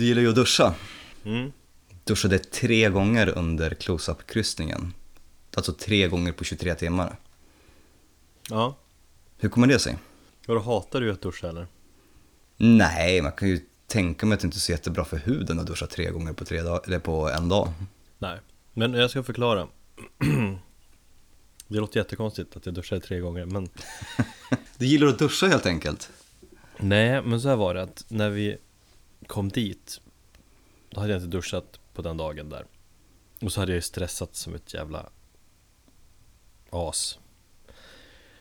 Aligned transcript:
Du 0.00 0.06
gillar 0.06 0.22
ju 0.22 0.28
att 0.28 0.34
duscha. 0.34 0.74
Mm. 1.24 1.52
Duschade 2.04 2.38
tre 2.38 2.88
gånger 2.88 3.38
under 3.38 3.70
close-up-kryssningen. 3.74 4.94
Alltså 5.54 5.72
tre 5.72 6.08
gånger 6.08 6.32
på 6.32 6.44
23 6.44 6.74
timmar. 6.74 7.16
Ja. 8.50 8.76
Hur 9.38 9.48
kommer 9.48 9.66
det 9.66 9.78
sig? 9.78 9.98
Vadå, 10.46 10.60
hatar 10.60 11.00
du 11.00 11.12
att 11.12 11.20
duscha 11.22 11.48
eller? 11.48 11.66
Nej, 12.56 13.22
man 13.22 13.32
kan 13.32 13.48
ju 13.48 13.60
tänka 13.86 14.26
mig 14.26 14.34
att 14.34 14.40
det 14.40 14.44
inte 14.44 14.56
är 14.56 14.60
så 14.60 14.72
jättebra 14.72 15.04
för 15.04 15.16
huden 15.16 15.58
att 15.60 15.66
duscha 15.66 15.86
tre 15.86 16.10
gånger 16.10 16.32
på, 16.32 16.44
tre 16.44 16.62
dag- 16.62 16.80
eller 16.86 16.98
på 16.98 17.28
en 17.30 17.48
dag. 17.48 17.72
Nej. 18.18 18.38
Men 18.72 18.94
jag 18.94 19.10
ska 19.10 19.22
förklara. 19.22 19.68
Det 21.68 21.78
låter 21.78 22.00
jättekonstigt 22.00 22.56
att 22.56 22.66
jag 22.66 22.74
duschade 22.74 23.00
tre 23.00 23.20
gånger, 23.20 23.44
men 23.46 23.68
Du 24.78 24.86
gillar 24.86 25.06
att 25.06 25.18
duscha 25.18 25.46
helt 25.46 25.66
enkelt. 25.66 26.10
Nej, 26.78 27.22
men 27.22 27.40
så 27.40 27.48
här 27.48 27.56
var 27.56 27.74
det 27.74 27.82
att 27.82 28.04
när 28.08 28.30
vi 28.30 28.58
kom 29.30 29.48
dit 29.48 30.00
Då 30.90 31.00
hade 31.00 31.12
jag 31.12 31.22
inte 31.22 31.36
duschat 31.36 31.80
på 31.92 32.02
den 32.02 32.16
dagen 32.16 32.48
där. 32.48 32.64
Och 33.40 33.52
så 33.52 33.60
hade 33.60 33.72
jag 33.72 33.76
ju 33.76 33.82
stressat 33.82 34.34
som 34.36 34.54
ett 34.54 34.74
jävla 34.74 35.08
as. 36.70 37.18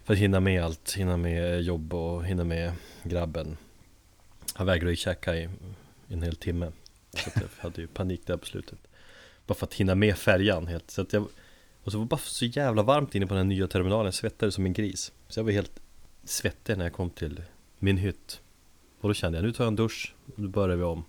För 0.03 0.13
att 0.13 0.20
hinna 0.20 0.39
med 0.39 0.63
allt, 0.63 0.94
hinna 0.94 1.17
med 1.17 1.61
jobb 1.61 1.94
och 1.94 2.25
hinna 2.25 2.44
med 2.44 2.73
grabben. 3.03 3.57
Han 4.53 4.67
vägrade 4.67 4.91
ju 4.91 4.95
käka 4.95 5.35
i 5.35 5.49
en 6.07 6.23
hel 6.23 6.35
timme. 6.35 6.71
Så 7.13 7.30
att 7.30 7.35
jag 7.35 7.49
hade 7.63 7.81
ju 7.81 7.88
panik 7.88 8.21
där 8.25 8.38
på 8.38 8.45
slutet. 8.45 8.80
Bara 9.47 9.53
för 9.53 9.66
att 9.66 9.73
hinna 9.73 9.95
med 9.95 10.17
färjan 10.17 10.67
helt. 10.67 10.91
Så 10.91 11.02
att 11.02 11.13
jag 11.13 11.27
Och 11.83 11.91
så 11.91 11.97
var 11.97 12.05
det 12.05 12.09
bara 12.09 12.17
så 12.17 12.45
jävla 12.45 12.83
varmt 12.83 13.16
inne 13.16 13.27
på 13.27 13.33
den 13.33 13.45
här 13.45 13.55
nya 13.55 13.67
terminalen, 13.67 14.05
jag 14.05 14.13
svettade 14.13 14.52
som 14.52 14.66
en 14.66 14.73
gris. 14.73 15.11
Så 15.27 15.39
jag 15.39 15.44
var 15.45 15.52
helt 15.52 15.80
svettig 16.23 16.77
när 16.77 16.85
jag 16.85 16.94
kom 16.94 17.09
till 17.09 17.41
min 17.80 17.97
hytt. 17.97 18.41
Och 19.02 19.09
då 19.09 19.13
kände 19.13 19.38
jag, 19.38 19.45
nu 19.45 19.53
tar 19.53 19.63
jag 19.63 19.71
en 19.71 19.76
dusch, 19.76 20.13
nu 20.35 20.48
börjar 20.48 20.77
vi 20.77 20.84
om. 20.84 21.03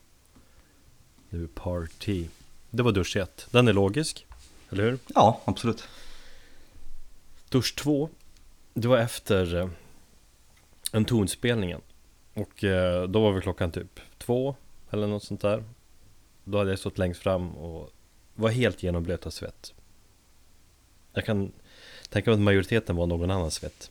Nu 1.31 1.47
party. 1.47 2.27
Det 2.71 2.83
var 2.83 2.93
dusch 2.93 3.17
1, 3.17 3.47
den 3.51 3.69
är 3.69 3.73
logisk, 3.73 4.27
eller 4.71 4.85
hur? 4.85 4.99
Ja, 5.07 5.41
absolut. 5.45 5.89
Dusch 7.49 7.77
2 7.77 8.09
Det 8.75 8.89
var 8.89 8.99
efter 8.99 9.57
eh, 9.57 9.69
en 10.93 11.05
tonspelningen 11.05 11.81
Och 12.35 12.65
eh, 12.65 13.09
då 13.09 13.21
var 13.21 13.33
väl 13.33 13.43
klockan 13.43 13.71
typ 13.71 14.01
två 14.19 14.55
eller 14.91 15.07
något 15.07 15.25
sånt 15.25 15.41
där. 15.41 15.65
Då 16.45 16.59
hade 16.59 16.71
jag 16.71 16.79
stått 16.79 16.99
längst 16.99 17.23
fram 17.23 17.51
och 17.51 17.91
var 18.35 18.51
helt 18.51 18.83
genomblöt 18.83 19.27
av 19.27 19.31
svett. 19.31 19.75
Jag 21.13 21.25
kan 21.25 21.53
tänka 22.09 22.31
mig 22.31 22.35
att 22.35 22.41
majoriteten 22.41 22.97
var 22.97 23.07
någon 23.07 23.31
annans 23.31 23.55
svett. 23.55 23.91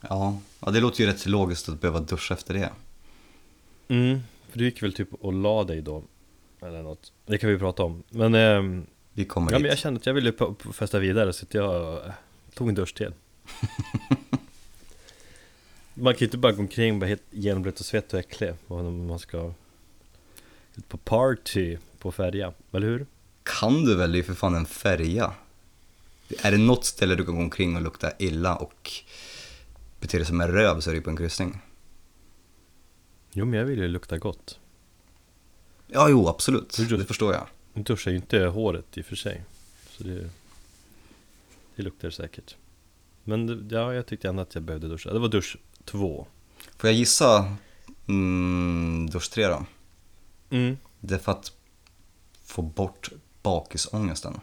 Ja, 0.00 0.38
ja, 0.60 0.70
det 0.70 0.80
låter 0.80 1.00
ju 1.00 1.06
rätt 1.06 1.26
logiskt 1.26 1.68
att 1.68 1.80
behöva 1.80 2.00
duscha 2.00 2.34
efter 2.34 2.54
det. 2.54 2.70
Mm, 3.90 4.20
för 4.50 4.58
du 4.58 4.64
gick 4.64 4.82
väl 4.82 4.92
typ 4.92 5.14
och 5.14 5.32
la 5.32 5.64
dig 5.64 5.82
då 5.82 6.02
Eller 6.62 6.82
något 6.82 7.12
Det 7.26 7.38
kan 7.38 7.50
vi 7.50 7.58
prata 7.58 7.82
om 7.82 8.02
Men, 8.10 8.34
ehm, 8.34 8.86
Vi 9.12 9.24
kommer 9.24 9.52
ja, 9.52 9.58
dit. 9.58 9.62
men 9.62 9.68
jag 9.68 9.78
kände 9.78 10.00
att 10.00 10.06
jag 10.06 10.14
ville 10.14 10.32
festa 10.72 10.98
vidare 10.98 11.32
så 11.32 11.44
att 11.44 11.54
jag 11.54 11.92
eh, 12.06 12.12
tog 12.54 12.68
en 12.68 12.74
dusch 12.74 12.94
till 12.94 13.12
Man 15.94 16.14
kan 16.14 16.18
ju 16.18 16.26
inte 16.26 16.38
bara 16.38 16.52
gå 16.52 16.60
omkring 16.60 16.94
och 16.94 17.00
bara 17.00 17.06
helt 17.06 17.22
genomblöt 17.30 17.80
och 17.80 17.86
svett 17.86 18.12
och 18.12 18.20
äcklig 18.20 18.54
om 18.66 19.06
man 19.06 19.18
ska 19.18 19.52
ut 20.76 20.88
på 20.88 20.96
party 20.96 21.78
på 21.98 22.12
färja, 22.12 22.52
eller 22.72 22.86
hur? 22.86 23.06
Kan 23.42 23.84
du 23.84 23.96
väl, 23.96 24.12
det 24.12 24.16
är 24.16 24.18
ju 24.18 24.24
för 24.24 24.34
fan 24.34 24.54
en 24.54 24.66
färja. 24.66 25.32
Är 26.42 26.50
det 26.50 26.58
något 26.58 26.84
ställe 26.84 27.14
du 27.14 27.24
kan 27.24 27.34
gå 27.34 27.40
omkring 27.40 27.76
och 27.76 27.82
lukta 27.82 28.12
illa 28.18 28.56
och 28.56 28.90
bete 30.00 30.16
dig 30.16 30.26
som 30.26 30.40
en 30.40 30.52
röv 30.52 30.80
så 30.80 30.90
är 30.90 30.94
det 30.94 31.00
på 31.00 31.10
en 31.10 31.16
kryssning. 31.16 31.60
Jo 33.32 33.44
men 33.44 33.58
jag 33.58 33.66
vill 33.66 33.78
ju 33.78 33.88
lukta 33.88 34.18
gott 34.18 34.58
Ja, 35.86 36.08
jo, 36.08 36.28
absolut. 36.28 36.76
Du- 36.88 36.96
Det 36.96 37.04
förstår 37.04 37.32
jag. 37.34 37.46
Nu 37.72 37.82
duschar 37.82 38.10
ju 38.10 38.16
inte 38.16 38.38
håret 38.44 38.98
i 38.98 39.00
och 39.00 39.04
för 39.06 39.16
sig 39.16 39.44
Så 39.90 40.02
det 40.04 40.30
Det 41.76 41.82
luktar 41.82 42.10
säkert 42.10 42.56
Men 43.24 43.68
ja, 43.70 43.94
jag 43.94 44.06
tyckte 44.06 44.28
ändå 44.28 44.42
att 44.42 44.54
jag 44.54 44.62
behövde 44.64 44.88
duscha 44.88 45.12
Det 45.12 45.18
var 45.18 45.28
dusch 45.28 45.56
två 45.84 46.26
Får 46.76 46.90
jag 46.90 46.96
gissa 46.98 47.56
mm, 48.08 49.10
dusch 49.10 49.30
tre 49.30 49.46
då? 49.46 49.66
mm. 50.50 50.76
Det 51.00 51.14
är 51.14 51.18
för 51.18 51.32
att 51.32 51.52
få 52.44 52.62
bort 52.62 53.10
bakisångesten. 53.42 54.40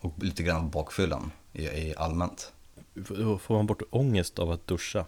Och 0.00 0.14
lite 0.22 0.42
grann 0.42 0.70
bakfyllan 0.70 1.30
i, 1.52 1.62
i 1.64 1.94
allmänt. 1.96 2.52
Får 3.40 3.54
man 3.54 3.66
bort 3.66 3.82
ångest 3.90 4.38
av 4.38 4.50
att 4.50 4.66
duscha? 4.66 5.04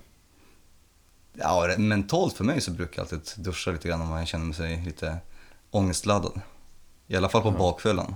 Ja, 1.39 1.75
mentalt 1.79 2.35
för 2.35 2.45
mig 2.45 2.61
så 2.61 2.71
brukar 2.71 3.03
jag 3.03 3.15
alltid 3.15 3.45
duscha 3.45 3.71
lite 3.71 3.89
grann 3.89 4.01
om 4.01 4.09
man 4.09 4.27
känner 4.27 4.53
sig 4.53 4.83
lite 4.85 5.19
ångestladdad. 5.71 6.41
I 7.07 7.17
alla 7.17 7.29
fall 7.29 7.43
på 7.43 7.49
Ja. 7.49 7.53
bakfyllan. 7.59 8.15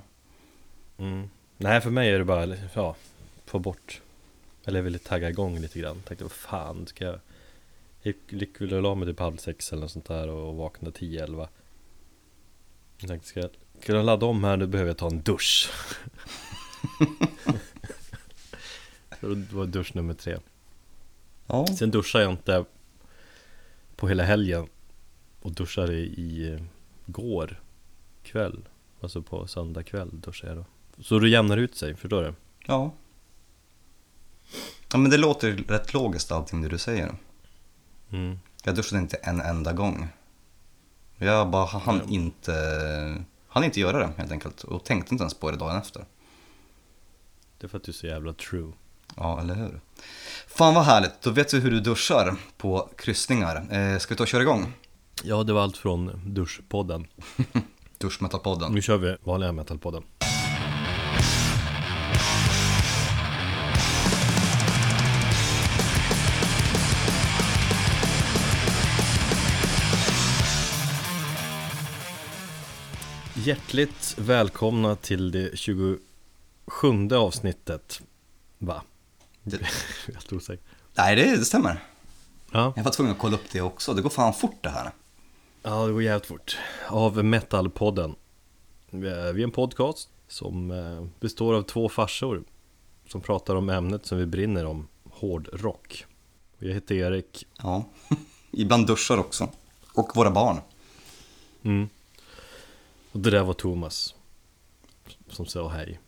Mm. 0.98 1.30
Nej 1.56 1.80
för 1.80 1.90
mig 1.90 2.10
är 2.10 2.18
det 2.18 2.24
bara, 2.24 2.56
ja, 2.74 2.96
få 3.46 3.58
bort 3.58 4.00
Eller 4.64 4.78
jag 4.78 4.84
ville 4.84 4.98
tagga 4.98 5.28
igång 5.30 5.58
lite 5.58 5.78
grann 5.78 6.02
Tänkte 6.02 6.24
vad 6.24 6.32
fan 6.32 6.86
ska 6.86 7.04
jag 7.04 7.20
Jag 8.02 8.14
gick 8.28 8.60
väl 8.60 8.72
och 8.74 8.82
la 8.82 8.94
mig 8.94 9.08
typ 9.08 9.20
halv 9.20 9.36
sex 9.36 9.72
eller 9.72 9.82
något 9.82 9.90
sånt 9.90 10.04
där 10.04 10.28
och 10.28 10.56
vaknade 10.56 10.96
tio, 10.98 11.24
elva 11.24 11.48
Jag 12.98 13.08
tänkte 13.08 13.28
ska 13.28 13.40
jag, 13.40 13.50
jag 13.86 14.04
ladda 14.04 14.26
om 14.26 14.44
här 14.44 14.56
nu 14.56 14.66
behöver 14.66 14.90
jag 14.90 14.96
ta 14.98 15.06
en 15.06 15.22
dusch 15.22 15.70
det 19.20 19.52
var 19.52 19.66
dusch 19.66 19.94
nummer 19.96 20.14
tre 20.14 20.38
Ja, 21.46 21.66
Sen 21.66 21.90
duschade 21.90 22.24
jag 22.24 22.32
inte 22.32 22.64
på 24.02 24.08
hela 24.08 24.22
helgen 24.24 24.68
och 25.40 25.52
duschade 25.52 25.92
i 25.94 26.58
går 27.06 27.60
kväll 28.22 28.68
Alltså 29.00 29.22
på 29.22 29.46
söndag 29.46 29.82
kväll 29.82 30.10
duschade 30.12 30.52
jag 30.52 30.64
då 30.96 31.02
Så 31.02 31.18
det 31.18 31.28
jämnar 31.28 31.56
ut 31.56 31.76
sig, 31.76 31.96
förstår 31.96 32.22
du? 32.22 32.34
ja. 32.66 32.92
Ja, 34.92 34.98
men 34.98 35.10
det 35.10 35.16
låter 35.16 35.52
rätt 35.52 35.94
logiskt 35.94 36.32
allting 36.32 36.62
det 36.62 36.68
du 36.68 36.78
säger. 36.78 37.14
Mm. 38.10 38.38
Jag 38.64 38.76
duschade 38.76 39.02
inte 39.02 39.16
en 39.16 39.40
enda 39.40 39.72
gång. 39.72 40.08
Jag 41.16 41.50
bara 41.50 41.66
hann 41.66 41.98
Nej. 41.98 42.14
inte, 42.14 42.52
hann 43.48 43.64
inte 43.64 43.80
göra 43.80 43.98
det 43.98 44.12
helt 44.16 44.32
enkelt. 44.32 44.64
Och 44.64 44.84
tänkte 44.84 45.14
inte 45.14 45.22
ens 45.22 45.34
på 45.34 45.50
det 45.50 45.56
dagen 45.56 45.76
efter. 45.76 46.04
Det 47.58 47.66
är 47.66 47.68
för 47.68 47.76
att 47.78 47.84
du 47.84 47.90
är 47.90 47.94
så 47.94 48.06
jävla 48.06 48.32
true 48.32 48.72
Ja, 49.16 49.40
eller 49.40 49.54
hur? 49.54 49.80
Fan 50.46 50.74
vad 50.74 50.84
härligt, 50.84 51.22
då 51.22 51.30
vet 51.30 51.54
vi 51.54 51.60
hur 51.60 51.70
du 51.70 51.80
duschar 51.80 52.36
på 52.56 52.88
kryssningar. 52.96 53.56
Eh, 53.70 53.98
ska 53.98 54.14
vi 54.14 54.16
ta 54.16 54.22
och 54.24 54.28
köra 54.28 54.42
igång? 54.42 54.72
Ja, 55.22 55.42
det 55.42 55.52
var 55.52 55.62
allt 55.62 55.76
från 55.76 56.20
duschpodden 56.26 57.06
Duschmetalpodden. 57.98 58.72
Nu 58.72 58.82
kör 58.82 58.96
vi 58.96 59.16
vanliga 59.24 59.52
metalpodden 59.52 60.02
Hjärtligt 73.34 74.14
välkomna 74.18 74.96
till 74.96 75.30
det 75.30 75.58
27 75.58 75.98
avsnittet 77.12 78.02
Va? 78.58 78.82
Det- 79.42 79.60
Helt 80.06 80.32
osäker 80.32 80.64
Nej, 80.94 81.16
det, 81.16 81.36
det 81.36 81.44
stämmer. 81.44 81.84
Ja, 82.50 82.72
Jag 82.76 82.84
var 82.84 82.90
tvungen 82.90 83.12
att 83.12 83.18
kolla 83.18 83.34
upp 83.36 83.50
det 83.52 83.60
också. 83.60 83.94
Det 83.94 84.02
går 84.02 84.10
fan 84.10 84.34
fort 84.34 84.56
det 84.62 84.68
här. 84.70 84.90
Ja, 85.62 85.86
det 85.86 85.92
går 85.92 86.02
jävligt 86.02 86.26
fort. 86.26 86.58
Av 86.88 87.24
Metalpodden. 87.24 88.14
Vi 88.90 89.08
är 89.08 89.32
vi 89.32 89.42
är 89.42 89.44
en 89.46 89.50
podcast 89.52 90.08
som 90.28 90.70
eh, 90.70 91.06
består 91.20 91.54
av 91.54 91.62
två 91.62 91.88
farsor 91.88 92.44
som 93.08 93.20
pratar 93.20 93.54
om 93.56 93.68
ämnet 93.70 94.06
som 94.06 94.18
vi 94.18 94.26
brinner 94.26 94.64
om, 94.66 94.88
hårdrock. 95.10 96.06
Jag 96.58 96.74
heter 96.74 96.94
Erik. 96.94 97.46
Ja, 97.62 97.84
ibland 98.50 98.86
duschar 98.86 99.18
också. 99.18 99.48
Och 99.94 100.16
våra 100.16 100.30
barn. 100.30 100.60
Mm. 101.62 101.88
Och 103.12 103.20
det 103.20 103.30
där 103.30 103.42
var 103.44 103.54
Thomas 103.54 104.14
som 105.32 105.46
sa 105.46 105.68
hej. 105.68 106.00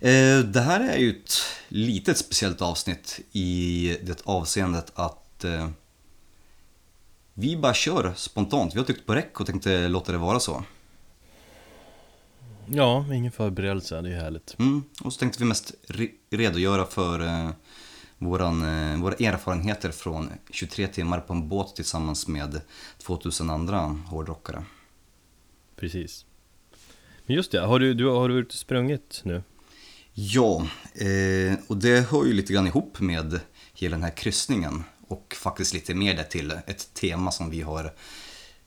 Eh, 0.00 0.38
Det 0.44 0.60
här 0.60 0.80
är 0.80 0.96
ju 0.98 1.10
ett 1.10 1.32
litet 1.68 2.18
speciellt 2.18 2.62
avsnitt 2.62 3.20
i 3.32 3.96
det 4.02 4.22
avseendet 4.24 4.92
att 4.94 5.44
eh, 5.44 5.68
vi 7.34 7.56
bara 7.56 7.74
kör 7.74 8.12
spontant. 8.16 8.74
Vi 8.74 8.78
har 8.78 8.86
tyckt 8.86 9.06
på 9.06 9.14
räck 9.14 9.40
och 9.40 9.46
tänkte 9.46 9.88
låta 9.88 10.12
det 10.12 10.18
vara 10.18 10.40
så. 10.40 10.64
Ja, 12.66 13.14
ingen 13.14 13.32
förberedelse, 13.32 14.00
det 14.00 14.10
är 14.12 14.20
härligt. 14.20 14.58
Mm. 14.58 14.84
Och 15.04 15.12
så 15.12 15.18
tänkte 15.18 15.38
vi 15.38 15.44
mest 15.44 15.74
re- 15.88 16.10
redogöra 16.30 16.86
för 16.86 17.20
eh, 17.20 17.50
våran, 18.18 19.00
våra 19.00 19.14
erfarenheter 19.14 19.90
från 19.90 20.30
23 20.50 20.86
timmar 20.86 21.20
på 21.20 21.32
en 21.32 21.48
båt 21.48 21.76
tillsammans 21.76 22.28
med 22.28 22.60
2000 22.98 23.50
andra 23.50 23.78
hårdrockare. 23.80 24.64
Precis. 25.76 26.24
Just 27.32 27.52
det, 27.52 27.60
har 27.60 27.78
du, 27.78 27.94
du, 27.94 28.08
har 28.08 28.28
du 28.28 28.34
varit 28.34 28.48
och 28.48 28.52
sprungit 28.52 29.20
nu? 29.24 29.42
Ja, 30.14 30.66
eh, 30.94 31.58
och 31.66 31.76
det 31.76 32.00
hör 32.10 32.24
ju 32.24 32.32
lite 32.32 32.52
grann 32.52 32.66
ihop 32.66 33.00
med 33.00 33.40
hela 33.74 33.96
den 33.96 34.02
här 34.02 34.16
kryssningen 34.16 34.84
och 35.08 35.36
faktiskt 35.38 35.74
lite 35.74 35.94
mer 35.94 36.14
det 36.16 36.24
till 36.24 36.50
ett 36.66 36.94
tema 36.94 37.30
som 37.30 37.50
vi 37.50 37.60
har 37.60 37.92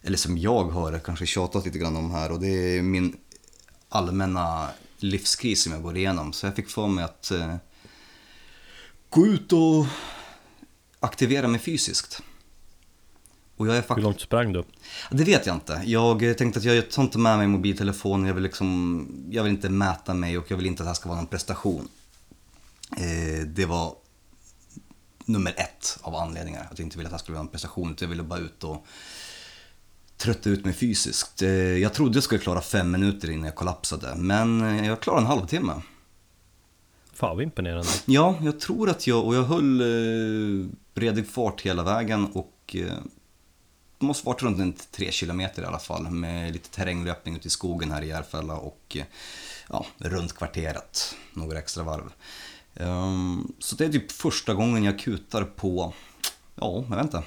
eller 0.02 0.18
som 0.18 0.38
jag 0.38 0.64
har 0.64 1.00
kanske 1.00 1.26
tjatat 1.26 1.66
lite 1.66 1.78
grann 1.78 1.96
om 1.96 2.12
här 2.12 2.32
och 2.32 2.40
det 2.40 2.78
är 2.78 2.82
min 2.82 3.18
allmänna 3.90 4.70
livskris 4.98 5.64
som 5.64 5.74
jag 5.74 5.82
går 5.82 5.98
igenom. 5.98 6.34
Så 6.34 6.46
jag 6.46 6.56
fick 6.56 6.70
för 6.70 6.88
mig 6.88 7.04
att 7.04 7.32
eh, 7.32 7.56
gå 9.10 9.28
ut 9.28 9.54
och 9.54 9.86
aktivera 11.00 11.48
mig 11.48 11.60
fysiskt. 11.60 12.22
Och 13.58 13.68
jag 13.68 13.76
är 13.76 13.82
Hur 13.82 13.88
faktiskt... 13.88 14.04
långt 14.04 14.22
sprang 14.22 14.54
du? 14.54 14.64
Det 15.12 15.24
vet 15.24 15.46
jag 15.46 15.56
inte. 15.56 15.82
Jag 15.86 16.38
tänkte 16.38 16.60
att 16.60 16.66
jag 16.66 16.92
tar 16.92 17.04
inte 17.04 17.18
med 17.18 17.38
mig 17.38 17.48
mobiltelefonen. 17.48 18.28
Jag 18.28 18.34
vill, 18.34 18.44
liksom, 18.44 19.08
jag 19.32 19.44
vill 19.44 19.52
inte 19.52 19.70
mäta 19.70 20.14
mig 20.14 20.38
och 20.38 20.52
jag 20.52 20.58
vill 20.58 20.66
inte 20.66 20.84
att 20.84 20.86
det 20.86 20.90
här 20.90 20.96
ska 20.96 21.10
vara 21.10 21.18
någon 21.20 21.28
prestation. 21.28 21.88
Eh, 22.98 23.48
det 23.48 23.66
var 23.66 23.96
nummer 25.26 25.54
ett 25.58 26.00
av 26.02 26.16
anledningar. 26.16 26.68
Att 26.72 26.80
jag 26.80 26.86
inte 26.86 26.98
ville 26.98 27.08
att 27.08 27.12
det 27.12 27.16
här 27.16 27.20
skulle 27.20 27.36
vara 27.36 27.46
en 27.46 27.52
prestation. 27.52 27.92
Utan 27.92 28.06
jag 28.06 28.10
ville 28.10 28.24
bara 28.24 28.40
ut 28.40 28.64
och 28.64 28.86
trötta 30.18 30.50
ut 30.50 30.66
mig 30.66 30.74
fysiskt. 30.74 31.42
Eh, 31.42 31.50
jag 31.52 31.94
trodde 31.94 32.18
jag 32.18 32.24
skulle 32.24 32.42
klara 32.42 32.62
fem 32.62 32.92
minuter 32.92 33.30
innan 33.30 33.46
jag 33.46 33.56
kollapsade. 33.56 34.16
Men 34.16 34.62
eh, 34.62 34.88
jag 34.88 35.00
klarade 35.02 35.22
en 35.22 35.28
halvtimme. 35.28 35.74
Fan 37.14 37.36
vad 37.36 37.44
imponerande. 37.44 37.88
Ja, 38.06 38.36
jag 38.42 38.60
tror 38.60 38.90
att 38.90 39.08
jag, 39.08 39.26
och 39.26 39.36
jag 39.36 39.44
höll 39.44 39.82
eh, 39.82 40.68
redig 40.94 41.28
fart 41.28 41.62
hela 41.62 41.84
vägen 41.84 42.26
och 42.26 42.76
eh, 42.76 42.94
måste 44.00 44.26
varit 44.26 44.42
runt 44.42 44.60
en 44.60 44.74
tre 44.92 45.12
kilometer 45.12 45.62
i 45.62 45.66
alla 45.66 45.80
fall 45.80 46.10
med 46.10 46.54
lite 46.54 46.70
terränglöpning 46.70 47.36
ute 47.36 47.48
i 47.48 47.52
skogen 47.52 47.92
här 47.92 48.02
i 48.02 48.08
Järfälla 48.08 48.58
och 48.58 48.98
eh, 48.98 49.06
ja, 49.70 49.86
runt 49.98 50.34
kvarteret, 50.34 51.16
några 51.34 51.60
extra 51.60 51.84
varv. 51.84 52.14
Um, 52.74 53.54
så 53.60 53.76
det 53.76 53.86
är 53.86 53.92
typ 53.92 54.12
första 54.12 54.54
gången 54.54 54.84
jag 54.84 55.00
kutar 55.00 55.44
på, 55.44 55.94
ja, 56.56 56.86
jag 56.90 56.96
vet 56.96 57.06
inte, 57.06 57.24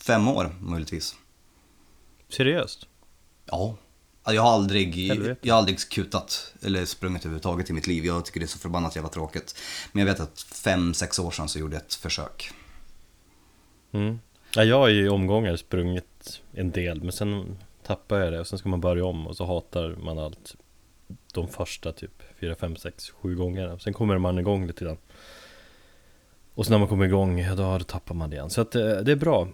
fem 0.00 0.28
år 0.28 0.56
möjligtvis. 0.60 1.14
Seriöst? 2.28 2.86
Ja. 3.44 3.76
Jag 4.24 4.42
har 4.42 4.52
aldrig, 4.52 4.96
jag 5.42 5.54
har 5.54 5.58
aldrig 5.58 5.88
kutat 5.88 6.54
eller 6.62 6.84
sprungit 6.84 7.22
överhuvudtaget 7.22 7.70
i 7.70 7.72
mitt 7.72 7.86
liv. 7.86 8.06
Jag 8.06 8.24
tycker 8.24 8.40
det 8.40 8.46
är 8.46 8.48
så 8.48 8.58
förbannat 8.58 8.96
jävla 8.96 9.10
tråkigt. 9.10 9.58
Men 9.92 10.06
jag 10.06 10.12
vet 10.14 10.20
att 10.20 10.40
fem, 10.40 10.94
sex 10.94 11.18
år 11.18 11.30
sedan 11.30 11.48
så 11.48 11.58
gjorde 11.58 11.76
jag 11.76 11.82
ett 11.82 11.94
försök. 11.94 12.50
Mm. 13.92 14.18
Ja, 14.54 14.64
jag 14.64 14.78
har 14.78 14.88
ju 14.88 15.06
i 15.06 15.08
omgångar 15.08 15.56
sprungit 15.56 16.42
en 16.52 16.70
del 16.70 17.02
men 17.02 17.12
sen 17.12 17.56
tappar 17.82 18.18
jag 18.18 18.32
det 18.32 18.40
och 18.40 18.46
sen 18.46 18.58
ska 18.58 18.68
man 18.68 18.80
börja 18.80 19.04
om 19.04 19.26
och 19.26 19.36
så 19.36 19.44
hatar 19.44 19.96
man 20.02 20.18
allt 20.18 20.56
de 21.32 21.48
första 21.48 21.92
typ 21.92 22.22
4, 22.40 22.54
5, 22.54 22.76
6, 22.76 23.10
7 23.10 23.36
gångerna. 23.36 23.78
Sen 23.78 23.92
kommer 23.92 24.18
man 24.18 24.38
igång 24.38 24.66
lite 24.66 24.84
grann. 24.84 24.96
Och 26.54 26.66
sen 26.66 26.72
när 26.72 26.78
man 26.78 26.88
kommer 26.88 27.04
igång, 27.04 27.40
ja 27.40 27.54
då 27.54 27.78
tappar 27.78 28.14
man 28.14 28.30
det 28.30 28.36
igen. 28.36 28.50
Så 28.50 28.60
att 28.60 28.74
eh, 28.74 28.96
det 28.96 29.12
är 29.12 29.16
bra 29.16 29.48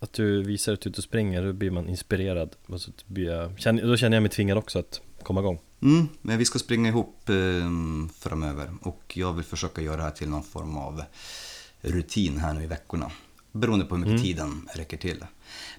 att 0.00 0.12
du 0.12 0.42
visar 0.42 0.72
att 0.72 0.80
du 0.80 0.88
är 0.88 0.90
ute 0.90 1.00
och 1.00 1.04
springer, 1.04 1.42
då 1.42 1.52
blir 1.52 1.70
man 1.70 1.88
inspirerad. 1.88 2.56
Och 2.66 2.80
så 2.80 2.90
blir 3.06 3.30
jag, 3.30 3.82
då 3.82 3.96
känner 3.96 4.16
jag 4.16 4.22
mig 4.22 4.30
tvingad 4.30 4.58
också 4.58 4.78
att 4.78 5.00
komma 5.22 5.40
igång. 5.40 5.60
Mm, 5.82 6.08
men 6.22 6.38
vi 6.38 6.44
ska 6.44 6.58
springa 6.58 6.88
ihop 6.88 7.28
eh, 7.28 7.34
framöver 8.18 8.70
och 8.82 9.12
jag 9.16 9.32
vill 9.32 9.44
försöka 9.44 9.82
göra 9.82 9.96
det 9.96 10.02
här 10.02 10.10
till 10.10 10.28
någon 10.28 10.42
form 10.42 10.76
av 10.76 11.02
rutin 11.80 12.38
här 12.38 12.54
nu 12.54 12.62
i 12.62 12.66
veckorna. 12.66 13.10
Beroende 13.60 13.84
på 13.84 13.94
hur 13.96 14.00
mycket 14.02 14.12
Mm. 14.20 14.22
tiden 14.22 14.68
räcker 14.74 14.96
till. 14.96 15.24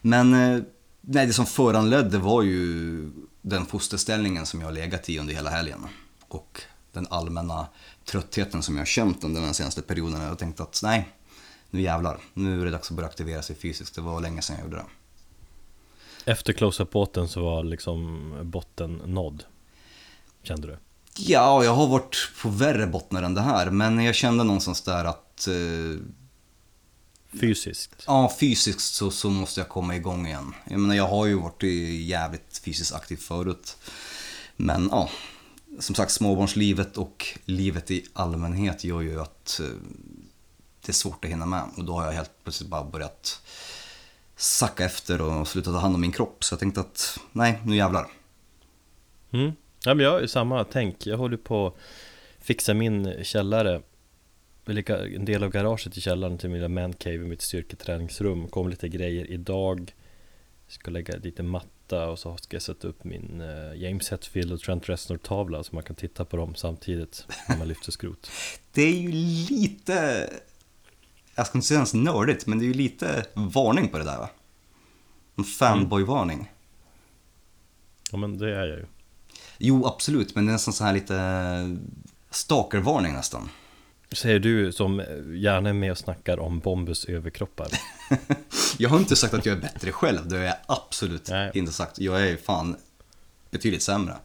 Men 0.01 0.33
eh, 0.33 0.63
nej, 1.01 1.27
det 1.27 1.33
som 1.33 1.45
föranledde 1.45 2.17
var 2.17 2.41
ju 2.41 3.11
den 3.41 3.65
fosterställningen 3.65 4.45
som 4.45 4.59
jag 4.59 4.67
har 4.67 4.73
legat 4.73 5.09
i 5.09 5.19
under 5.19 5.33
hela 5.33 5.49
helgen. 5.49 5.87
Och 6.27 6.61
den 6.93 7.07
allmänna 7.09 7.67
tröttheten 8.05 8.63
som 8.63 8.75
jag 8.75 8.81
har 8.81 8.85
känt 8.85 9.23
under 9.23 9.41
den 9.41 9.53
senaste 9.53 9.81
perioden. 9.81 10.21
Jag 10.21 10.37
tänkte 10.37 10.63
att 10.63 10.79
nej, 10.83 11.09
nu 11.69 11.81
jävlar. 11.81 12.17
Nu 12.33 12.61
är 12.61 12.65
det 12.65 12.71
dags 12.71 12.89
att 12.91 12.95
börja 12.95 13.09
aktivera 13.09 13.41
sig 13.41 13.55
fysiskt. 13.55 13.95
Det 13.95 14.01
var 14.01 14.21
länge 14.21 14.41
sedan 14.41 14.55
jag 14.55 14.63
gjorde 14.65 14.75
det. 14.77 14.85
Efter 16.31 16.53
close-up-båten 16.53 17.27
så 17.27 17.41
var 17.43 17.63
liksom 17.63 18.33
botten 18.43 19.01
nådd. 19.05 19.43
Kände 20.43 20.67
du? 20.67 20.77
Ja, 21.17 21.63
jag 21.63 21.73
har 21.75 21.87
varit 21.87 22.31
på 22.41 22.49
värre 22.49 22.87
bottnar 22.87 23.23
än 23.23 23.33
det 23.33 23.41
här. 23.41 23.69
Men 23.69 24.03
jag 24.03 24.15
kände 24.15 24.43
någonstans 24.43 24.81
där 24.81 25.05
att 25.05 25.47
eh, 25.47 25.53
Fysiskt? 27.31 28.03
Ja, 28.07 28.35
fysiskt 28.39 28.93
så, 28.93 29.11
så 29.11 29.29
måste 29.29 29.59
jag 29.59 29.69
komma 29.69 29.95
igång 29.95 30.27
igen. 30.27 30.53
Jag 30.69 30.79
menar, 30.79 30.95
jag 30.95 31.07
har 31.07 31.25
ju 31.25 31.33
varit 31.35 31.63
jävligt 32.05 32.61
fysiskt 32.65 32.93
aktiv 32.93 33.17
förut. 33.17 33.77
Men 34.55 34.87
ja, 34.91 35.09
som 35.79 35.95
sagt 35.95 36.11
småbarnslivet 36.11 36.97
och 36.97 37.25
livet 37.45 37.91
i 37.91 38.05
allmänhet 38.13 38.83
gör 38.83 39.01
ju 39.01 39.21
att 39.21 39.59
eh, 39.59 39.65
det 40.81 40.91
är 40.91 40.93
svårt 40.93 41.25
att 41.25 41.31
hinna 41.31 41.45
med. 41.45 41.63
Och 41.77 41.83
då 41.83 41.93
har 41.93 42.05
jag 42.05 42.11
helt 42.11 42.43
plötsligt 42.43 42.69
bara 42.69 42.83
börjat 42.83 43.41
sacka 44.35 44.85
efter 44.85 45.21
och 45.21 45.47
sluta 45.47 45.71
ta 45.71 45.77
hand 45.77 45.95
om 45.95 46.01
min 46.01 46.11
kropp. 46.11 46.43
Så 46.43 46.53
jag 46.53 46.59
tänkte 46.59 46.81
att, 46.81 47.19
nej, 47.31 47.59
nu 47.65 47.75
jävlar. 47.75 48.07
Mm. 49.31 49.51
Ja, 49.85 49.93
men 49.93 50.05
jag 50.05 50.11
har 50.11 50.21
ju 50.21 50.27
samma 50.27 50.63
tänk. 50.63 51.05
Jag 51.05 51.17
håller 51.17 51.37
på 51.37 51.67
att 51.67 51.75
fixa 52.39 52.73
min 52.73 53.23
källare. 53.23 53.81
En 54.69 55.25
del 55.25 55.43
av 55.43 55.49
garaget 55.49 55.97
i 55.97 56.01
källaren 56.01 56.37
till 56.37 56.49
min 56.49 56.57
lilla 56.57 56.69
mancave, 56.69 57.17
mitt 57.17 57.41
styrketräningsrum. 57.41 58.47
Kom 58.47 58.69
lite 58.69 58.89
grejer 58.89 59.31
idag. 59.31 59.93
Ska 60.67 60.91
lägga 60.91 61.17
lite 61.17 61.43
matta 61.43 62.09
och 62.09 62.19
så 62.19 62.37
ska 62.37 62.55
jag 62.55 62.61
sätta 62.61 62.87
upp 62.87 63.03
min 63.03 63.41
eh, 63.41 63.81
James 63.81 64.09
Hetfield 64.09 64.51
och 64.51 64.59
Trent 64.59 64.89
Reznor 64.89 65.17
tavla 65.17 65.63
så 65.63 65.75
man 65.75 65.83
kan 65.83 65.95
titta 65.95 66.25
på 66.25 66.37
dem 66.37 66.55
samtidigt 66.55 67.25
när 67.49 67.57
man 67.57 67.67
lyfter 67.67 67.91
skrot. 67.91 68.31
Det 68.71 68.81
är 68.81 68.93
ju 68.93 69.11
lite, 69.11 70.29
jag 71.35 71.47
ska 71.47 71.57
inte 71.57 71.67
säga 71.67 71.77
ens 71.77 71.93
nördigt, 71.93 72.47
men 72.47 72.59
det 72.59 72.65
är 72.65 72.67
ju 72.67 72.73
lite 72.73 73.25
varning 73.33 73.87
på 73.87 73.97
det 73.97 74.03
där 74.03 74.17
va? 74.17 74.29
En 75.35 75.43
fanboy-varning. 75.43 76.51
Ja 78.11 78.17
men 78.17 78.37
det 78.37 78.55
är 78.55 78.67
jag 78.67 78.77
ju. 78.79 78.85
Jo, 79.57 79.85
absolut, 79.85 80.35
men 80.35 80.45
det 80.45 80.51
är 80.51 80.53
nästan 80.53 80.73
så 80.73 80.83
här 80.83 80.93
lite 80.93 81.77
stalkervarning 82.29 83.13
nästan. 83.13 83.49
Säger 84.11 84.39
du 84.39 84.71
som 84.71 85.03
gärna 85.35 85.69
är 85.69 85.73
med 85.73 85.91
och 85.91 85.97
snackar 85.97 86.39
om 86.39 86.59
Bombus 86.59 87.05
överkroppar. 87.05 87.67
Jag 88.77 88.89
har 88.89 88.99
inte 88.99 89.15
sagt 89.15 89.33
att 89.33 89.45
jag 89.45 89.57
är 89.57 89.61
bättre 89.61 89.91
själv, 89.91 90.27
det 90.27 90.35
har 90.37 90.43
jag 90.43 90.55
absolut 90.67 91.29
Nej. 91.29 91.51
inte 91.53 91.71
sagt. 91.71 91.99
Jag 91.99 92.27
är 92.27 92.37
fan 92.37 92.75
betydligt 93.51 93.81
sämre. 93.83 94.15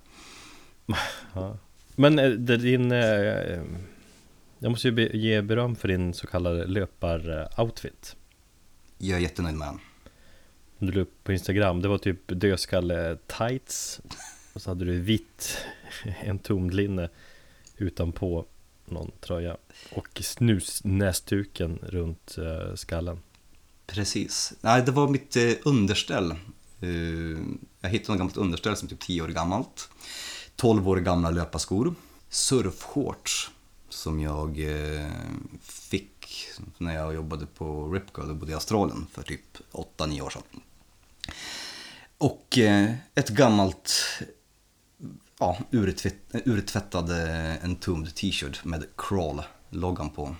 Ja. 1.34 1.58
Men 1.96 2.18
eh, 2.18 2.30
det, 2.30 2.56
din... 2.56 2.92
eh, 2.92 3.62
Jag 4.58 4.70
måste 4.70 4.88
ju 4.88 5.10
ge 5.12 5.42
beröm 5.42 5.76
för 5.76 5.88
din 5.88 6.14
så 6.14 6.26
kallade 6.26 6.66
löpar-outfit. 6.66 8.16
Jag 8.98 9.18
är 9.18 9.22
jättenöjd 9.22 9.54
med 9.56 9.68
den. 9.68 9.78
Du 10.78 10.92
la 10.92 11.00
upp 11.00 11.24
på 11.24 11.32
Instagram. 11.32 11.82
Det 11.82 11.88
var 11.88 11.98
typ 11.98 12.20
dödskalle 12.26 13.16
tights 13.26 14.00
Och 14.52 14.62
så 14.62 14.70
hade 14.70 14.84
du 14.84 14.98
vitt, 15.00 15.58
en 16.20 16.38
tomlinne 16.38 17.08
utanpå 17.76 18.44
någon 18.92 19.10
tröja. 19.20 19.56
Och 19.92 20.22
snusnäsduken 20.22 21.78
runt 21.82 22.36
eh, 22.38 22.74
skallen. 22.74 23.20
Precis. 23.86 24.52
Nej, 24.60 24.82
det 24.82 24.92
var 24.92 25.08
mitt 25.08 25.36
eh, 25.36 25.52
underställ. 25.64 26.30
Eh, 26.80 26.88
jag 27.80 27.90
hittade 27.90 28.12
något 28.12 28.18
gammalt 28.18 28.36
underställ 28.36 28.76
som 28.76 28.86
är 28.86 28.90
typ 28.90 29.00
10 29.00 29.22
år 29.22 29.28
gammalt. 29.28 29.88
12 30.56 30.88
år 30.88 30.96
gamla 30.96 31.30
löparskor. 31.30 31.94
Surfshorts 32.28 33.50
som 33.88 34.20
jag 34.20 34.58
fick 35.62 36.48
när 36.78 36.94
jag 36.94 37.14
jobbade 37.14 37.46
på 37.46 37.92
Ripco, 37.92 38.22
då 38.22 38.34
bodde 38.34 38.52
i 38.52 38.54
Australien 38.54 39.06
för 39.12 39.22
typ 39.22 39.58
8-9 39.72 40.20
år 40.20 40.30
sedan. 40.30 40.42
Och 42.18 42.58
ett 43.14 43.28
gammalt, 43.28 43.94
ja, 45.42 45.58
urtvätt, 45.70 46.14
urtvättad 46.32 47.10
entombed 47.62 48.14
t-shirt 48.14 48.64
med 48.64 48.84
crawl-loggan 48.96 50.10
på. 50.10 50.36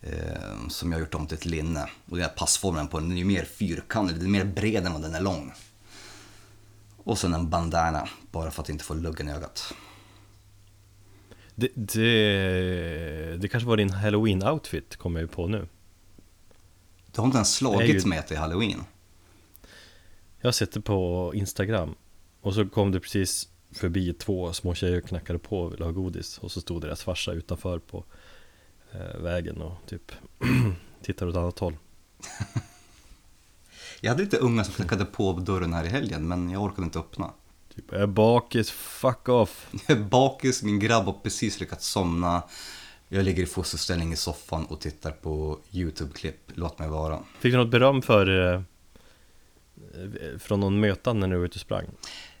Eh, 0.00 0.68
som 0.68 0.92
jag 0.92 0.98
har 0.98 1.00
gjort 1.00 1.14
om 1.14 1.26
till 1.26 1.36
ett 1.36 1.46
linne. 1.46 1.90
Och 2.10 2.16
den 2.16 2.26
här 2.26 2.32
passformen 2.36 2.88
på 2.88 3.00
den 3.00 3.12
är 3.12 3.16
ju 3.16 3.24
mer 3.24 3.44
fyrkantig, 3.44 4.16
den 4.16 4.26
är 4.26 4.30
mer 4.30 4.44
bred 4.44 4.86
än 4.86 4.92
vad 4.92 5.02
den 5.02 5.14
är 5.14 5.20
lång. 5.20 5.52
Och 6.96 7.18
sen 7.18 7.34
en 7.34 7.50
bandana, 7.50 8.08
bara 8.30 8.50
för 8.50 8.62
att 8.62 8.68
inte 8.68 8.84
få 8.84 8.94
luggen 8.94 9.28
i 9.28 9.32
ögat. 9.32 9.74
Det, 11.54 11.68
det, 11.74 13.36
det 13.36 13.48
kanske 13.48 13.68
var 13.68 13.76
din 13.76 13.90
halloween-outfit, 13.90 14.96
kommer 14.96 15.20
jag 15.20 15.24
ju 15.24 15.34
på 15.34 15.46
nu. 15.46 15.68
Du 17.12 17.20
har 17.20 17.26
inte 17.26 17.36
ens 17.36 17.54
slagit 17.54 18.04
ju- 18.04 18.08
mig 18.08 18.18
att 18.18 18.26
det 18.26 18.34
är 18.34 18.38
halloween. 18.38 18.84
Jag 20.40 20.46
har 20.46 20.52
sett 20.52 20.72
det 20.72 20.80
på 20.80 21.32
Instagram 21.34 21.94
Och 22.40 22.54
så 22.54 22.66
kom 22.66 22.92
det 22.92 23.00
precis 23.00 23.48
förbi 23.76 24.12
två 24.12 24.52
små 24.52 24.74
tjejer 24.74 25.02
och 25.02 25.08
knackade 25.08 25.38
på 25.38 25.60
och 25.60 25.72
ville 25.72 25.84
ha 25.84 25.92
godis 25.92 26.38
Och 26.38 26.52
så 26.52 26.60
stod 26.60 26.82
deras 26.82 27.02
farsa 27.02 27.32
utanför 27.32 27.78
på 27.78 28.04
eh, 28.92 29.20
vägen 29.20 29.62
och 29.62 29.76
typ 29.86 30.12
tittade 31.02 31.30
åt 31.30 31.36
annat 31.36 31.58
håll 31.58 31.76
Jag 34.00 34.10
hade 34.10 34.22
lite 34.22 34.36
unga 34.36 34.64
som 34.64 34.74
knackade 34.74 35.04
på 35.04 35.32
dörren 35.32 35.72
här 35.72 35.84
i 35.84 35.88
helgen, 35.88 36.28
men 36.28 36.50
jag 36.50 36.62
orkade 36.62 36.82
inte 36.82 36.98
öppna. 36.98 37.30
Typ, 37.74 37.84
jag 37.90 38.00
är 38.00 38.06
bakis, 38.06 38.70
fuck 38.70 39.28
off 39.28 39.68
Jag 39.86 39.98
är 39.98 40.02
bakis, 40.02 40.62
min 40.62 40.78
grabb 40.78 41.04
har 41.04 41.12
precis 41.12 41.60
lyckats 41.60 41.86
somna. 41.86 42.42
Jag 43.08 43.24
ligger 43.24 43.42
i 43.42 43.46
fosterställning 43.46 44.12
i 44.12 44.16
soffan 44.16 44.64
och 44.66 44.80
tittar 44.80 45.10
på 45.10 45.58
YouTube-klipp. 45.70 46.50
Låt 46.54 46.78
mig 46.78 46.88
vara. 46.88 47.18
Fick 47.38 47.52
du 47.52 47.58
något 47.58 47.70
beröm 47.70 48.02
för 48.02 48.54
eh, 48.54 48.60
eh, 49.94 50.38
från 50.38 50.60
någon 50.60 50.80
möten 50.80 51.20
när 51.20 51.28
du 51.28 51.36
var 51.36 51.44
ute 51.44 51.54
och 51.54 51.60
sprang? 51.60 51.86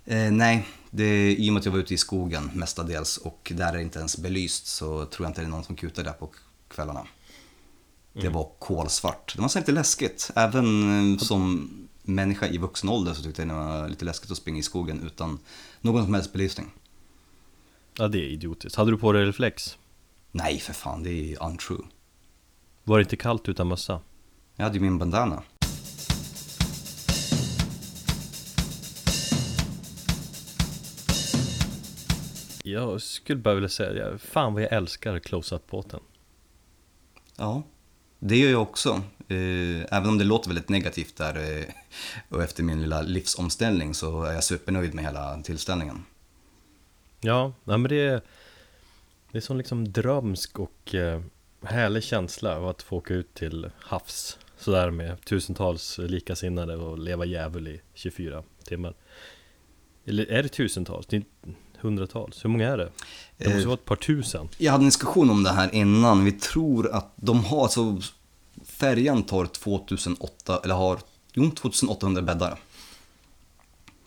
Eh, 0.04 0.32
nej, 0.32 0.66
det, 0.96 1.36
i 1.38 1.50
och 1.50 1.52
med 1.52 1.60
att 1.60 1.64
jag 1.64 1.72
var 1.72 1.78
ute 1.78 1.94
i 1.94 1.98
skogen 1.98 2.50
mestadels 2.54 3.16
och 3.16 3.52
där 3.54 3.68
är 3.68 3.76
det 3.76 3.82
inte 3.82 3.98
ens 3.98 4.18
belyst 4.18 4.66
så 4.66 5.06
tror 5.06 5.24
jag 5.24 5.30
inte 5.30 5.40
det 5.40 5.46
är 5.46 5.50
någon 5.50 5.64
som 5.64 5.76
kutar 5.76 6.04
där 6.04 6.12
på 6.12 6.30
kvällarna. 6.68 7.06
Det 8.12 8.28
var 8.28 8.50
kolsvart. 8.58 9.32
Det 9.36 9.42
var 9.42 9.48
så 9.48 9.58
lite 9.58 9.72
läskigt. 9.72 10.30
Även 10.34 11.12
eh, 11.12 11.18
som 11.18 11.70
människa 12.02 12.46
i 12.46 12.58
vuxen 12.58 12.88
ålder 12.88 13.14
så 13.14 13.22
tyckte 13.22 13.42
jag 13.42 13.48
det 13.48 13.54
var 13.54 13.88
lite 13.88 14.04
läskigt 14.04 14.30
att 14.30 14.36
springa 14.36 14.58
i 14.58 14.62
skogen 14.62 15.06
utan 15.06 15.38
någon 15.80 16.04
som 16.04 16.14
helst 16.14 16.32
belysning. 16.32 16.72
Ja, 17.98 18.08
det 18.08 18.18
är 18.18 18.28
idiotiskt. 18.28 18.76
Hade 18.76 18.90
du 18.90 18.98
på 18.98 19.12
dig 19.12 19.24
reflex? 19.24 19.78
Nej, 20.32 20.58
för 20.58 20.72
fan, 20.72 21.02
det 21.02 21.10
är 21.10 21.42
untrue. 21.42 21.84
Var 22.84 22.98
det 22.98 23.02
inte 23.02 23.16
kallt 23.16 23.48
utan 23.48 23.68
mössa? 23.68 24.00
Jag 24.56 24.64
hade 24.64 24.76
ju 24.76 24.80
min 24.80 24.98
bandana. 24.98 25.42
Jag 32.66 33.02
skulle 33.02 33.40
bara 33.40 33.54
vilja 33.54 33.68
säga, 33.68 34.18
fan 34.18 34.54
vad 34.54 34.62
jag 34.62 34.72
älskar 34.72 35.18
close-up-båten. 35.18 36.00
Ja, 37.36 37.62
det 38.18 38.36
gör 38.36 38.50
jag 38.50 38.62
också. 38.62 39.02
Eh, 39.28 39.96
Även 39.96 40.08
om 40.08 40.18
det 40.18 40.24
låter 40.24 40.48
väldigt 40.48 40.68
negativt 40.68 41.16
där 41.16 41.58
eh, 41.58 41.64
och 42.28 42.42
efter 42.42 42.62
min 42.62 42.80
lilla 42.82 43.02
livsomställning 43.02 43.94
så 43.94 44.22
är 44.22 44.32
jag 44.32 44.44
supernöjd 44.44 44.94
med 44.94 45.04
hela 45.04 45.42
tillställningen. 45.42 46.04
Ja, 47.20 47.52
men 47.64 47.82
det 47.82 47.96
är, 47.96 48.20
det 49.32 49.38
är 49.38 49.42
sån 49.42 49.58
liksom 49.58 49.92
drömsk 49.92 50.58
och 50.58 50.94
eh, 50.94 51.22
härlig 51.62 52.02
känsla 52.02 52.56
av 52.56 52.68
att 52.68 52.82
få 52.82 52.96
åka 52.96 53.14
ut 53.14 53.34
till 53.34 53.70
havs 53.80 54.38
sådär 54.58 54.90
med 54.90 55.24
tusentals 55.24 55.98
likasinnade 55.98 56.76
och 56.76 56.98
leva 56.98 57.24
djävul 57.24 57.68
i 57.68 57.80
24 57.94 58.42
timmar. 58.64 58.94
Eller 60.04 60.26
är 60.26 60.42
det 60.42 60.48
tusentals? 60.48 61.06
Det 61.06 61.16
är 61.16 61.22
hundratals. 61.86 62.44
Hur 62.44 62.50
många 62.50 62.68
är 62.68 62.76
det? 62.76 62.90
Det 63.36 63.44
måste 63.44 63.60
Eh, 63.60 63.66
vara 63.66 63.74
ett 63.74 63.84
par 63.84 63.96
tusen. 63.96 64.48
Jag 64.58 64.72
hade 64.72 64.82
en 64.82 64.88
diskussion 64.88 65.30
om 65.30 65.42
det 65.42 65.50
här 65.50 65.74
innan. 65.74 66.24
Vi 66.24 66.32
tror 66.32 66.90
att 66.90 67.12
de 67.16 67.44
har, 67.44 67.62
alltså 67.62 68.00
färjan 68.64 69.22
tar 69.22 69.46
2008, 69.46 70.60
eller 70.64 70.74
har, 70.74 70.98
jo 71.32 71.50
2800 71.50 72.22
bäddar. 72.22 72.58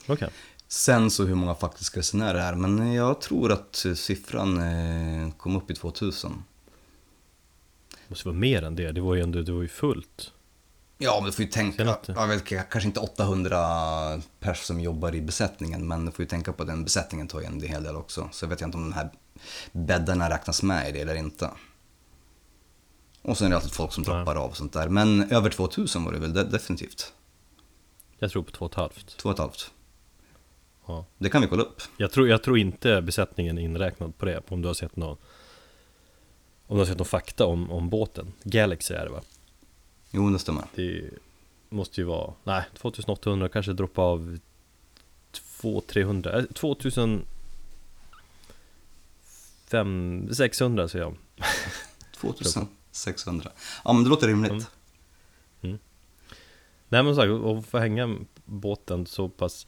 Okej. 0.07 0.29
Sen 0.67 1.11
så 1.11 1.25
hur 1.25 1.35
många 1.35 1.55
faktiska 1.55 1.99
resenärer 1.99 2.33
det 2.33 2.41
är, 2.41 2.55
men 2.55 2.93
jag 2.93 3.21
tror 3.21 3.51
att 3.51 3.85
siffran 3.95 4.57
eh, 4.57 5.31
kom 5.37 5.55
upp 5.55 5.71
i 5.71 5.75
2000. 5.75 6.43
Det 7.91 7.97
måste 8.07 8.27
vara 8.27 8.37
mer 8.37 8.63
än 8.63 8.75
det. 8.75 8.91
Det 8.91 9.01
var 9.01 9.15
ju 9.15 9.21
ändå, 9.21 9.41
det 9.41 9.51
var 9.51 9.61
ju 9.61 9.67
fullt. 9.67 10.31
Ja, 11.01 11.15
men 11.19 11.25
du 11.25 11.31
får 11.31 11.45
ju 11.45 11.51
tänka, 11.51 11.83
jag 12.07 12.27
vet, 12.27 12.45
kanske 12.47 12.87
inte 12.87 12.99
800 12.99 14.21
pers 14.39 14.57
som 14.57 14.79
jobbar 14.79 15.15
i 15.15 15.21
besättningen, 15.21 15.87
men 15.87 16.05
du 16.05 16.11
får 16.11 16.23
ju 16.23 16.29
tänka 16.29 16.53
på 16.53 16.63
att 16.63 16.67
den 16.69 16.83
besättningen 16.83 17.27
tar 17.27 17.39
ju 17.39 17.45
en 17.45 17.61
hel 17.61 17.83
del 17.83 17.95
också. 17.95 18.29
Så 18.31 18.45
jag 18.45 18.49
vet 18.49 18.61
inte 18.61 18.77
om 18.77 18.83
de 18.89 18.93
här 18.93 19.09
bäddarna 19.71 20.29
räknas 20.29 20.63
med 20.63 20.89
i 20.89 20.91
det 20.91 20.99
eller 20.99 21.15
inte. 21.15 21.49
Och 23.21 23.37
sen 23.37 23.45
är 23.47 23.49
det 23.49 23.55
alltid 23.55 23.71
folk 23.71 23.93
som 23.93 24.03
droppar 24.03 24.35
av 24.35 24.49
och 24.49 24.57
sånt 24.57 24.73
där. 24.73 24.89
Men 24.89 25.31
över 25.31 25.49
2000 25.49 26.03
var 26.03 26.11
det 26.11 26.19
väl 26.19 26.33
de- 26.33 26.43
definitivt. 26.43 27.13
Jag 28.19 28.31
tror 28.31 28.43
på 28.43 28.51
två 28.51 28.65
och 28.65 28.71
ett 28.71 28.75
halvt. 28.77 29.17
Två 29.17 29.29
och 29.29 29.33
ett 29.33 29.39
halvt. 29.39 29.71
Ja. 30.87 31.05
Det 31.17 31.29
kan 31.29 31.41
vi 31.41 31.47
kolla 31.47 31.63
upp. 31.63 31.81
Jag 31.97 32.11
tror, 32.11 32.29
jag 32.29 32.43
tror 32.43 32.57
inte 32.57 33.01
besättningen 33.01 33.57
är 33.57 33.61
inräknad 33.61 34.17
på 34.17 34.25
det. 34.25 34.41
Om 34.47 34.61
du 34.61 34.67
har 34.67 34.73
sett 34.73 34.95
någon 34.95 35.17
Om 36.67 36.75
du 36.75 36.81
har 36.81 36.85
sett 36.85 36.97
någon 36.97 37.05
fakta 37.05 37.45
om, 37.45 37.71
om 37.71 37.89
båten. 37.89 38.33
Galaxy 38.43 38.93
är 38.93 39.05
det 39.05 39.11
va? 39.11 39.21
Jo, 40.11 40.29
det 40.29 40.39
stämmer. 40.39 40.67
Det 40.75 41.09
måste 41.69 42.01
ju 42.01 42.05
vara, 42.05 42.33
nej 42.43 42.63
2800 42.73 43.49
kanske 43.49 43.73
droppa 43.73 44.01
av 44.01 44.39
200-300, 45.61 46.37
eh, 46.37 46.45
2000 46.45 47.25
5, 49.69 50.29
600 50.33 50.87
säger 50.87 51.05
jag 51.05 51.15
2600. 52.11 53.51
Ja, 53.83 53.93
men 53.93 54.03
det 54.03 54.09
låter 54.09 54.27
rimligt. 54.27 54.67
Mm. 55.61 55.79
Nej 56.89 57.03
men 57.03 57.05
som 57.05 57.15
sagt, 57.15 57.31
att 57.31 57.65
få 57.65 57.77
hänga 57.77 58.17
båten 58.45 59.05
så 59.05 59.29
pass 59.29 59.67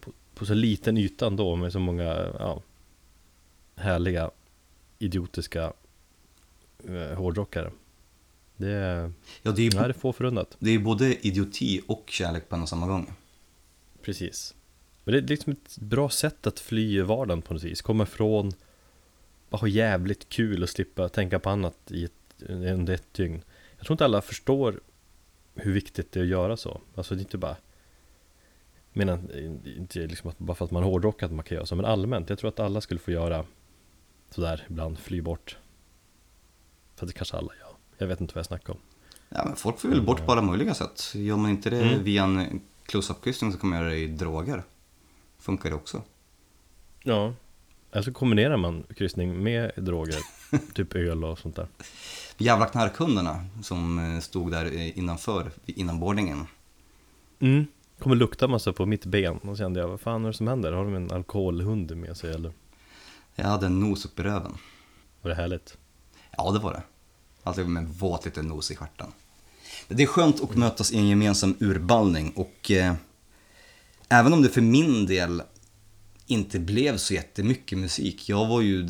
på, 0.00 0.12
på 0.34 0.46
så 0.46 0.54
liten 0.54 0.96
yta 0.96 1.26
ändå 1.26 1.56
med 1.56 1.72
så 1.72 1.78
många 1.78 2.04
ja, 2.38 2.62
härliga 3.74 4.30
idiotiska 4.98 5.72
eh, 6.84 7.18
hårdrockare 7.18 7.70
Det 8.56 8.70
är, 8.70 9.12
Ja, 9.42 9.50
det 9.52 9.66
är 9.66 9.70
det 9.70 9.78
är 9.78 9.92
få 9.92 10.12
förunnat 10.12 10.56
det 10.58 10.70
är 10.70 10.78
både 10.78 11.26
idioti 11.26 11.80
och 11.86 12.04
kärlek 12.10 12.48
på 12.48 12.56
en 12.56 12.62
och 12.62 12.68
samma 12.68 12.86
gång. 12.86 13.12
Precis. 14.02 14.54
Men 15.04 15.12
det 15.12 15.18
är 15.18 15.22
liksom 15.22 15.52
ett 15.52 15.78
bra 15.78 16.10
sätt 16.10 16.46
att 16.46 16.60
fly 16.60 17.02
vardagen 17.02 17.42
på 17.42 17.54
något 17.54 17.62
vis. 17.62 17.82
Komma 17.82 18.02
ifrån 18.02 18.52
Bara 19.50 19.58
ha 19.58 19.68
jävligt 19.68 20.28
kul 20.28 20.62
och 20.62 20.68
slippa 20.68 21.08
tänka 21.08 21.38
på 21.38 21.50
annat 21.50 21.76
i 21.90 22.04
ett, 22.04 22.42
under 22.48 22.94
ett 22.94 23.14
dygn. 23.14 23.42
Jag 23.76 23.86
tror 23.86 23.94
inte 23.94 24.04
alla 24.04 24.22
förstår 24.22 24.80
Hur 25.54 25.72
viktigt 25.72 26.12
det 26.12 26.20
är 26.20 26.24
att 26.24 26.30
göra 26.30 26.56
så. 26.56 26.80
Alltså 26.94 27.14
det 27.14 27.20
är 27.20 27.22
inte 27.22 27.38
bara 27.38 27.56
menar 28.92 29.36
inte 29.76 30.06
liksom 30.06 30.30
att 30.30 30.38
bara 30.38 30.54
för 30.54 30.64
att 30.64 30.70
man 30.70 30.82
hårdrockar 30.82 31.26
att 31.26 31.32
man 31.32 31.44
kan 31.44 31.54
göra 31.54 31.66
så 31.66 31.76
Men 31.76 31.84
allmänt, 31.84 32.30
jag 32.30 32.38
tror 32.38 32.48
att 32.48 32.60
alla 32.60 32.80
skulle 32.80 33.00
få 33.00 33.10
göra 33.10 33.44
Sådär 34.30 34.66
ibland, 34.70 34.98
fly 34.98 35.20
bort. 35.20 35.58
För 36.94 37.06
det 37.06 37.12
kanske 37.12 37.36
alla 37.36 37.52
gör 37.60 37.65
Jag 37.98 38.06
vet 38.06 38.20
inte 38.20 38.34
vad 38.34 38.38
jag 38.38 38.46
snackar 38.46 38.72
om 38.72 38.78
Ja, 39.28 39.42
men 39.44 39.56
folk 39.56 39.78
får 39.78 39.88
väl 39.88 40.02
bort 40.02 40.26
på 40.26 40.32
alla 40.32 40.42
möjliga 40.42 40.74
sätt. 40.74 41.12
Gör 41.14 41.36
man 41.36 41.50
inte 41.50 41.70
det 41.70 41.82
Mm. 41.82 42.02
via 42.02 42.24
en 42.24 42.60
close-up-kryssning 42.86 43.52
så 43.52 43.58
kan 43.58 43.70
man 43.70 43.78
göra 43.78 43.88
det 43.88 43.96
i 43.98 44.06
droger. 44.06 44.62
Funkar 45.38 45.70
det 45.70 45.76
också. 45.76 46.02
Ja 47.02 47.32
Eller 47.92 48.02
så 48.02 48.12
kombinerar 48.12 48.56
man 48.56 48.84
kryssning 48.96 49.42
med 49.42 49.72
droger 49.76 50.18
Typ 50.74 50.94
öl 50.94 51.24
och 51.24 51.38
sånt 51.38 51.56
där 51.56 51.66
Jävla 52.38 52.66
knarkhundarna 52.66 53.46
som 53.62 53.98
eh, 53.98 54.20
stod 54.20 54.50
där 54.50 54.64
eh, 54.64 54.98
innanför, 54.98 55.50
innan 55.66 56.00
boardingen. 56.00 56.46
Mm. 57.40 57.66
Kommer 57.98 58.16
lukta 58.16 58.48
massa 58.48 58.72
på 58.72 58.86
mitt 58.86 59.04
ben 59.06 59.38
och 59.38 59.56
kände 59.58 59.80
jag, 59.80 59.88
vad 59.88 60.00
fan 60.00 60.24
är 60.24 60.28
det 60.28 60.34
som 60.34 60.48
händer? 60.48 60.72
Har 60.72 60.84
de 60.84 60.94
en 60.94 61.12
alkoholhund 61.12 61.96
med 61.96 62.16
sig 62.16 62.34
eller? 62.34 62.52
Jag 63.34 63.44
hade 63.44 63.66
en 63.66 63.80
nos 63.80 64.04
upp 64.04 64.20
i 64.20 64.22
röven. 64.22 64.54
Var 65.22 65.28
det 65.28 65.34
härligt? 65.36 65.78
Ja, 66.36 66.50
det 66.50 66.58
var 66.58 66.72
det. 66.72 66.82
Alltså 67.46 67.64
med 67.64 67.82
en 67.82 67.92
våt 67.92 68.24
liten 68.24 68.46
nos 68.46 68.70
i 68.70 68.76
stjärten. 68.76 69.12
Det 69.88 70.02
är 70.02 70.06
skönt 70.06 70.42
att 70.42 70.56
mötas 70.56 70.92
i 70.92 70.96
en 70.98 71.08
gemensam 71.08 71.56
urballning 71.60 72.30
och 72.30 72.70
eh, 72.70 72.94
även 74.08 74.32
om 74.32 74.42
det 74.42 74.48
för 74.48 74.60
min 74.60 75.06
del 75.06 75.42
inte 76.26 76.58
blev 76.58 76.96
så 76.96 77.14
jättemycket 77.14 77.78
musik. 77.78 78.28
Jag 78.28 78.46
var 78.46 78.60
ju 78.60 78.88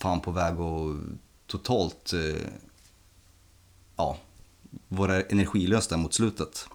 fan 0.00 0.20
på 0.20 0.30
väg 0.30 0.54
att 0.54 0.96
totalt 1.46 2.12
eh, 2.12 2.48
ja, 3.96 4.18
vara 4.88 5.22
energilös 5.22 5.88
där 5.88 5.96
mot 5.96 6.14
slutet. 6.14 6.66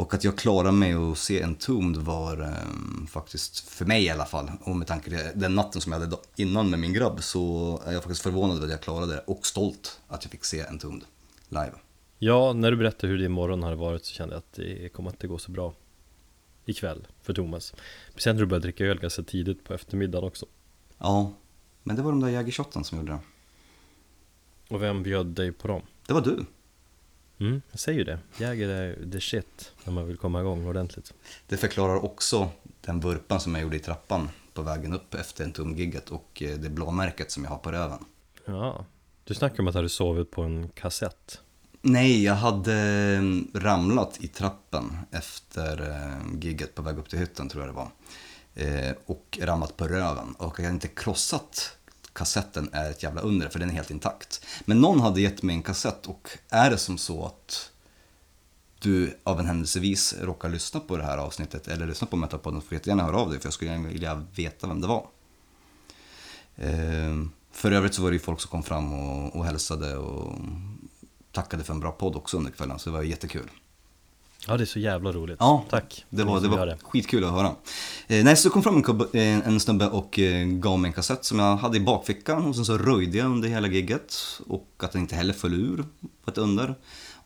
Och 0.00 0.14
att 0.14 0.24
jag 0.24 0.38
klarade 0.38 0.72
mig 0.72 0.92
att 0.92 1.18
se 1.18 1.42
Entombed 1.42 2.02
var 2.02 2.42
eh, 2.42 3.06
faktiskt, 3.08 3.58
för 3.68 3.84
mig 3.84 4.04
i 4.04 4.10
alla 4.10 4.24
fall, 4.24 4.50
och 4.60 4.76
med 4.76 4.86
tanke 4.86 5.10
på 5.10 5.38
den 5.38 5.54
natten 5.54 5.80
som 5.80 5.92
jag 5.92 6.00
hade 6.00 6.16
innan 6.36 6.70
med 6.70 6.78
min 6.78 6.92
grabb, 6.92 7.22
så 7.22 7.82
är 7.86 7.92
jag 7.92 8.02
faktiskt 8.02 8.22
förvånad 8.22 8.56
över 8.56 8.66
att 8.66 8.72
jag 8.72 8.80
klarade 8.80 9.12
det 9.12 9.18
och 9.26 9.46
stolt 9.46 10.00
att 10.08 10.24
jag 10.24 10.30
fick 10.30 10.44
se 10.44 10.62
Entombed 10.66 11.04
live. 11.48 11.72
Ja, 12.18 12.52
när 12.52 12.70
du 12.70 12.76
berättade 12.76 13.12
hur 13.12 13.18
din 13.18 13.32
morgon 13.32 13.62
hade 13.62 13.76
varit 13.76 14.04
så 14.04 14.14
kände 14.14 14.34
jag 14.34 14.38
att 14.38 14.52
det 14.52 14.88
kommer 14.88 15.10
inte 15.10 15.26
gå 15.26 15.38
så 15.38 15.50
bra 15.50 15.74
ikväll 16.64 17.06
för 17.22 17.34
Thomas. 17.34 17.74
Speciellt 18.10 18.36
när 18.36 18.42
du 18.42 18.46
började 18.46 18.66
dricka 18.66 18.84
öl 18.84 18.98
ganska 18.98 19.22
tidigt 19.22 19.64
på 19.64 19.74
eftermiddagen 19.74 20.28
också. 20.28 20.46
Ja, 20.98 21.32
men 21.82 21.96
det 21.96 22.02
var 22.02 22.10
de 22.10 22.20
där 22.20 22.28
Jägershotten 22.28 22.84
som 22.84 22.98
gjorde 22.98 23.12
det. 23.12 23.18
Och 24.74 24.82
vem 24.82 25.02
bjöd 25.02 25.26
dig 25.26 25.52
på 25.52 25.68
dem? 25.68 25.82
Det 26.06 26.12
var 26.12 26.20
du. 26.20 26.44
Mm, 27.40 27.62
jag 27.70 27.80
säger 27.80 27.98
ju 27.98 28.04
det. 28.04 28.18
Jäger 28.38 28.68
är 28.68 29.10
the 29.12 29.20
shit 29.20 29.72
när 29.84 29.92
man 29.92 30.06
vill 30.06 30.16
komma 30.16 30.40
igång 30.40 30.66
ordentligt. 30.66 31.12
Det 31.46 31.56
förklarar 31.56 32.04
också 32.04 32.50
den 32.80 33.00
vurpan 33.00 33.40
som 33.40 33.54
jag 33.54 33.62
gjorde 33.62 33.76
i 33.76 33.80
trappan 33.80 34.28
på 34.54 34.62
vägen 34.62 34.92
upp 34.94 35.14
efter 35.14 35.44
Entombed-gigget 35.44 36.10
och 36.10 36.42
eh, 36.42 36.58
det 36.58 36.68
blåmärket 36.70 37.30
som 37.30 37.44
jag 37.44 37.50
har 37.50 37.58
på 37.58 37.72
röven. 37.72 38.04
Ja, 38.46 38.84
du 39.24 39.34
snackade 39.34 39.62
om 39.62 39.68
att 39.68 39.74
du 39.74 39.78
hade 39.78 39.88
sovit 39.88 40.30
på 40.30 40.42
en 40.42 40.68
kassett. 40.68 41.40
Nej, 41.82 42.24
jag 42.24 42.34
hade 42.34 42.74
eh, 43.54 43.58
ramlat 43.60 44.18
i 44.20 44.28
trappen 44.28 44.96
efter 45.10 45.90
eh, 45.90 46.40
gigget 46.40 46.74
på 46.74 46.82
väg 46.82 46.98
upp 46.98 47.08
till 47.08 47.18
hytten 47.18 47.48
tror 47.48 47.64
jag 47.66 47.74
det 47.74 47.76
var. 47.76 47.90
Eh, 48.54 48.94
Och 49.06 49.38
ramlat 49.42 49.76
på 49.76 49.88
röven. 49.88 50.34
Och 50.38 50.58
jag 50.58 50.64
hade 50.64 50.74
inte 50.74 50.88
krossat 50.88 51.76
kassetten 52.20 52.68
är 52.72 52.90
ett 52.90 53.02
jävla 53.02 53.20
under 53.20 53.48
för 53.48 53.58
den 53.58 53.70
är 53.70 53.74
helt 53.74 53.90
intakt. 53.90 54.46
Men 54.64 54.80
någon 54.80 55.00
hade 55.00 55.20
gett 55.20 55.42
mig 55.42 55.56
en 55.56 55.62
kassett 55.62 56.06
och 56.06 56.28
är 56.48 56.70
det 56.70 56.78
som 56.78 56.98
så 56.98 57.26
att 57.26 57.70
du 58.78 59.18
av 59.24 59.40
en 59.40 59.46
händelsevis 59.46 60.14
råkar 60.20 60.48
lyssna 60.48 60.80
på 60.80 60.96
det 60.96 61.02
här 61.02 61.18
avsnittet 61.18 61.68
eller 61.68 61.86
lyssna 61.86 62.06
på 62.06 62.16
Metapodden 62.16 62.60
så 62.60 62.64
får 62.64 62.70
du 62.70 62.76
jättegärna 62.76 63.02
höra 63.04 63.16
av 63.16 63.30
dig 63.30 63.40
för 63.40 63.46
jag 63.46 63.52
skulle 63.52 63.70
gärna 63.70 63.88
vilja 63.88 64.26
veta 64.34 64.66
vem 64.66 64.80
det 64.80 64.86
var. 64.86 65.06
Ehm, 66.56 67.30
för 67.52 67.72
övrigt 67.72 67.94
så 67.94 68.02
var 68.02 68.10
det 68.10 68.14
ju 68.14 68.20
folk 68.20 68.40
som 68.40 68.50
kom 68.50 68.62
fram 68.62 68.92
och, 68.92 69.36
och 69.36 69.44
hälsade 69.44 69.96
och 69.96 70.38
tackade 71.32 71.64
för 71.64 71.74
en 71.74 71.80
bra 71.80 71.92
podd 71.92 72.16
också 72.16 72.36
under 72.36 72.50
kvällen, 72.50 72.78
så 72.78 72.90
det 72.90 72.96
var 72.96 73.02
jättekul. 73.02 73.50
Ja, 74.46 74.56
det 74.56 74.64
är 74.64 74.66
så 74.66 74.78
jävla 74.78 75.12
roligt. 75.12 75.36
Ja, 75.40 75.64
Tack. 75.70 76.04
Det 76.10 76.24
var, 76.24 76.40
det 76.40 76.48
var 76.48 76.58
gör 76.58 76.78
skitkul 76.82 77.24
att 77.24 77.30
höra. 77.30 77.54
Eh, 78.08 78.24
nej, 78.24 78.36
så 78.36 78.48
det 78.48 78.52
kom 78.52 78.62
fram 78.62 78.76
en, 78.76 79.00
eh, 79.12 79.48
en 79.48 79.60
snubbe 79.60 79.88
och 79.88 80.18
eh, 80.18 80.46
gav 80.46 80.78
mig 80.78 80.88
en 80.88 80.92
kassett 80.92 81.24
som 81.24 81.38
jag 81.38 81.56
hade 81.56 81.76
i 81.76 81.80
bakfickan 81.80 82.46
och 82.46 82.56
sen 82.56 82.64
så 82.64 82.78
röjde 82.78 83.18
jag 83.18 83.26
under 83.26 83.48
hela 83.48 83.68
gigget 83.68 84.16
och 84.46 84.68
att 84.76 84.92
den 84.92 85.00
inte 85.00 85.14
heller 85.14 85.34
föll 85.34 85.54
ur 85.54 85.84
på 86.24 86.30
ett 86.30 86.38
under. 86.38 86.74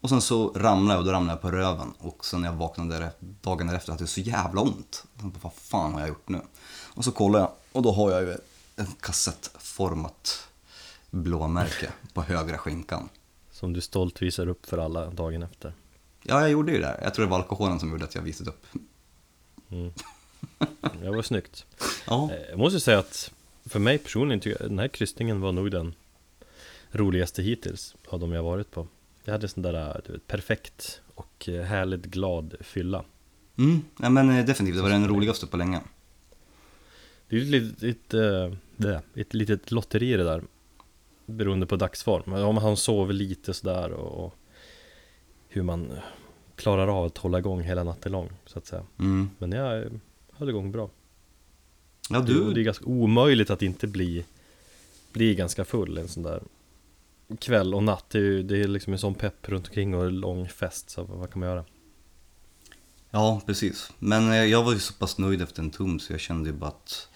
Och 0.00 0.08
sen 0.08 0.20
så 0.20 0.52
ramlade 0.54 0.94
jag 0.94 0.98
och 0.98 1.06
då 1.06 1.12
ramlade 1.12 1.32
jag 1.32 1.42
på 1.42 1.50
röven 1.50 1.92
och 1.98 2.24
sen 2.24 2.40
när 2.40 2.48
jag 2.48 2.56
vaknade 2.56 3.12
dagen 3.40 3.66
därefter 3.66 3.92
hade 3.92 4.02
jag 4.02 4.08
så 4.08 4.20
jävla 4.20 4.60
ont. 4.60 5.04
Jag 5.14 5.20
tänkte, 5.22 5.40
vad 5.42 5.54
fan 5.54 5.92
har 5.92 6.00
jag 6.00 6.08
gjort 6.08 6.28
nu? 6.28 6.40
Och 6.94 7.04
så 7.04 7.12
kollade 7.12 7.44
jag 7.44 7.52
och 7.72 7.82
då 7.82 7.92
har 7.92 8.10
jag 8.10 8.22
ju 8.22 8.32
ett 8.76 9.00
kassettformat 9.00 10.48
blåmärke 11.10 11.92
på 12.12 12.22
högra 12.22 12.58
skinkan. 12.58 13.08
Som 13.50 13.72
du 13.72 13.80
stolt 13.80 14.22
visar 14.22 14.48
upp 14.48 14.66
för 14.66 14.78
alla 14.78 15.10
dagen 15.10 15.42
efter. 15.42 15.74
Ja, 16.26 16.40
jag 16.40 16.50
gjorde 16.50 16.72
ju 16.72 16.80
det. 16.80 17.00
Jag 17.02 17.14
tror 17.14 17.24
det 17.24 17.30
var 17.30 17.38
alkoholen 17.38 17.80
som 17.80 17.90
gjorde 17.90 18.04
att 18.04 18.14
jag 18.14 18.22
visade 18.22 18.50
upp. 18.50 18.66
Det 21.02 21.10
var 21.10 21.22
snyggt. 21.22 21.66
Ja. 22.06 22.30
Eh, 22.32 22.50
Jag 22.50 22.58
måste 22.58 22.80
säga 22.80 22.98
att 22.98 23.32
för 23.66 23.78
mig 23.78 23.98
personligen 23.98 24.40
tycker 24.40 24.60
jag 24.62 24.70
den 24.70 24.78
här 24.78 24.88
kryssningen 24.88 25.40
var 25.40 25.52
nog 25.52 25.70
den 25.70 25.94
roligaste 26.90 27.42
hittills 27.42 27.94
av 28.08 28.20
de 28.20 28.32
jag 28.32 28.42
varit 28.42 28.70
på. 28.70 28.86
Jag 29.24 29.32
hade 29.32 29.48
sån 29.48 29.62
där 29.62 30.00
du 30.06 30.12
vet, 30.12 30.26
perfekt 30.26 31.00
och 31.14 31.48
eh, 31.48 31.62
härligt 31.62 32.04
glad 32.04 32.54
fylla. 32.60 33.04
Mm, 33.58 33.82
ja, 34.02 34.10
men 34.10 34.30
eh, 34.38 34.44
definitivt. 34.44 34.76
Det 34.76 34.82
var 34.82 34.90
den 34.90 35.08
roligaste 35.08 35.46
på 35.46 35.56
länge. 35.56 35.80
Det 37.28 37.36
är 37.36 37.40
ju 37.40 37.44
ett 37.44 37.50
litet, 37.62 37.82
ett, 37.82 38.14
eh, 38.14 38.58
det, 38.76 39.02
ett 39.14 39.34
litet 39.34 39.70
lotteri 39.70 40.12
det 40.16 40.24
där. 40.24 40.42
Beroende 41.26 41.66
på 41.66 41.76
dagsform. 41.76 42.32
Om 42.32 42.56
han 42.56 42.76
sover 42.76 43.12
lite 43.12 43.54
sådär 43.54 43.90
och 43.92 44.34
hur 45.54 45.62
man 45.62 45.92
klarar 46.56 46.98
av 46.98 47.04
att 47.04 47.18
hålla 47.18 47.38
igång 47.38 47.60
hela 47.60 47.84
natten 47.84 48.12
lång 48.12 48.28
så 48.46 48.58
att 48.58 48.66
säga. 48.66 48.82
Mm. 48.98 49.30
Men 49.38 49.52
jag 49.52 49.82
eh, 49.82 49.88
höll 50.32 50.48
igång 50.48 50.72
bra. 50.72 50.90
Ja, 52.10 52.20
Du... 52.20 52.52
Det 52.52 52.60
är 52.60 52.64
ganska 52.64 52.84
omöjligt 52.84 53.50
att 53.50 53.62
inte 53.62 53.86
bli, 53.86 54.24
bli 55.12 55.34
ganska 55.34 55.64
full 55.64 55.98
en 55.98 56.08
sån 56.08 56.22
där 56.22 56.42
kväll 57.38 57.74
och 57.74 57.82
natt. 57.82 58.04
Det 58.10 58.18
är, 58.18 58.22
ju, 58.22 58.42
det 58.42 58.58
är 58.58 58.68
liksom 58.68 58.92
en 58.92 58.98
sån 58.98 59.14
pepp 59.14 59.48
runt 59.48 59.66
omkring 59.68 59.94
och 59.94 60.12
lång 60.12 60.48
fest, 60.48 60.90
så 60.90 61.04
vad 61.04 61.30
kan 61.30 61.40
man 61.40 61.48
göra? 61.48 61.64
ja 63.10 63.40
precis. 63.46 63.92
Men 63.98 64.30
eh, 64.30 64.44
jag 64.44 64.64
var 64.64 64.72
ju 64.72 64.78
så 64.78 64.94
pass 64.94 65.18
nöjd 65.18 65.42
efter 65.42 65.62
en 65.62 65.70
tum 65.70 66.00
så 66.00 66.12
jag 66.12 66.20
kände 66.20 66.50
ju 66.50 66.56
bara 66.56 66.70
att 66.70 67.08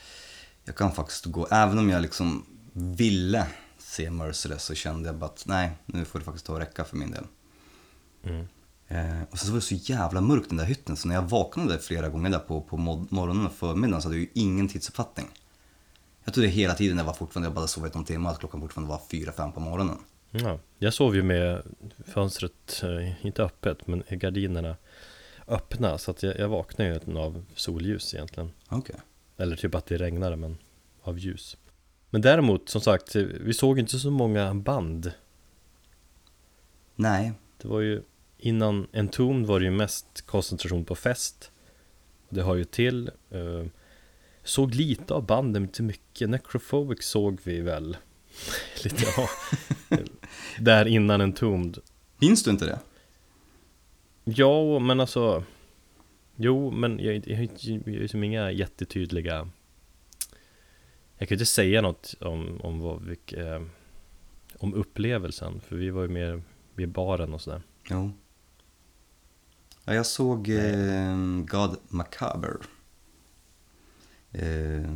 jag 0.65 0.77
kan 0.77 0.93
faktiskt 0.93 1.25
gå, 1.25 1.47
även 1.51 1.79
om 1.79 1.91
jag 1.91 2.03
liksom 2.03 2.45
ville 2.73 3.47
se 3.79 4.11
Merciless 4.11 4.65
så 4.65 4.75
kände 4.75 5.09
jag 5.09 5.17
bara 5.17 5.27
att 5.27 5.45
nej, 5.47 5.71
nu 5.87 6.05
får 6.05 6.19
det 6.19 6.25
faktiskt 6.25 6.47
ta 6.47 6.53
och 6.53 6.59
räcka 6.59 6.85
för 6.85 6.97
min 6.97 7.11
del. 7.11 7.25
Mm. 8.25 8.47
Eh, 8.89 9.23
och 9.31 9.39
sen 9.39 9.47
så 9.47 9.53
var 9.53 9.59
det 9.59 9.65
så 9.65 9.75
jävla 9.75 10.21
mörkt 10.21 10.49
den 10.49 10.59
där 10.59 10.65
hytten 10.65 10.97
så 10.97 11.09
när 11.09 11.15
jag 11.15 11.23
vaknade 11.23 11.79
flera 11.79 12.09
gånger 12.09 12.31
där 12.31 12.39
på, 12.39 12.61
på 12.61 12.77
mo- 12.77 13.07
morgonen 13.11 13.47
och 13.47 13.53
förmiddagen 13.53 14.03
så 14.03 14.09
hade 14.09 14.17
jag 14.19 14.23
ju 14.25 14.31
ingen 14.35 14.69
tidsuppfattning. 14.69 15.27
Jag 16.25 16.35
trodde 16.35 16.49
hela 16.49 16.75
tiden 16.75 16.97
det 16.97 17.03
var 17.03 17.13
fortfarande, 17.13 17.47
jag 17.47 17.55
bara 17.55 17.61
hade 17.61 17.69
sovit 17.69 17.95
någon 17.95 18.05
timme, 18.05 18.29
att 18.29 18.39
klockan 18.39 18.61
fortfarande 18.61 18.91
var 18.91 19.01
fyra 19.11 19.33
fem 19.33 19.53
på 19.53 19.61
morgonen. 19.61 19.97
Ja, 20.31 20.59
jag 20.79 20.95
sov 20.95 21.15
ju 21.17 21.23
med 21.23 21.63
fönstret, 22.07 22.83
eh, 22.83 23.27
inte 23.27 23.43
öppet, 23.43 23.87
men 23.87 24.03
gardinerna 24.11 24.77
öppna. 25.49 25.99
Så 25.99 26.11
att 26.11 26.23
jag, 26.23 26.39
jag 26.39 26.49
vaknade 26.49 26.91
ju 27.07 27.19
av 27.19 27.45
solljus 27.55 28.15
egentligen. 28.15 28.51
Okej. 28.69 28.97
Eller 29.37 29.57
typ 29.57 29.75
att 29.75 29.87
det 29.87 29.97
regnade, 29.97 30.37
men 30.37 30.59
av 31.03 31.19
ljus. 31.19 31.57
Men 32.11 32.21
däremot, 32.21 32.69
som 32.69 32.81
sagt, 32.81 33.17
vi 33.17 33.55
såg 33.55 33.79
inte 33.79 33.99
så 33.99 34.11
många 34.11 34.55
band. 34.55 35.13
Nej, 36.95 37.33
Det 37.59 37.69
var 37.69 37.81
ju 37.81 38.03
innan 38.39 38.87
Entombed 38.93 39.47
var 39.47 39.61
det 39.61 39.65
ju 39.65 39.71
mest 39.73 40.23
koncentration 40.27 40.85
på 40.85 40.95
fest. 40.95 41.51
Det 42.29 42.41
har 42.41 42.55
ju 42.55 42.65
till. 42.65 43.11
Eh, 43.31 43.65
såg 44.43 44.75
lite 44.75 45.15
av 45.15 45.27
banden, 45.27 45.63
inte 45.63 45.83
mycket. 45.83 46.29
Necrophobic 46.31 47.03
såg 47.05 47.41
vi 47.45 47.61
väl. 47.61 47.97
lite, 48.85 49.05
ja. 49.17 49.29
Där 50.61 50.87
innan 50.87 51.21
Entombed. 51.21 51.79
minns 52.19 52.43
du 52.43 52.51
inte 52.51 52.67
det? 52.67 52.79
Ja, 54.25 54.79
men 54.79 55.01
alltså. 55.01 55.45
Jo, 56.37 56.71
men 56.71 56.99
jag, 56.99 57.29
jag, 57.29 57.37
har 57.37 57.43
inte- 57.43 57.71
jag 57.71 57.81
har 57.81 57.91
liksom 58.01 58.25
inga 58.25 58.51
jättetydliga. 58.51 59.49
Jag 61.19 61.29
kan 61.29 61.35
inte 61.37 61.47
säga 61.47 61.81
något 61.83 62.15
om, 62.21 62.61
om 62.61 62.81
vad, 62.81 63.03
vilk, 63.05 63.33
eh, 63.33 63.63
om 64.59 64.75
upplevelsen. 64.75 65.61
För 65.61 65.77
vi 65.77 65.91
var 65.91 66.03
ju 66.03 66.09
mer 66.09 66.43
vid 66.79 66.89
baren 66.93 67.35
och 67.35 67.41
sådär. 67.41 67.63
Jo. 67.91 68.11
Ja, 69.85 69.95
jag 69.95 70.07
såg 70.07 70.49
eh, 70.49 71.17
God 71.49 71.77
Macabre. 71.89 72.57
Eh, 74.33 74.91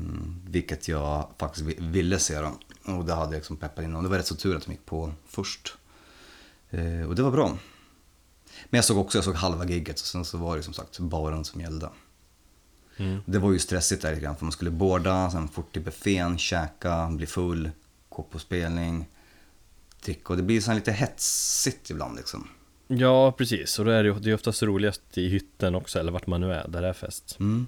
vilket 0.47 0.88
jag 0.88 1.29
faktiskt 1.38 1.66
vi- 1.66 1.77
ville 1.81 2.18
se 2.18 2.40
då. 2.40 2.53
Och 2.92 3.05
det 3.05 3.14
hade 3.14 3.33
jag 3.33 3.35
liksom 3.38 3.57
peppat 3.57 3.85
in 3.85 3.97
och 3.97 4.03
det 4.03 4.09
var 4.09 4.16
rätt 4.16 4.27
så 4.27 4.35
tur 4.37 4.57
att 4.57 4.66
de 4.66 4.73
gick 4.73 4.87
på 4.87 5.12
först. 5.27 5.75
Eh, 6.71 7.03
och 7.09 7.14
det 7.14 7.23
var 7.23 7.31
bra. 7.31 7.49
Men 8.71 8.79
jag 8.79 8.85
såg 8.85 8.99
också, 8.99 9.18
jag 9.18 9.25
såg 9.25 9.35
halva 9.35 9.64
gigget 9.66 10.01
och 10.01 10.07
sen 10.07 10.25
så 10.25 10.38
var 10.38 10.57
det 10.57 10.62
som 10.62 10.75
sagt 10.75 10.99
baren 10.99 11.45
som 11.45 11.61
gällde. 11.61 11.88
Mm. 12.97 13.21
Det 13.27 13.38
var 13.38 13.53
ju 13.53 13.59
stressigt 13.59 14.03
där 14.03 14.11
lite 14.11 14.23
grann 14.23 14.37
för 14.37 14.45
man 14.45 14.53
skulle 14.53 14.71
borda, 14.71 15.31
sen 15.31 15.49
fort 15.49 15.73
till 15.73 15.83
buffén, 15.83 16.38
käka, 16.38 17.09
bli 17.11 17.27
full, 17.27 17.71
gå 18.09 18.23
på 18.23 18.38
spelning, 18.38 19.09
dricka 20.02 20.32
och 20.32 20.36
det 20.36 20.42
blir 20.42 20.60
så 20.60 20.72
lite 20.72 20.92
hetsigt 20.92 21.90
ibland 21.90 22.16
liksom. 22.16 22.48
Ja, 22.88 23.32
precis. 23.32 23.78
Och 23.78 23.84
då 23.84 23.90
är 23.90 24.04
det 24.04 24.20
det 24.20 24.30
är 24.30 24.34
oftast 24.34 24.62
roligast 24.62 25.18
i 25.18 25.28
hytten 25.28 25.74
också, 25.74 25.98
eller 25.98 26.12
vart 26.12 26.26
man 26.26 26.40
nu 26.40 26.52
är, 26.52 26.68
där 26.68 26.82
det 26.82 26.88
är 26.88 26.92
fest. 26.92 27.36
Mm. 27.40 27.66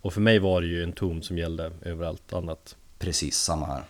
Och 0.00 0.12
för 0.12 0.20
mig 0.20 0.38
var 0.38 0.60
det 0.60 0.66
ju 0.66 0.82
en 0.82 0.92
tom 0.92 1.22
som 1.22 1.38
gällde 1.38 1.72
över 1.82 2.06
allt 2.06 2.32
annat. 2.32 2.76
Precis, 2.98 3.36
samma 3.36 3.66
här. 3.66 3.84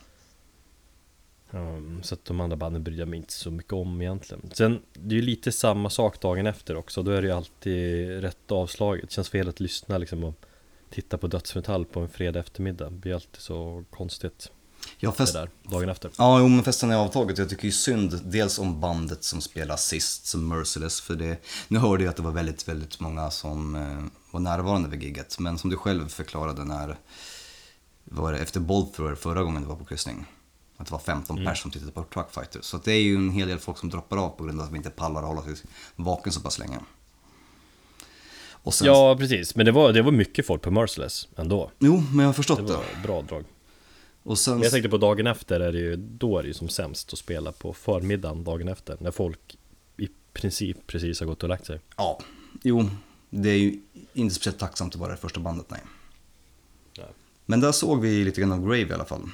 Um, 1.51 2.03
så 2.03 2.15
att 2.15 2.25
de 2.25 2.41
andra 2.41 2.57
banden 2.57 2.83
brydde 2.83 2.99
jag 2.99 3.09
mig 3.09 3.17
inte 3.17 3.33
så 3.33 3.51
mycket 3.51 3.73
om 3.73 4.03
egentligen. 4.03 4.51
Sen, 4.53 4.83
det 4.93 5.15
är 5.15 5.17
ju 5.17 5.27
lite 5.27 5.53
samma 5.53 5.91
sak 5.91 6.21
dagen 6.21 6.47
efter 6.47 6.77
också. 6.77 7.03
Då 7.03 7.11
är 7.11 7.23
det 7.23 7.29
ju 7.29 7.35
alltid 7.35 8.09
rätt 8.21 8.53
avslaget. 8.53 9.09
Det 9.09 9.15
känns 9.15 9.29
fel 9.29 9.49
att 9.49 9.61
lyssna 9.61 9.99
liksom 9.99 10.25
och 10.25 10.35
titta 10.91 11.19
på 11.19 11.27
dödsmetall 11.27 11.85
på 11.85 12.01
en 12.01 12.09
fredag 12.09 12.41
eftermiddag. 12.41 12.91
Det 12.91 12.97
blir 12.97 13.15
alltid 13.15 13.41
så 13.41 13.85
konstigt 13.91 14.53
Ja, 14.99 15.11
det 15.11 15.17
fest... 15.17 15.33
där, 15.33 15.51
dagen 15.63 15.89
efter. 15.89 16.11
ja 16.19 16.39
jo, 16.41 16.49
men 16.49 16.65
festen 16.65 16.91
är 16.91 16.97
avtaget. 16.97 17.39
Jag 17.39 17.49
tycker 17.49 17.65
ju 17.65 17.73
synd 17.73 18.21
dels 18.25 18.59
om 18.59 18.81
bandet 18.81 19.25
som 19.25 19.41
spelar 19.41 19.77
sist, 19.77 20.27
som 20.27 20.49
Merciless. 20.49 21.01
För 21.01 21.15
det, 21.15 21.37
nu 21.69 21.79
hörde 21.79 22.05
jag 22.05 22.11
att 22.11 22.17
det 22.17 22.23
var 22.23 22.33
väldigt, 22.33 22.69
väldigt 22.69 23.01
många 23.01 23.31
som 23.31 23.75
eh, 23.75 24.05
var 24.31 24.41
närvarande 24.41 24.89
vid 24.89 25.03
gigget. 25.03 25.39
Men 25.39 25.59
som 25.59 25.71
du 25.71 25.77
själv 25.77 26.09
förklarade 26.09 26.65
när, 26.65 26.97
var 28.05 28.33
det 28.33 28.39
efter 28.39 28.61
Bolt 28.61 28.97
förra 28.97 29.43
gången 29.43 29.63
du 29.63 29.69
var 29.69 29.77
på 29.77 29.85
kryssning. 29.85 30.27
Att 30.77 30.87
det 30.87 30.93
var 30.93 30.99
15 30.99 31.37
Mm. 31.39 31.49
pers 31.51 31.63
som 31.63 31.71
tittade 31.71 31.93
på 31.93 32.03
Truckfighter. 32.05 32.61
Så 32.63 32.77
det 32.85 32.93
är 32.93 33.01
ju 33.03 33.17
en 33.17 33.31
hel 33.31 33.49
del 33.49 33.59
folk 33.59 33.79
som 33.79 33.91
droppar 33.91 34.17
av 34.17 34.29
på 34.29 34.45
grund 34.45 34.61
av 34.61 34.67
att 34.67 34.73
vi 34.73 34.77
inte 34.77 34.91
pallar 34.91 35.21
att 35.23 35.29
hålla 35.29 35.43
sig 35.43 35.55
vaken 35.97 36.33
så 36.33 36.41
pass 36.41 36.59
länge. 36.59 36.79
Sen, 38.71 38.87
Ja, 38.87 39.17
precis. 39.19 39.55
Men 39.55 39.67
det 39.67 39.73
var, 39.73 39.93
det 39.93 40.03
var 40.03 40.13
mycket 40.13 40.47
folk 40.47 40.63
på 40.63 40.71
Merciless 40.71 41.29
ändå. 41.37 41.71
Jo, 41.79 42.03
men 42.11 42.19
jag 42.19 42.29
har 42.29 42.33
förstått 42.33 42.59
Det 42.59 42.65
det. 42.65 42.73
var 42.73 42.85
bra 43.03 43.23
drag. 43.23 43.45
Och 44.27 44.39
sen, 44.39 44.55
Men 44.55 44.63
jag 44.63 44.73
tänkte 44.73 44.89
på 44.89 44.97
dagen 44.99 45.27
efter 45.27 45.61
är 45.61 45.73
det 45.73 45.79
ju, 45.79 45.97
då 45.97 46.39
är 46.39 46.43
det 46.43 46.49
ju 46.49 46.55
som 46.55 46.69
sämst 46.69 47.13
att 47.13 47.19
spela 47.19 47.53
på 47.53 47.73
förmiddagen 47.73 48.45
dagen 48.45 48.69
efter. 48.69 48.97
När 49.01 49.11
folk 49.11 49.59
i 49.97 50.09
princip 50.33 50.87
precis 50.87 51.21
har 51.21 51.27
gått 51.27 51.43
och 51.43 51.49
lagt 51.49 51.67
sig. 51.67 51.81
Ja, 51.97 52.19
jo, 52.63 52.91
det 53.31 53.51
är 53.51 53.57
ju 53.59 53.81
inte 54.13 54.35
speciellt 54.35 54.59
tacksamt 54.59 54.95
att 54.95 55.01
vara 55.01 55.11
det 55.11 55.17
första 55.17 55.41
bandet, 55.41 55.67
nej. 55.71 55.81
Nej. 56.99 57.07
Men 57.47 57.61
där 57.61 57.73
såg 57.73 58.01
vi 58.01 58.25
lite 58.25 58.41
grann 58.41 58.53
av 58.53 58.61
Grave 58.63 58.81
i 58.81 58.93
alla 58.93 59.05
fall. 59.05 59.29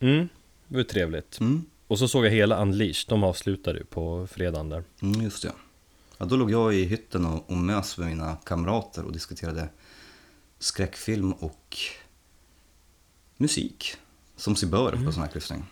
Mm, 0.00 0.28
det 0.68 0.76
var 0.76 0.84
trevligt. 0.84 1.40
Mm, 1.40 1.64
Och 1.86 1.98
så 1.98 2.08
såg 2.08 2.24
jag 2.26 2.30
hela 2.30 2.62
Unleashed, 2.62 3.08
de 3.08 3.24
avslutade 3.24 3.78
ju 3.78 3.84
på 3.84 4.26
fredagen 4.26 4.68
där. 4.68 4.84
mm 5.02 5.22
just 5.22 5.42
det. 5.42 5.52
Ja, 6.18 6.24
då 6.26 6.36
låg 6.36 6.50
jag 6.50 6.74
i 6.74 6.84
hytten 6.84 7.24
och, 7.24 7.50
och 7.50 7.56
mös 7.56 7.98
med 7.98 8.08
mina 8.08 8.36
kamrater 8.44 9.04
och 9.04 9.12
diskuterade 9.12 9.68
skräckfilm 10.58 11.32
och 11.32 11.76
musik. 13.36 13.96
Som 14.36 14.56
sig 14.56 14.68
bör 14.68 14.90
på 14.90 14.96
en 14.96 15.12
sån 15.12 15.22
här 15.22 15.30
kryssning. 15.30 15.64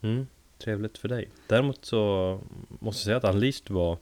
Mm, 0.00 0.26
trevligt 0.58 0.98
för 0.98 1.08
dig. 1.08 1.28
Däremot 1.46 1.84
så 1.84 2.40
måste 2.68 3.00
jag 3.00 3.04
säga 3.04 3.16
att 3.16 3.34
Unleashed 3.34 3.70
var 3.70 3.98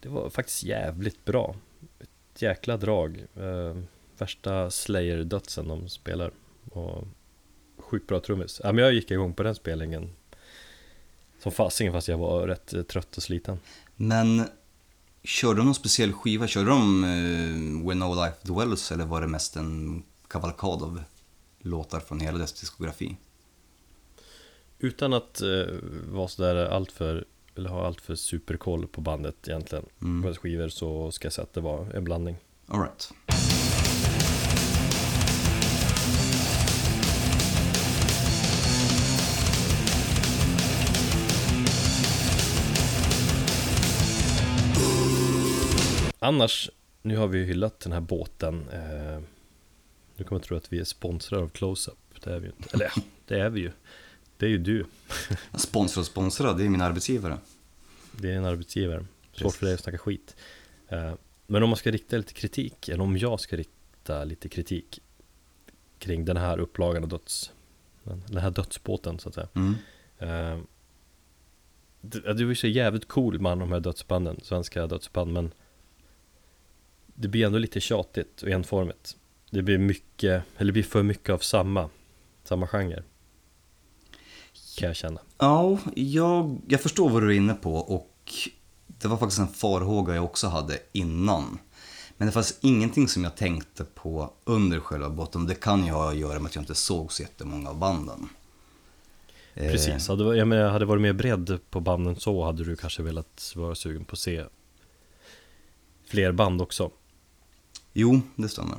Det 0.00 0.08
var 0.08 0.30
faktiskt 0.30 0.62
jävligt 0.62 1.24
bra. 1.24 1.56
Ett 1.98 2.42
jäkla 2.42 2.76
drag. 2.76 3.26
Eh, 3.34 3.76
värsta 4.18 4.70
Slayer-dödsen 4.70 5.68
de 5.68 5.88
spelar. 5.88 6.30
Och 6.70 7.06
sjukt 7.78 8.06
bra 8.06 8.20
trummis. 8.20 8.60
Ja, 8.64 8.72
men 8.72 8.84
jag 8.84 8.92
gick 8.92 9.10
igång 9.10 9.34
på 9.34 9.42
den 9.42 9.54
spelningen. 9.54 10.10
Som 11.42 11.52
fasingen 11.52 11.92
fast 11.92 12.08
jag 12.08 12.18
var 12.18 12.46
rätt 12.46 12.74
eh, 12.74 12.82
trött 12.82 13.16
och 13.16 13.22
sliten. 13.22 13.58
Men 13.96 14.48
körde 15.22 15.60
de 15.60 15.64
någon 15.64 15.74
speciell 15.74 16.12
skiva? 16.12 16.46
Körde 16.46 16.70
de 16.70 17.04
uh, 17.04 17.88
When 17.88 17.98
No 17.98 18.14
Life 18.14 18.36
Dwells 18.42 18.92
eller 18.92 19.04
var 19.04 19.20
det 19.20 19.26
mest 19.26 19.56
en 19.56 20.02
kavalkad 20.28 20.82
av 20.82 21.02
låtar 21.64 22.00
från 22.00 22.20
hela 22.20 22.38
dess 22.38 22.52
diskografi? 22.60 23.16
Utan 24.78 25.12
att 25.12 25.40
eh, 25.40 25.74
vara 26.08 26.28
sådär 26.28 26.56
alltför 26.56 27.24
eller 27.56 27.70
ha 27.70 27.86
allt 27.86 28.00
för 28.00 28.14
superkoll 28.14 28.86
på 28.86 29.00
bandet 29.00 29.48
egentligen. 29.48 29.84
Mm. 30.02 30.22
På 30.22 30.40
skivor 30.40 30.68
så 30.68 31.12
ska 31.12 31.26
jag 31.26 31.32
säga 31.32 31.42
att 31.42 31.52
det 31.52 31.60
var 31.60 31.86
en 31.94 32.04
blandning. 32.04 32.36
All 32.66 32.80
right. 32.80 33.12
Annars, 46.18 46.70
nu 47.02 47.16
har 47.16 47.26
vi 47.26 47.38
ju 47.38 47.44
hyllat 47.44 47.80
den 47.80 47.92
här 47.92 48.00
båten. 48.00 48.68
Eh, 48.68 49.20
nu 50.16 50.24
kommer 50.24 50.40
jag 50.40 50.46
tro 50.46 50.56
att 50.56 50.72
vi 50.72 50.78
är 50.80 50.84
sponsrade 50.84 51.42
av 51.42 51.48
Close-Up. 51.48 51.98
Det 52.24 52.30
är 52.30 52.38
vi 52.38 52.46
ju 52.46 52.52
inte. 52.56 52.68
Eller 52.72 52.84
ja, 52.84 53.02
det 53.26 53.40
är 53.40 53.50
vi 53.50 53.60
ju. 53.60 53.70
Det 54.36 54.46
är 54.46 54.50
ju 54.50 54.58
du. 54.58 54.86
Sponsra 55.54 56.00
och 56.00 56.06
sponsra, 56.06 56.52
det 56.52 56.64
är 56.64 56.68
min 56.68 56.80
arbetsgivare. 56.80 57.38
Det 58.12 58.30
är 58.30 58.36
en 58.36 58.44
arbetsgivare. 58.44 59.06
Svårt 59.32 59.54
för 59.54 59.66
dig 59.66 59.74
att 59.74 59.80
snacka 59.80 59.98
skit. 59.98 60.36
Eh, 60.88 61.14
Men 61.46 61.62
om 61.62 61.68
man 61.68 61.76
ska 61.76 61.90
rikta 61.90 62.16
lite 62.16 62.32
kritik, 62.32 62.88
eller 62.88 63.02
om 63.02 63.16
jag 63.16 63.40
ska 63.40 63.56
rikta 63.56 64.24
lite 64.24 64.48
kritik 64.48 65.00
kring 65.98 66.24
den 66.24 66.36
här 66.36 66.58
upplagan 66.58 67.02
av 67.02 67.08
döds... 67.08 67.52
Den 68.04 68.38
här 68.38 68.50
dödsbåten 68.50 69.18
så 69.18 69.28
att 69.28 69.34
säga. 69.34 69.48
Mm. 69.54 69.74
Det 72.00 72.20
det 72.34 72.44
var 72.44 72.50
ju 72.50 72.54
så 72.54 72.66
jävligt 72.66 73.08
cool 73.08 73.40
med 73.40 73.58
de 73.58 73.72
här 73.72 73.80
dödsbanden, 73.80 74.40
svenska 74.42 74.86
dödsband, 74.86 75.32
men 75.32 75.52
det 77.06 77.28
blir 77.28 77.46
ändå 77.46 77.58
lite 77.58 77.80
tjatigt 77.80 78.42
och 78.42 78.48
enformigt. 78.48 79.16
Det 79.54 79.62
blir 79.62 79.78
mycket, 79.78 80.42
eller 80.56 80.66
det 80.66 80.72
blir 80.72 80.82
för 80.82 81.02
mycket 81.02 81.30
av 81.30 81.38
samma, 81.38 81.90
samma 82.44 82.66
genre. 82.66 83.02
Kan 84.76 84.86
jag 84.86 84.96
känna. 84.96 85.20
Ja, 85.38 85.78
jag, 85.94 86.60
jag 86.68 86.80
förstår 86.80 87.10
vad 87.10 87.22
du 87.22 87.32
är 87.32 87.36
inne 87.36 87.54
på 87.54 87.74
och 87.74 88.32
det 88.86 89.08
var 89.08 89.16
faktiskt 89.16 89.40
en 89.40 89.48
farhåga 89.48 90.14
jag 90.14 90.24
också 90.24 90.46
hade 90.46 90.78
innan. 90.92 91.58
Men 92.16 92.26
det 92.26 92.32
fanns 92.32 92.58
ingenting 92.60 93.08
som 93.08 93.24
jag 93.24 93.36
tänkte 93.36 93.84
på 93.84 94.32
under 94.44 94.80
själva 94.80 95.10
båten. 95.10 95.46
Det 95.46 95.54
kan 95.54 95.86
ju 95.86 95.92
ha 95.92 96.10
att 96.10 96.16
göra 96.16 96.38
med 96.38 96.46
att 96.46 96.54
jag 96.54 96.62
inte 96.62 96.74
såg 96.74 97.12
så 97.12 97.22
jättemånga 97.22 97.70
av 97.70 97.78
banden. 97.78 98.28
Eh, 99.54 99.70
Precis, 99.70 100.08
hade, 100.08 100.36
jag 100.36 100.48
menar, 100.48 100.70
hade 100.70 100.84
varit 100.84 101.02
mer 101.02 101.12
bredd 101.12 101.58
på 101.70 101.80
banden 101.80 102.16
så 102.16 102.44
hade 102.44 102.64
du 102.64 102.76
kanske 102.76 103.02
velat 103.02 103.52
vara 103.56 103.74
sugen 103.74 104.04
på 104.04 104.12
att 104.12 104.18
se 104.18 104.44
fler 106.06 106.32
band 106.32 106.62
också. 106.62 106.90
Jo, 107.92 108.20
det 108.36 108.48
stämmer. 108.48 108.78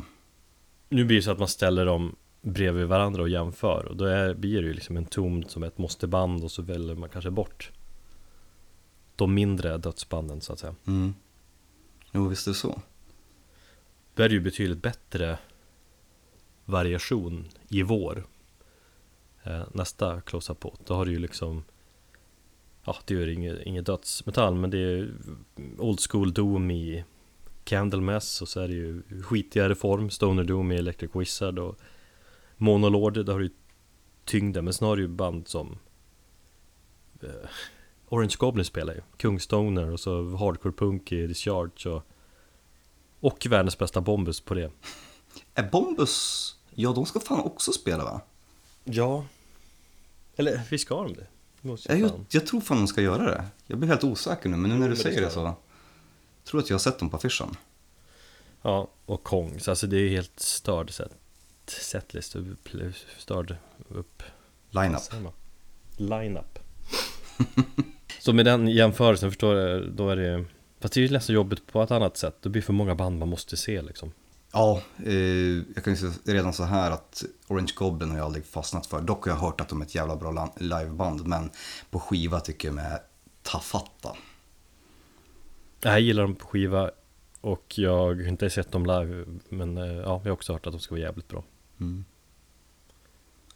Nu 0.90 1.06
blir 1.06 1.18
det 1.18 1.24
så 1.24 1.32
att 1.32 1.40
man 1.40 1.48
ställer 1.48 1.86
dem 1.86 2.16
bredvid 2.42 2.88
varandra 2.88 3.22
och 3.22 3.30
jämför 3.30 3.86
och 3.86 3.98
då 3.98 4.06
är, 4.06 4.34
blir 4.34 4.62
det 4.62 4.68
ju 4.68 4.74
liksom 4.74 4.98
en 4.98 5.06
tom 5.06 5.44
som 5.44 5.64
ett 5.64 5.78
måste-band 5.78 6.44
och 6.44 6.52
så 6.52 6.62
väljer 6.62 6.96
man 6.96 7.10
kanske 7.10 7.32
bort 7.32 7.72
de 9.16 9.34
mindre 9.34 9.78
dödsbanden 9.78 10.42
så 10.42 10.54
att 10.54 10.60
säga. 10.60 10.76
Mm. 10.88 11.14
Jo, 12.12 12.28
visst 12.28 12.48
är 12.48 12.52
det 12.52 12.56
så. 12.56 12.82
Då 14.16 14.24
är 14.24 14.30
det 14.30 14.36
ju 14.36 14.42
betydligt 14.42 14.82
bättre 14.82 15.38
variation 16.66 17.46
i 17.70 17.82
vår 17.82 18.26
eh, 19.44 19.64
nästa 19.74 20.22
close-up 20.22 20.60
på. 20.60 20.74
Då 20.86 20.94
har 20.94 21.06
du 21.06 21.12
ju 21.12 21.20
liksom 21.20 21.64
Ja, 22.86 22.96
det 23.06 23.14
är 23.14 23.28
ju 23.28 23.34
inget, 23.34 23.62
inget 23.62 23.86
dödsmetall 23.86 24.56
men 24.56 24.70
det 24.70 24.78
är 24.78 25.14
old 25.78 26.00
school 26.10 26.34
doom 26.34 26.72
i 26.72 27.04
Candlemass 27.66 28.42
och 28.42 28.48
så 28.48 28.60
är 28.60 28.68
det 28.68 28.74
ju 28.74 29.04
skitigare 29.24 29.76
form. 29.76 30.10
Stoner 30.10 30.44
Doom 30.44 30.72
i 30.72 30.76
Electric 30.76 31.12
Wizard 31.14 31.60
och 31.60 31.80
Monolord, 32.58 33.26
där 33.26 33.34
har 33.34 33.40
du 33.40 33.46
ju 33.46 33.52
tyngden 34.26 34.64
men 34.66 34.74
du 34.96 35.02
ju 35.02 35.08
band 35.08 35.48
som 35.48 35.78
eh, 37.24 37.30
Orange 38.10 38.36
Goblin 38.40 38.66
spelar 38.66 38.94
ju. 38.94 39.02
Kungstoner 39.18 39.92
och 39.92 40.00
så 40.00 40.36
Hardcore 40.36 40.74
Punk 40.74 41.12
i 41.12 41.28
Discharge 41.28 41.90
och 41.90 42.04
och 43.20 43.48
världens 43.50 43.78
bästa 43.78 44.02
Bombus 44.02 44.42
på 44.42 44.54
det. 44.54 44.72
Är 45.56 45.70
Bombus, 45.70 46.56
ja 46.74 46.94
de 46.94 47.06
ska 47.06 47.20
fan 47.20 47.40
också 47.40 47.72
spela 47.72 48.04
va? 48.04 48.22
Ja. 48.84 49.26
Eller 50.36 50.62
visst 50.70 50.86
ska 50.86 51.04
de 51.04 51.14
det? 51.14 51.28
Jag, 51.62 52.26
jag, 52.30 52.48
tror 52.48 52.62
fan 52.62 52.78
de 52.78 52.88
ska 52.88 53.02
göra 53.02 53.24
det. 53.24 53.46
Jag 53.68 53.80
blir 53.80 53.90
helt 53.90 54.04
osäker 54.04 54.50
nu, 54.50 54.58
men 54.58 54.70
nu 54.70 54.78
när 54.78 54.90
du 54.90 54.96
säger 54.96 55.22
det 55.22 55.30
ska 55.30 55.56
tror 56.46 56.62
att 56.62 56.70
jag 56.70 56.74
har 56.74 56.80
sett 56.80 57.00
dem 57.00 57.10
på 57.10 57.18
affischen. 57.18 57.58
Ja, 58.62 58.88
och 59.06 59.24
Kongs, 59.24 59.68
alltså 59.68 59.88
det 59.88 59.98
är 59.98 60.02
ju 60.02 60.10
helt 60.10 60.40
störd 60.40 60.94
set, 60.94 61.12
setlist, 61.68 62.36
störd 63.18 63.56
upp. 63.90 64.24
Line-up. 64.70 65.02
Line-up. 65.98 66.60
Så 68.20 68.34
med 68.34 68.46
den 68.46 68.68
jämförelsen 68.68 69.32
förstår 69.32 69.56
jag, 69.56 69.92
då 69.92 70.10
är 70.10 70.16
det 70.16 70.46
Fast 70.80 70.94
det 70.94 71.00
är 71.00 71.02
ju 71.02 71.10
nästan 71.10 71.36
jobbigt 71.36 71.68
på 71.68 71.84
ett 71.84 71.92
annat 71.92 72.18
sätt, 72.18 72.36
det 72.42 72.50
blir 72.50 72.62
för 72.62 72.74
många 72.74 72.96
band 72.96 73.20
man 73.20 73.30
måste 73.30 73.58
se 73.58 73.82
liksom. 73.82 74.12
Ja, 74.52 74.82
eh, 75.06 75.14
jag 75.76 75.84
kan 75.84 75.94
ju 75.94 75.98
säga 75.98 76.12
redan 76.26 76.54
så 76.54 76.64
här 76.64 76.92
att 76.92 77.24
Orange 77.48 77.72
Goblin 77.76 78.10
har 78.10 78.18
jag 78.18 78.26
aldrig 78.26 78.46
fastnat 78.46 78.86
för. 78.86 79.02
Dock 79.02 79.26
har 79.26 79.32
jag 79.32 79.40
hört 79.40 79.62
att 79.62 79.70
de 79.70 79.82
är 79.82 79.86
ett 79.86 79.96
jävla 79.96 80.16
bra 80.16 80.54
liveband, 80.58 81.28
men 81.28 81.50
på 81.90 82.00
skiva 82.00 82.40
tycker 82.40 82.68
jag 82.68 82.78
de 82.78 82.82
är 82.82 83.00
Jag 85.86 86.02
gillar 86.02 86.24
dem 86.24 86.36
på 86.36 86.48
skiva 86.48 86.92
och 87.42 87.74
jag 87.78 87.98
har 87.98 88.28
inte 88.28 88.50
sett 88.50 88.72
dem 88.72 88.86
live 88.86 89.26
Men 89.50 89.78
eh, 89.78 89.86
ja, 89.86 90.02
jag 90.04 90.20
har 90.20 90.32
också 90.32 90.54
hört 90.54 90.68
att 90.68 90.74
de 90.74 90.80
ska 90.80 90.96
vara 90.96 91.02
jävligt 91.02 91.28
bra 91.28 91.44
Mm. 91.80 92.06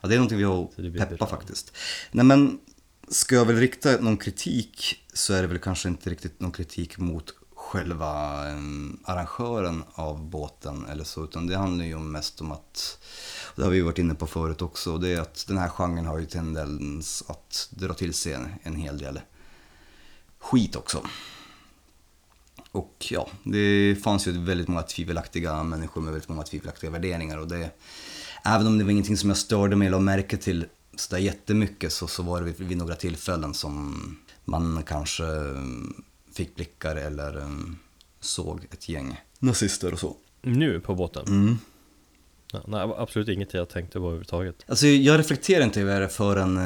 Ja, 0.01 0.07
det 0.07 0.15
är 0.15 0.17
någonting 0.17 0.37
vi 0.37 0.43
har 0.43 0.63
att 0.63 1.09
peppa 1.09 1.27
faktiskt. 1.27 1.77
Nej 2.11 2.25
men, 2.25 2.59
ska 3.07 3.35
jag 3.35 3.45
väl 3.45 3.55
rikta 3.55 4.01
någon 4.01 4.17
kritik 4.17 5.05
så 5.13 5.33
är 5.33 5.41
det 5.41 5.47
väl 5.47 5.59
kanske 5.59 5.89
inte 5.89 6.09
riktigt 6.09 6.39
någon 6.39 6.51
kritik 6.51 6.97
mot 6.97 7.33
själva 7.55 8.43
eh, 8.49 8.59
arrangören 9.03 9.83
av 9.93 10.29
båten 10.29 10.85
eller 10.85 11.03
så, 11.03 11.23
utan 11.23 11.47
det 11.47 11.57
handlar 11.57 11.85
ju 11.85 11.99
mest 11.99 12.41
om 12.41 12.51
att, 12.51 12.99
och 13.45 13.55
det 13.55 13.63
har 13.63 13.71
vi 13.71 13.81
varit 13.81 13.97
inne 13.97 14.15
på 14.15 14.27
förut 14.27 14.61
också, 14.61 14.93
och 14.93 14.99
det 14.99 15.09
är 15.09 15.21
att 15.21 15.47
den 15.47 15.57
här 15.57 15.69
genren 15.69 16.05
har 16.05 16.19
ju 16.19 16.25
tendens 16.25 17.23
att 17.27 17.69
dra 17.71 17.93
till 17.93 18.13
sig 18.13 18.33
en, 18.33 18.49
en 18.63 18.75
hel 18.75 18.97
del 18.97 19.19
skit 20.39 20.75
också. 20.75 21.03
Och 22.71 23.07
ja, 23.09 23.29
det 23.43 23.95
fanns 24.03 24.27
ju 24.27 24.31
väldigt 24.31 24.67
många 24.67 24.83
tvivelaktiga 24.83 25.63
människor 25.63 26.01
med 26.01 26.13
väldigt 26.13 26.29
många 26.29 26.43
tvivelaktiga 26.43 26.89
värderingar 26.89 27.37
och 27.37 27.47
det, 27.47 27.69
även 28.45 28.67
om 28.67 28.77
det 28.77 28.83
var 28.83 28.91
ingenting 28.91 29.17
som 29.17 29.29
jag 29.29 29.37
störde 29.37 29.75
mig 29.75 29.87
eller 29.87 29.97
la 29.97 30.03
märke 30.03 30.37
till 30.37 30.65
sådär 30.95 31.21
jättemycket 31.21 31.93
så, 31.93 32.07
så 32.07 32.23
var 32.23 32.41
det 32.41 32.45
vid, 32.45 32.67
vid 32.67 32.77
några 32.77 32.95
tillfällen 32.95 33.53
som 33.53 33.95
man 34.45 34.83
kanske 34.87 35.25
mm, 35.25 36.03
fick 36.33 36.55
blickar 36.55 36.95
eller 36.95 37.37
mm, 37.37 37.77
såg 38.19 38.67
ett 38.71 38.89
gäng 38.89 39.21
nazister 39.39 39.93
och 39.93 39.99
så. 39.99 40.15
Nu 40.41 40.79
på 40.79 40.95
båten? 40.95 41.27
Mm. 41.27 41.57
Nej, 42.67 42.93
absolut 42.97 43.27
inget 43.29 43.53
jag 43.53 43.69
tänkte 43.69 43.99
på 43.99 44.05
överhuvudtaget 44.05 44.55
Alltså 44.67 44.87
jag 44.87 45.19
reflekterade 45.19 45.65
inte 45.65 45.81
över 45.81 46.01
det 46.01 46.09
förrän 46.09 46.57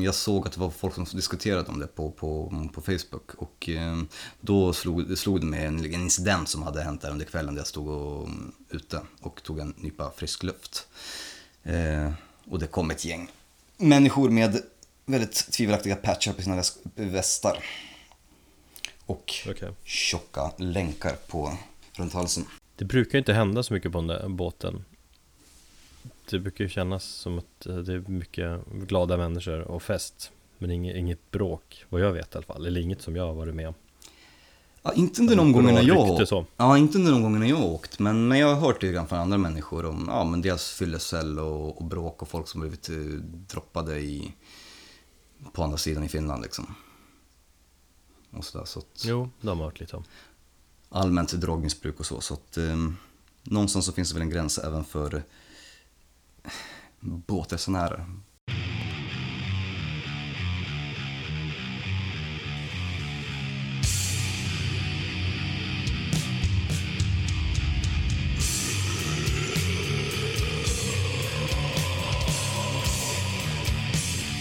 eh, 0.00 0.04
jag 0.04 0.14
såg 0.14 0.46
att 0.46 0.52
det 0.52 0.60
var 0.60 0.70
folk 0.70 0.94
som 0.94 1.04
diskuterade 1.04 1.68
om 1.68 1.78
det 1.78 1.86
på, 1.86 2.10
på, 2.10 2.52
på 2.74 2.80
Facebook. 2.80 3.34
Och 3.36 3.68
eh, 3.68 4.02
då 4.40 4.72
slog, 4.72 5.18
slog 5.18 5.40
det 5.40 5.46
mig 5.46 5.64
en, 5.64 5.78
en 5.78 5.94
incident 5.94 6.48
som 6.48 6.62
hade 6.62 6.82
hänt 6.82 7.00
där 7.02 7.10
under 7.10 7.24
kvällen 7.24 7.54
där 7.54 7.60
jag 7.60 7.66
stod 7.66 7.88
och, 7.88 8.26
mm, 8.26 8.52
ute 8.70 9.00
och 9.20 9.42
tog 9.42 9.58
en 9.58 9.74
nypa 9.76 10.10
frisk 10.16 10.42
luft. 10.42 10.86
Eh, 11.62 12.12
och 12.50 12.58
det 12.58 12.66
kom 12.66 12.90
ett 12.90 13.04
gäng 13.04 13.30
människor 13.76 14.30
med 14.30 14.62
väldigt 15.06 15.52
tvivelaktiga 15.52 15.96
patchar 15.96 16.32
på 16.32 16.42
sina 16.42 16.56
väs- 16.56 16.78
västar. 16.94 17.58
Och 19.06 19.32
Okej. 19.48 19.72
tjocka 19.84 20.50
länkar 20.56 21.16
på 21.28 21.52
runt 21.92 22.12
halsen. 22.12 22.44
Det 22.76 22.84
brukar 22.84 23.12
ju 23.12 23.18
inte 23.18 23.32
hända 23.32 23.62
så 23.62 23.74
mycket 23.74 23.92
på 23.92 23.98
den 23.98 24.06
där 24.06 24.28
båten 24.28 24.84
Det 26.30 26.38
brukar 26.38 26.64
ju 26.64 26.70
kännas 26.70 27.04
som 27.04 27.38
att 27.38 27.66
eh, 27.66 27.76
det 27.76 27.92
är 27.92 27.98
mycket 27.98 28.66
glada 28.66 29.16
människor 29.16 29.60
och 29.60 29.82
fest 29.82 30.32
Men 30.58 30.70
inget, 30.70 30.96
inget 30.96 31.30
bråk, 31.30 31.84
vad 31.88 32.00
jag 32.00 32.12
vet 32.12 32.34
i 32.34 32.36
alla 32.36 32.46
fall 32.46 32.66
Eller 32.66 32.80
inget 32.80 33.02
som 33.02 33.16
jag 33.16 33.26
har 33.26 33.34
varit 33.34 33.54
med 33.54 33.68
om 33.68 33.74
Ja, 34.86 34.92
inte 34.92 35.20
under 35.20 35.36
de 35.36 35.52
gångerna 35.52 35.82
jag 35.82 36.28
så. 36.28 36.46
Ja, 36.56 36.78
inte 36.78 36.98
under 36.98 37.12
de 37.12 37.22
gångerna 37.22 37.46
jag 37.46 37.56
har 37.56 37.66
åkt. 37.66 37.98
Men, 37.98 38.28
men 38.28 38.38
jag 38.38 38.54
har 38.54 38.60
hört 38.60 38.80
det 38.80 39.08
från 39.08 39.18
andra 39.18 39.38
människor 39.38 39.84
om 39.84 40.04
ja, 40.08 40.24
men 40.24 40.42
dels 40.42 40.70
fyllecell 40.70 41.38
och, 41.38 41.78
och 41.78 41.84
bråk 41.84 42.22
och 42.22 42.28
folk 42.28 42.48
som 42.48 42.60
blivit 42.60 42.88
eh, 42.88 42.96
droppade 43.48 44.00
i, 44.00 44.34
på 45.52 45.62
andra 45.62 45.76
sidan 45.76 46.04
i 46.04 46.08
Finland 46.08 46.42
liksom. 46.42 46.74
Och 48.30 48.44
så 48.44 48.58
där, 48.58 48.64
så 48.64 48.78
att, 48.78 49.04
Jo, 49.04 49.30
det 49.40 49.48
har 49.48 49.54
man 49.54 49.64
hört 49.64 49.80
lite 49.80 49.96
om 49.96 50.04
allmänt 50.88 51.32
drogmissbruk 51.32 52.00
och 52.00 52.06
så. 52.06 52.20
Så 52.20 52.34
att 52.34 52.56
eh, 52.56 52.76
någonstans 53.42 53.86
så 53.86 53.92
finns 53.92 54.08
det 54.08 54.14
väl 54.14 54.22
en 54.22 54.30
gräns 54.30 54.58
även 54.58 54.84
för 54.84 55.22
båtresenärer. 57.00 58.06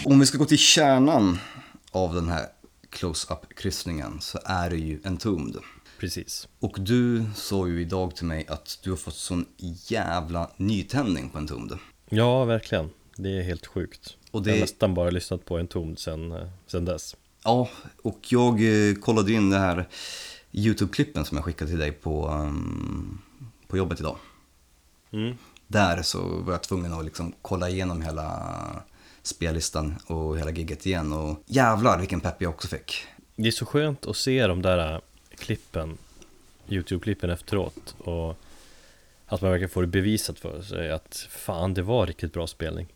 Om 0.05 0.19
vi 0.19 0.25
ska 0.25 0.37
gå 0.37 0.45
till 0.45 0.57
kärnan 0.57 1.37
av 1.91 2.13
den 2.13 2.29
här 2.29 2.45
close-up-kryssningen 2.89 4.21
så 4.21 4.39
är 4.45 4.69
det 4.69 4.77
ju 4.77 5.01
Entombed. 5.03 5.61
Precis. 5.99 6.47
Och 6.59 6.75
du 6.79 7.25
sa 7.35 7.67
ju 7.67 7.81
idag 7.81 8.15
till 8.15 8.25
mig 8.25 8.47
att 8.47 8.79
du 8.83 8.89
har 8.89 8.97
fått 8.97 9.15
sån 9.15 9.45
jävla 9.87 10.51
nytändning 10.57 11.29
på 11.29 11.37
Entombed. 11.37 11.77
Ja, 12.15 12.45
verkligen. 12.45 12.89
Det 13.15 13.38
är 13.39 13.41
helt 13.43 13.65
sjukt. 13.65 14.17
Och 14.32 14.43
det- 14.43 14.49
Jag 14.49 14.56
har 14.56 14.62
nästan 14.62 14.93
bara 14.93 15.10
lyssnat 15.10 15.45
på 15.45 15.58
en 15.58 15.67
tom 15.67 15.95
sen, 15.97 16.32
eh, 16.32 16.47
sen 16.67 16.86
dess. 16.86 17.15
Ja, 17.43 17.69
och 18.02 18.19
jag 18.30 18.54
eh, 18.89 18.95
kollade 18.95 19.32
in 19.34 19.49
det 19.49 19.58
här 19.58 19.88
YouTube-klippen 20.52 21.23
som 21.26 21.38
jag 21.38 21.45
skickade 21.45 21.69
till 21.71 21.80
dig 21.80 21.91
på, 21.91 22.28
ehm, 22.28 23.21
på 23.67 23.78
jobbet 23.78 23.99
idag. 23.99 24.17
Mm. 25.12 25.38
Där 25.67 26.02
så 26.02 26.21
var 26.28 26.54
jag 26.54 26.63
tvungen 26.63 26.93
att 26.93 27.06
liksom 27.06 27.34
kolla 27.41 27.69
igenom 27.69 28.02
hela 28.02 28.56
spellistan 29.23 29.95
och 30.08 30.39
hela 30.39 30.52
gigget 30.52 30.86
igen 30.86 31.13
och 31.13 31.43
jävlar 31.45 31.99
vilken 31.99 32.19
pepp 32.19 32.41
jag 32.41 32.49
också 32.49 32.67
fick. 32.67 33.04
Det 33.36 33.47
är 33.47 33.52
så 33.52 33.65
skönt 33.65 34.06
att 34.06 34.17
se 34.17 34.47
de 34.47 34.62
där 34.62 34.93
eh, 34.93 34.99
klippen, 35.38 35.97
YouTube-klippen 36.69 37.30
efteråt 37.30 37.95
och 37.97 38.38
att 39.33 39.41
man 39.41 39.51
verkligen 39.51 39.69
får 39.69 39.81
det 39.81 39.87
bevisat 39.87 40.39
för 40.39 40.61
sig 40.61 40.91
att 40.91 41.27
fan, 41.29 41.73
det 41.73 41.81
var 41.81 42.07
riktigt 42.07 42.33
bra 42.33 42.47
spelning. 42.47 42.87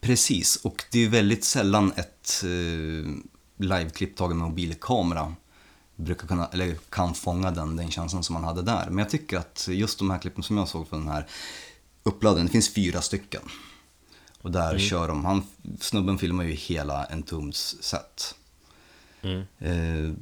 Precis, 0.00 0.56
och 0.56 0.84
det 0.90 1.04
är 1.04 1.08
väldigt 1.08 1.44
sällan 1.44 1.92
ett 1.96 2.44
eh, 2.44 3.10
liveklipp 3.56 4.16
taget 4.16 4.36
med 4.36 4.48
mobilkamera 4.48 5.34
brukar 5.96 6.26
kunna, 6.26 6.46
eller 6.46 6.74
kan 6.74 7.14
fånga 7.14 7.50
den, 7.50 7.76
den 7.76 7.90
känslan 7.90 8.22
som 8.22 8.34
man 8.34 8.44
hade 8.44 8.62
där. 8.62 8.86
Men 8.86 8.98
jag 8.98 9.10
tycker 9.10 9.38
att 9.38 9.68
just 9.70 9.98
de 9.98 10.10
här 10.10 10.18
klippen 10.18 10.42
som 10.42 10.56
jag 10.56 10.68
såg 10.68 10.88
från 10.88 11.00
den 11.00 11.08
här 11.08 11.26
uppladdningen, 12.02 12.46
det 12.46 12.52
finns 12.52 12.74
fyra 12.74 13.00
stycken. 13.00 13.42
Och 14.40 14.50
där 14.50 14.78
kör 14.78 15.08
de, 15.08 15.24
han, 15.24 15.42
snubben 15.80 16.18
filmar 16.18 16.44
ju 16.44 16.52
hela 16.52 17.04
Entombeds 17.04 17.76
set. 17.82 18.34
Mm. 19.22 19.42
Eh, 19.58 20.14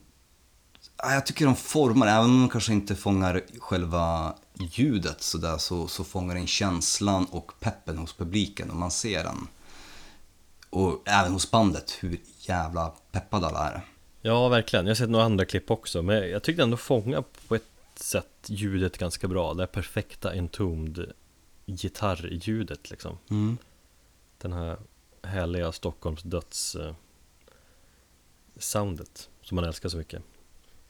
ja, 0.96 1.14
jag 1.14 1.26
tycker 1.26 1.44
de 1.44 1.56
formar, 1.56 2.06
även 2.06 2.30
om 2.30 2.40
de 2.40 2.48
kanske 2.48 2.72
inte 2.72 2.96
fångar 2.96 3.42
själva 3.58 4.34
ljudet 4.60 5.22
så, 5.22 5.38
där, 5.38 5.58
så, 5.58 5.88
så 5.88 6.04
fångar 6.04 6.34
den 6.34 6.46
känslan 6.46 7.24
och 7.24 7.52
peppen 7.60 7.98
hos 7.98 8.12
publiken 8.12 8.70
och 8.70 8.76
man 8.76 8.90
ser 8.90 9.24
den. 9.24 9.48
Och 10.70 11.02
även 11.04 11.32
hos 11.32 11.50
bandet, 11.50 11.96
hur 12.00 12.20
jävla 12.38 12.92
peppade 13.12 13.46
alla 13.46 13.70
är. 13.70 13.80
Ja, 14.22 14.48
verkligen. 14.48 14.86
Jag 14.86 14.90
har 14.90 14.96
sett 14.96 15.10
några 15.10 15.24
andra 15.24 15.44
klipp 15.44 15.70
också, 15.70 16.02
men 16.02 16.30
jag 16.30 16.42
tyckte 16.42 16.62
ändå 16.62 16.76
fånga 16.76 17.22
på 17.48 17.54
ett 17.54 17.62
sätt 17.94 18.26
ljudet 18.46 18.98
ganska 18.98 19.28
bra. 19.28 19.54
Det 19.54 19.62
här 19.62 19.66
perfekta 19.66 20.32
entombed 20.32 21.12
gitarrljudet 21.66 22.90
liksom. 22.90 23.18
Mm. 23.30 23.58
Den 24.38 24.52
här 24.52 24.78
härliga 25.22 25.72
Stockholms 25.72 26.22
döds 26.22 26.76
eh, 26.76 26.94
soundet 28.58 29.28
som 29.42 29.54
man 29.54 29.64
älskar 29.64 29.88
så 29.88 29.96
mycket. 29.96 30.22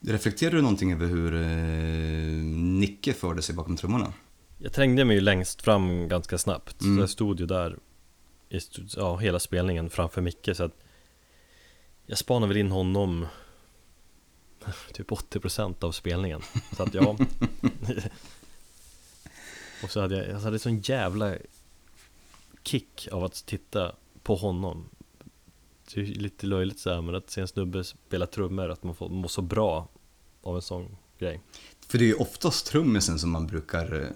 Reflekterar 0.01 0.51
du 0.51 0.63
någonting 0.63 0.93
över 0.93 1.07
hur 1.07 1.35
eh, 1.35 1.49
Nicke 2.55 3.13
förde 3.13 3.43
sig 3.43 3.55
bakom 3.55 3.77
trummorna? 3.77 4.13
Jag 4.59 4.73
trängde 4.73 5.05
mig 5.05 5.17
ju 5.17 5.21
längst 5.21 5.63
fram 5.63 6.09
ganska 6.09 6.39
snabbt. 6.39 6.81
Mm. 6.81 6.97
Så 6.97 7.03
jag 7.03 7.11
stod 7.11 7.41
ju 7.41 7.47
där 7.47 7.79
i 8.49 8.61
ja, 8.97 9.17
hela 9.17 9.39
spelningen 9.39 9.91
framför 9.91 10.21
Micke 10.21 10.51
så 10.55 10.65
att 10.65 10.77
jag 12.07 12.19
spanade 12.19 12.49
väl 12.49 12.57
in 12.57 12.71
honom 12.71 13.27
typ 14.93 15.11
80% 15.11 15.85
av 15.85 15.93
spelningen. 15.93 16.43
Så 16.77 16.83
att 16.83 16.95
ja. 16.95 17.17
Och 19.83 19.91
så 19.91 20.01
hade 20.01 20.17
jag, 20.17 20.29
jag 20.29 20.41
hade 20.41 20.59
sån 20.59 20.81
jävla 20.81 21.35
kick 22.63 23.09
av 23.13 23.25
att 23.25 23.47
titta 23.47 23.95
på 24.23 24.35
honom. 24.35 24.89
Det 25.95 26.01
är 26.01 26.05
lite 26.05 26.47
löjligt 26.47 26.79
så 26.79 26.91
här, 26.91 27.03
men 27.03 27.15
att 27.15 27.31
se 27.31 27.41
en 27.41 27.49
snubbe 27.49 27.85
spela 27.85 28.27
trummor, 28.27 28.69
att 28.69 28.83
man 28.83 28.95
får 28.95 29.09
må 29.09 29.29
så 29.29 29.43
bra 29.43 29.89
av 30.43 30.57
en 30.57 30.63
sån 30.63 30.97
grej. 31.19 31.41
För 31.89 31.99
det 31.99 32.05
är 32.05 32.09
ju 32.09 32.15
oftast 32.15 32.67
trummisen 32.67 33.19
som 33.19 33.31
man 33.31 33.47
brukar 33.47 34.13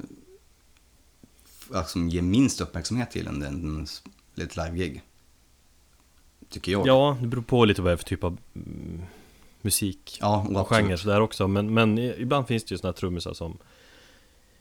alltså, 1.74 1.98
ge 1.98 2.22
minst 2.22 2.60
uppmärksamhet 2.60 3.10
till 3.10 3.26
en, 3.26 3.42
en, 3.42 3.86
ett 4.36 4.56
live-gig. 4.56 5.02
Tycker 6.48 6.72
jag. 6.72 6.86
Ja, 6.86 7.18
det 7.20 7.26
beror 7.26 7.42
på 7.42 7.64
lite 7.64 7.82
vad 7.82 7.90
det 7.90 7.94
är 7.94 7.96
för 7.96 8.04
typ 8.04 8.24
av 8.24 8.38
mm, 8.54 9.02
musik 9.60 10.18
ja 10.20 10.46
och 10.54 10.68
genre 10.68 10.96
sådär 10.98 11.20
också 11.20 11.48
men, 11.48 11.74
men 11.74 11.98
ibland 11.98 12.46
finns 12.46 12.64
det 12.64 12.72
ju 12.72 12.78
sådana 12.78 12.92
här 12.92 12.96
trummisar 12.96 13.34
som 13.34 13.58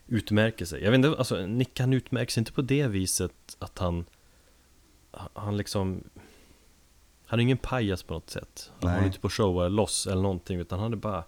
utmärker 0.06 0.64
sig 0.64 0.82
Jag 0.82 0.90
vet 0.90 0.98
inte, 0.98 1.18
alltså 1.18 1.46
Nick 1.46 1.80
han 1.80 1.92
utmärker 1.92 2.32
sig 2.32 2.40
inte 2.40 2.52
på 2.52 2.62
det 2.62 2.86
viset 2.86 3.56
att 3.58 3.78
han 3.78 4.04
Han 5.34 5.56
liksom 5.56 6.04
Han 7.34 7.40
är 7.40 7.42
ingen 7.42 7.58
pajas 7.58 8.02
på 8.02 8.14
något 8.14 8.30
sätt 8.30 8.70
Han 8.80 8.90
Nej. 8.90 8.94
håller 8.94 9.06
inte 9.06 9.20
på 9.20 9.26
att 9.26 9.32
showa 9.32 9.68
loss 9.68 10.06
eller 10.06 10.22
någonting 10.22 10.58
utan 10.58 10.78
han 10.78 10.92
är 10.92 10.96
bara 10.96 11.24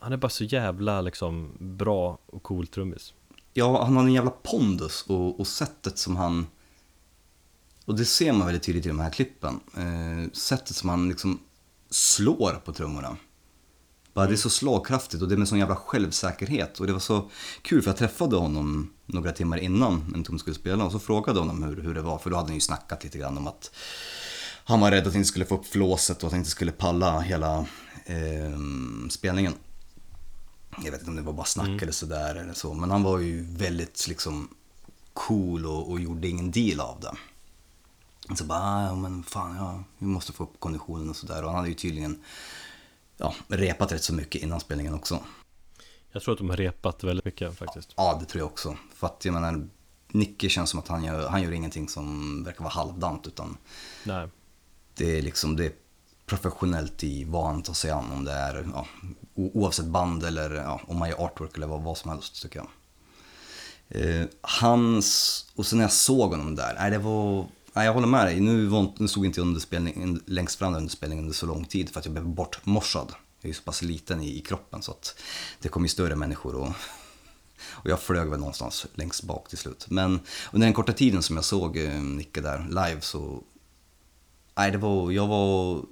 Han 0.00 0.12
är 0.12 0.16
bara 0.16 0.28
så 0.28 0.44
jävla 0.44 1.00
liksom 1.00 1.52
bra 1.58 2.18
och 2.26 2.42
cool 2.42 2.66
trummis 2.66 3.14
Ja, 3.52 3.84
han 3.84 3.96
har 3.96 4.04
en 4.04 4.12
jävla 4.12 4.30
pondus 4.30 5.04
och, 5.08 5.40
och 5.40 5.46
sättet 5.46 5.98
som 5.98 6.16
han... 6.16 6.46
Och 7.84 7.96
det 7.98 8.04
ser 8.04 8.32
man 8.32 8.46
väldigt 8.46 8.62
tydligt 8.62 8.86
i 8.86 8.88
de 8.88 9.00
här 9.00 9.10
klippen. 9.10 9.60
Eh, 9.76 10.32
sättet 10.32 10.76
som 10.76 10.88
han 10.88 11.08
liksom 11.08 11.40
slår 11.90 12.52
på 12.64 12.72
trummorna. 12.72 13.16
Bara 14.12 14.26
det 14.26 14.34
är 14.34 14.36
så 14.36 14.50
slagkraftigt 14.50 15.22
och 15.22 15.28
det 15.28 15.34
är 15.34 15.36
med 15.36 15.48
sån 15.48 15.58
jävla 15.58 15.76
självsäkerhet. 15.76 16.80
Och 16.80 16.86
det 16.86 16.92
var 16.92 17.00
så 17.00 17.30
kul 17.62 17.82
för 17.82 17.90
jag 17.90 17.96
träffade 17.96 18.36
honom 18.36 18.90
några 19.06 19.32
timmar 19.32 19.58
innan 19.58 20.12
en 20.14 20.24
Tom 20.24 20.38
skulle 20.38 20.56
spela 20.56 20.84
och 20.84 20.92
så 20.92 20.98
frågade 20.98 21.38
honom 21.38 21.62
hur, 21.62 21.82
hur 21.82 21.94
det 21.94 22.02
var. 22.02 22.18
För 22.18 22.30
då 22.30 22.36
hade 22.36 22.48
han 22.48 22.54
ju 22.54 22.60
snackat 22.60 23.04
lite 23.04 23.18
grann 23.18 23.38
om 23.38 23.46
att 23.46 23.70
han 24.64 24.80
var 24.80 24.90
rädd 24.90 24.98
att 25.06 25.12
han 25.12 25.16
inte 25.16 25.28
skulle 25.28 25.44
få 25.46 25.54
upp 25.54 25.66
flåset 25.66 26.18
och 26.22 26.26
att 26.26 26.32
han 26.32 26.38
inte 26.40 26.50
skulle 26.50 26.72
palla 26.72 27.20
hela 27.20 27.58
eh, 28.04 28.58
spelningen. 29.10 29.54
Jag 30.84 30.90
vet 30.90 31.00
inte 31.00 31.10
om 31.10 31.16
det 31.16 31.22
var 31.22 31.32
bara 31.32 31.46
snack 31.46 31.82
eller 31.82 31.92
sådär 31.92 32.34
eller 32.34 32.54
så. 32.54 32.74
Men 32.74 32.90
han 32.90 33.02
var 33.02 33.18
ju 33.18 33.42
väldigt 33.56 34.08
liksom 34.08 34.48
cool 35.12 35.66
och, 35.66 35.90
och 35.90 36.00
gjorde 36.00 36.28
ingen 36.28 36.50
deal 36.50 36.80
av 36.80 37.00
det. 37.00 37.12
Så 38.36 38.44
bara, 38.44 38.58
"Ah, 38.58 38.84
ja 38.86 38.94
men 38.94 39.22
fan 39.22 39.56
ja, 39.56 39.84
vi 39.98 40.06
måste 40.06 40.32
få 40.32 40.44
upp 40.44 40.60
konditionen 40.60 41.10
och 41.10 41.16
sådär. 41.16 41.42
Och 41.42 41.48
han 41.48 41.56
hade 41.56 41.68
ju 41.68 41.74
tydligen 41.74 42.20
ja, 43.16 43.34
repat 43.48 43.92
rätt 43.92 44.04
så 44.04 44.14
mycket 44.14 44.42
innan 44.42 44.60
spelningen 44.60 44.94
också. 44.94 45.20
Jag 46.12 46.22
tror 46.22 46.32
att 46.32 46.38
de 46.38 46.50
har 46.50 46.56
repat 46.56 47.04
väldigt 47.04 47.24
mycket 47.24 47.58
faktiskt 47.58 47.92
Ja, 47.96 48.16
det 48.20 48.26
tror 48.26 48.40
jag 48.40 48.46
också. 48.46 48.76
För 48.94 49.06
att 49.06 49.24
jag 49.24 49.34
menar, 49.34 49.68
Nicke 50.08 50.48
känns 50.48 50.70
som 50.70 50.80
att 50.80 50.88
han 50.88 51.04
gör, 51.04 51.28
han 51.28 51.42
gör 51.42 51.52
ingenting 51.52 51.88
som 51.88 52.44
verkar 52.44 52.60
vara 52.64 52.72
halvdant. 52.72 53.26
Utan 53.26 53.56
Nej 54.04 54.28
det 54.94 55.18
är 55.18 55.22
liksom, 55.22 55.56
det 55.56 55.66
är 55.66 55.72
professionellt 56.26 57.04
i 57.04 57.24
vad 57.24 57.46
han 57.46 57.62
tar 57.62 57.74
sig 57.74 57.90
an. 57.90 58.12
Om 58.12 58.24
det 58.24 58.32
är, 58.32 58.66
ja, 58.74 58.86
oavsett 59.34 59.86
band 59.86 60.24
eller 60.24 60.54
ja, 60.54 60.80
om 60.86 60.98
man 60.98 61.08
gör 61.08 61.24
artwork 61.24 61.56
eller 61.56 61.66
vad, 61.66 61.82
vad 61.82 61.98
som 61.98 62.10
helst 62.10 62.42
tycker 62.42 62.58
jag. 62.58 62.68
Eh, 63.88 64.26
hans, 64.40 65.46
och 65.56 65.66
sen 65.66 65.78
när 65.78 65.84
jag 65.84 65.92
såg 65.92 66.30
honom 66.30 66.54
där, 66.54 66.74
nej 66.78 66.90
det 66.90 66.98
var, 66.98 67.46
nej 67.72 67.86
jag 67.86 67.94
håller 67.94 68.06
med 68.06 68.26
dig. 68.26 68.40
Nu, 68.40 68.66
var, 68.66 68.92
nu 68.96 69.08
stod 69.08 69.26
inte 69.26 69.40
jag 69.40 69.48
inte 69.48 70.20
längst 70.26 70.58
fram 70.58 70.74
under 70.74 70.90
spelningen 70.90 71.24
under 71.24 71.36
så 71.36 71.46
lång 71.46 71.64
tid 71.64 71.90
för 71.90 71.98
att 71.98 72.06
jag 72.06 72.12
blev 72.12 72.26
bortmorsad. 72.26 73.12
Jag 73.40 73.44
är 73.44 73.48
ju 73.48 73.54
så 73.54 73.62
pass 73.62 73.82
liten 73.82 74.22
i, 74.22 74.38
i 74.38 74.40
kroppen 74.40 74.82
så 74.82 74.90
att 74.90 75.20
det 75.60 75.68
kom 75.68 75.82
ju 75.82 75.88
större 75.88 76.16
människor 76.16 76.54
och, 76.54 76.72
och 77.68 77.90
jag 77.90 78.00
flög 78.00 78.28
väl 78.28 78.38
någonstans 78.38 78.86
längst 78.94 79.22
bak 79.22 79.48
till 79.48 79.58
slut. 79.58 79.86
Men 79.88 80.20
under 80.52 80.66
den 80.66 80.74
korta 80.74 80.92
tiden 80.92 81.22
som 81.22 81.36
jag 81.36 81.44
såg 81.44 81.76
eh, 81.76 82.02
Nicke 82.02 82.40
där 82.40 82.66
live 82.68 83.00
så, 83.00 83.42
nej 84.54 84.70
det 84.70 84.78
var, 84.78 85.10
jag 85.10 85.26
var 85.26 85.82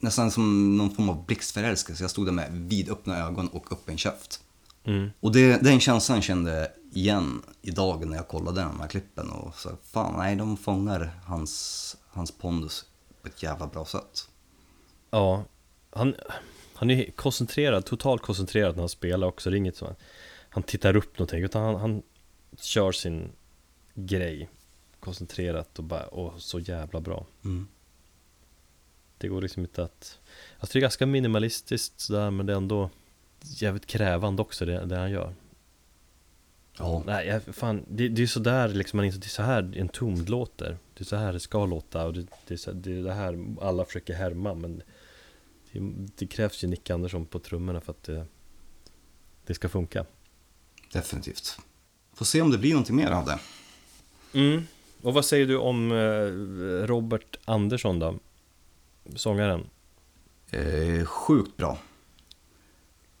nästan 0.00 0.30
som 0.30 0.76
någon 0.76 0.90
form 0.90 1.08
av 1.08 1.26
blixtförälskelse. 1.26 2.04
Jag 2.04 2.10
stod 2.10 2.26
där 2.26 2.32
med 2.32 2.52
vidöppna 2.52 3.18
ögon 3.18 3.48
och 3.48 3.72
öppen 3.72 3.98
käft. 3.98 4.40
mm. 4.84 5.10
Och 5.20 5.32
det, 5.32 5.56
den 5.56 5.80
känslan 5.80 6.22
kände 6.22 6.58
jag 6.58 6.68
igen 6.94 7.42
idag 7.62 8.06
när 8.06 8.16
jag 8.16 8.28
kollade 8.28 8.60
de 8.60 8.80
här 8.80 8.88
klippen 8.88 9.30
och 9.30 9.54
så 9.54 9.70
fan 9.92 10.14
nej 10.18 10.36
de 10.36 10.56
fångar 10.56 11.20
hans, 11.24 11.96
hans 12.08 12.30
pondus 12.30 12.84
på 13.22 13.28
ett 13.28 13.42
jävla 13.42 13.66
bra 13.66 13.84
sätt. 13.84 14.28
Ja, 15.10 15.44
han, 15.90 16.14
han 16.74 16.90
är 16.90 17.10
koncentrerad, 17.10 17.84
totalt 17.84 18.22
koncentrerad 18.22 18.74
när 18.74 18.82
han 18.82 18.88
spelar 18.88 19.26
också. 19.26 19.50
Det 19.50 19.56
är 19.56 19.58
inget 19.58 19.80
han, 19.80 19.94
han 20.48 20.62
tittar 20.62 20.96
upp 20.96 21.18
någonting, 21.18 21.42
utan 21.42 21.62
han, 21.62 21.74
han 21.74 22.02
kör 22.60 22.92
sin 22.92 23.32
grej 23.94 24.50
koncentrerat 25.02 25.78
och 25.78 25.84
bara, 25.84 26.14
åh, 26.14 26.32
så 26.38 26.58
jävla 26.58 27.00
bra. 27.00 27.26
Mm. 27.44 27.68
Det 29.18 29.28
går 29.28 29.42
liksom 29.42 29.62
inte 29.62 29.84
att, 29.84 30.18
alltså 30.58 30.72
det 30.72 30.78
är 30.78 30.80
ganska 30.80 31.06
minimalistiskt 31.06 32.00
sådär, 32.00 32.30
men 32.30 32.46
det 32.46 32.52
är 32.52 32.56
ändå 32.56 32.90
jävligt 33.40 33.86
krävande 33.86 34.42
också 34.42 34.64
det, 34.64 34.84
det 34.84 34.96
han 34.96 35.10
gör. 35.10 35.34
Ja, 36.78 37.02
Nej, 37.06 37.26
jag, 37.26 37.54
fan, 37.54 37.84
det, 37.88 38.08
det 38.08 38.22
är 38.22 38.26
så 38.26 38.40
där 38.40 38.68
liksom, 38.68 38.96
man 38.96 39.06
inser, 39.06 39.20
det 39.20 39.26
är 39.26 39.28
så 39.28 39.42
här 39.42 39.76
en 39.76 39.88
tomd 39.88 40.28
låter. 40.28 40.78
Det 40.94 41.02
är 41.02 41.04
så 41.04 41.16
här 41.16 41.32
det 41.32 41.40
ska 41.40 41.66
låta 41.66 42.06
och 42.06 42.12
det, 42.12 42.26
det, 42.46 42.54
är, 42.54 42.58
så, 42.58 42.72
det 42.72 42.98
är 42.98 43.02
det 43.02 43.14
här 43.14 43.46
alla 43.60 43.84
försöker 43.84 44.14
härma 44.14 44.54
men 44.54 44.82
det, 45.72 45.80
det 46.16 46.26
krävs 46.26 46.64
ju 46.64 46.68
Nick 46.68 46.90
Andersson 46.90 47.26
på 47.26 47.38
trummorna 47.38 47.80
för 47.80 47.92
att 47.92 48.02
det, 48.02 48.26
det 49.46 49.54
ska 49.54 49.68
funka. 49.68 50.06
definitivt. 50.92 51.58
Får 52.14 52.24
se 52.24 52.42
om 52.42 52.50
det 52.50 52.58
blir 52.58 52.70
någonting 52.70 52.96
mer 52.96 53.10
av 53.10 53.26
det. 53.26 53.38
Mm. 54.38 54.66
Och 55.02 55.14
vad 55.14 55.24
säger 55.24 55.46
du 55.46 55.56
om 55.56 55.92
eh, 55.92 56.86
Robert 56.86 57.38
Andersson 57.44 57.98
då? 57.98 58.18
Sångaren? 59.16 59.66
Eh, 60.50 61.04
sjukt 61.04 61.56
bra. 61.56 61.78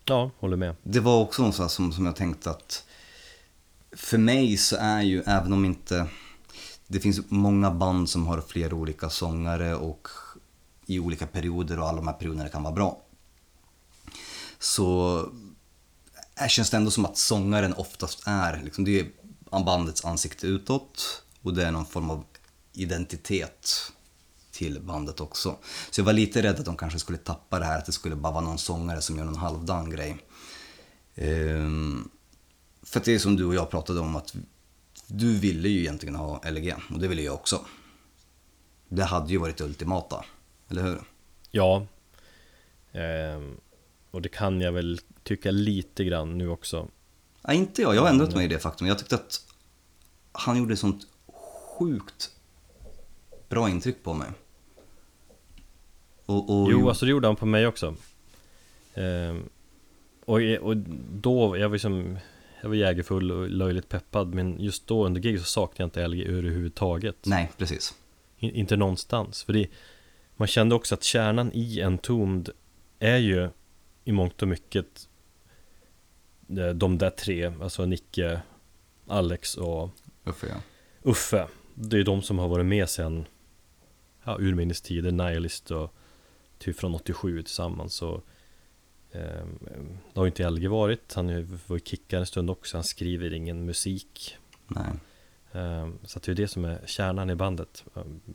Ja, 0.04 0.30
håller 0.38 0.56
med. 0.56 0.76
Det 0.82 1.00
var 1.00 1.20
också 1.20 1.42
något 1.42 1.70
som, 1.70 1.92
som 1.92 2.06
jag 2.06 2.16
tänkte 2.16 2.50
att 2.50 2.86
för 3.92 4.18
mig 4.18 4.56
så 4.56 4.76
är 4.76 5.02
ju, 5.02 5.22
även 5.26 5.52
om 5.52 5.64
inte 5.64 6.06
det 6.86 7.00
finns 7.00 7.20
många 7.28 7.70
band 7.70 8.10
som 8.10 8.26
har 8.26 8.40
flera 8.40 8.74
olika 8.74 9.10
sångare 9.10 9.74
och 9.74 10.08
i 10.86 10.98
olika 10.98 11.26
perioder 11.26 11.78
och 11.78 11.88
alla 11.88 11.96
de 11.96 12.06
här 12.06 12.14
perioderna 12.14 12.48
kan 12.48 12.62
vara 12.62 12.74
bra. 12.74 13.02
Så 14.58 15.28
känns 16.48 16.70
det 16.70 16.76
ändå 16.76 16.90
som 16.90 17.04
att 17.04 17.16
sångaren 17.16 17.74
oftast 17.74 18.22
är, 18.26 18.62
liksom, 18.64 18.84
det 18.84 19.00
är 19.00 19.06
bandets 19.64 20.04
ansikte 20.04 20.46
utåt 20.46 21.22
och 21.42 21.54
det 21.54 21.64
är 21.66 21.70
någon 21.70 21.86
form 21.86 22.10
av 22.10 22.24
identitet 22.72 23.92
till 24.50 24.80
bandet 24.80 25.20
också. 25.20 25.56
Så 25.90 26.00
jag 26.00 26.04
var 26.04 26.12
lite 26.12 26.42
rädd 26.42 26.58
att 26.58 26.64
de 26.64 26.76
kanske 26.76 26.98
skulle 26.98 27.18
tappa 27.18 27.58
det 27.58 27.64
här, 27.64 27.78
att 27.78 27.86
det 27.86 27.92
skulle 27.92 28.16
bara 28.16 28.32
vara 28.32 28.44
någon 28.44 28.58
sångare 28.58 29.00
som 29.00 29.18
gör 29.18 29.24
någon 29.24 29.36
halvdan 29.36 29.90
grej. 29.90 30.16
Ehm, 31.14 32.10
för 32.82 33.00
att 33.00 33.04
det 33.04 33.14
är 33.14 33.18
som 33.18 33.36
du 33.36 33.44
och 33.44 33.54
jag 33.54 33.70
pratade 33.70 34.00
om 34.00 34.16
att 34.16 34.34
du 35.06 35.38
ville 35.38 35.68
ju 35.68 35.80
egentligen 35.80 36.14
ha 36.14 36.50
LG 36.50 36.74
och 36.90 36.98
det 36.98 37.08
ville 37.08 37.22
jag 37.22 37.34
också. 37.34 37.64
Det 38.88 39.04
hade 39.04 39.32
ju 39.32 39.38
varit 39.38 39.56
det 39.56 39.64
ultimata, 39.64 40.24
eller 40.68 40.82
hur? 40.82 41.02
Ja. 41.50 41.86
Ehm, 42.92 43.56
och 44.10 44.22
det 44.22 44.28
kan 44.28 44.60
jag 44.60 44.72
väl 44.72 45.00
tycka 45.22 45.50
lite 45.50 46.04
grann 46.04 46.38
nu 46.38 46.48
också. 46.48 46.88
Nej, 47.42 47.56
inte 47.56 47.82
jag. 47.82 47.94
Jag 47.94 48.02
har 48.02 48.08
ändrat 48.08 48.34
mig 48.34 48.44
i 48.44 48.48
det 48.48 48.58
faktum. 48.58 48.86
Jag 48.86 48.98
tyckte 48.98 49.14
att 49.14 49.40
han 50.32 50.58
gjorde 50.58 50.76
sånt 50.76 51.06
sjukt 51.78 52.30
bra 53.48 53.70
intryck 53.70 54.02
på 54.02 54.14
mig. 54.14 54.28
Och, 56.26 56.62
och 56.62 56.72
Jo, 56.72 56.88
alltså 56.88 57.04
det 57.04 57.10
gjorde 57.10 57.26
han 57.26 57.36
på 57.36 57.46
mig 57.46 57.66
också. 57.66 57.96
Ehm, 58.94 59.48
och, 60.24 60.40
och 60.60 60.76
då, 61.10 61.56
jag 61.56 61.68
var 61.68 61.78
som 61.78 62.18
jag 62.62 62.68
var 62.68 62.76
jägerfull 62.76 63.32
och 63.32 63.50
löjligt 63.50 63.88
peppad 63.88 64.34
Men 64.34 64.60
just 64.60 64.86
då 64.86 65.06
under 65.06 65.20
gig 65.20 65.38
så 65.38 65.44
saknade 65.44 65.82
jag 65.82 65.86
inte 65.86 66.08
LG 66.08 66.38
överhuvudtaget 66.38 67.16
Nej, 67.22 67.50
precis. 67.58 67.94
In, 68.38 68.50
Inte 68.54 68.76
någonstans 68.76 69.42
För 69.42 69.52
det, 69.52 69.68
man 70.36 70.48
kände 70.48 70.74
också 70.74 70.94
att 70.94 71.02
kärnan 71.02 71.52
i 71.52 71.82
Entombed 71.82 72.50
är 72.98 73.18
ju 73.18 73.48
i 74.04 74.12
mångt 74.12 74.42
och 74.42 74.48
mycket 74.48 75.08
eh, 76.48 76.68
de 76.68 76.98
där 76.98 77.10
tre, 77.10 77.52
alltså 77.62 77.86
Nicke, 77.86 78.42
Alex 79.06 79.56
och 79.56 79.90
Uffe, 80.24 80.46
ja. 80.46 80.60
Uffe 81.10 81.46
Det 81.74 81.98
är 81.98 82.04
de 82.04 82.22
som 82.22 82.38
har 82.38 82.48
varit 82.48 82.66
med 82.66 82.88
sen 82.88 83.24
ja, 84.24 84.36
urminnes 84.40 84.80
tider, 84.80 85.12
Nihilist 85.12 85.70
och 85.70 85.94
typ 86.58 86.76
från 86.76 86.94
87 86.94 87.42
tillsammans. 87.42 88.02
Och 88.02 88.24
eh, 89.10 89.46
Det 90.14 90.20
har 90.20 90.24
ju 90.24 90.28
inte 90.28 90.50
LG 90.50 90.68
varit, 90.68 91.14
han 91.14 91.26
var 91.66 91.76
ju 91.76 91.80
kickare 91.84 92.20
en 92.20 92.26
stund 92.26 92.50
också, 92.50 92.76
han 92.76 92.84
skriver 92.84 93.32
ingen 93.32 93.66
musik. 93.66 94.36
Nej. 94.66 94.92
eh, 95.52 95.88
Så 96.04 96.18
att 96.18 96.22
det 96.22 96.32
är 96.32 96.36
det 96.36 96.48
som 96.48 96.64
är 96.64 96.80
kärnan 96.86 97.30
i 97.30 97.34
bandet. 97.34 97.84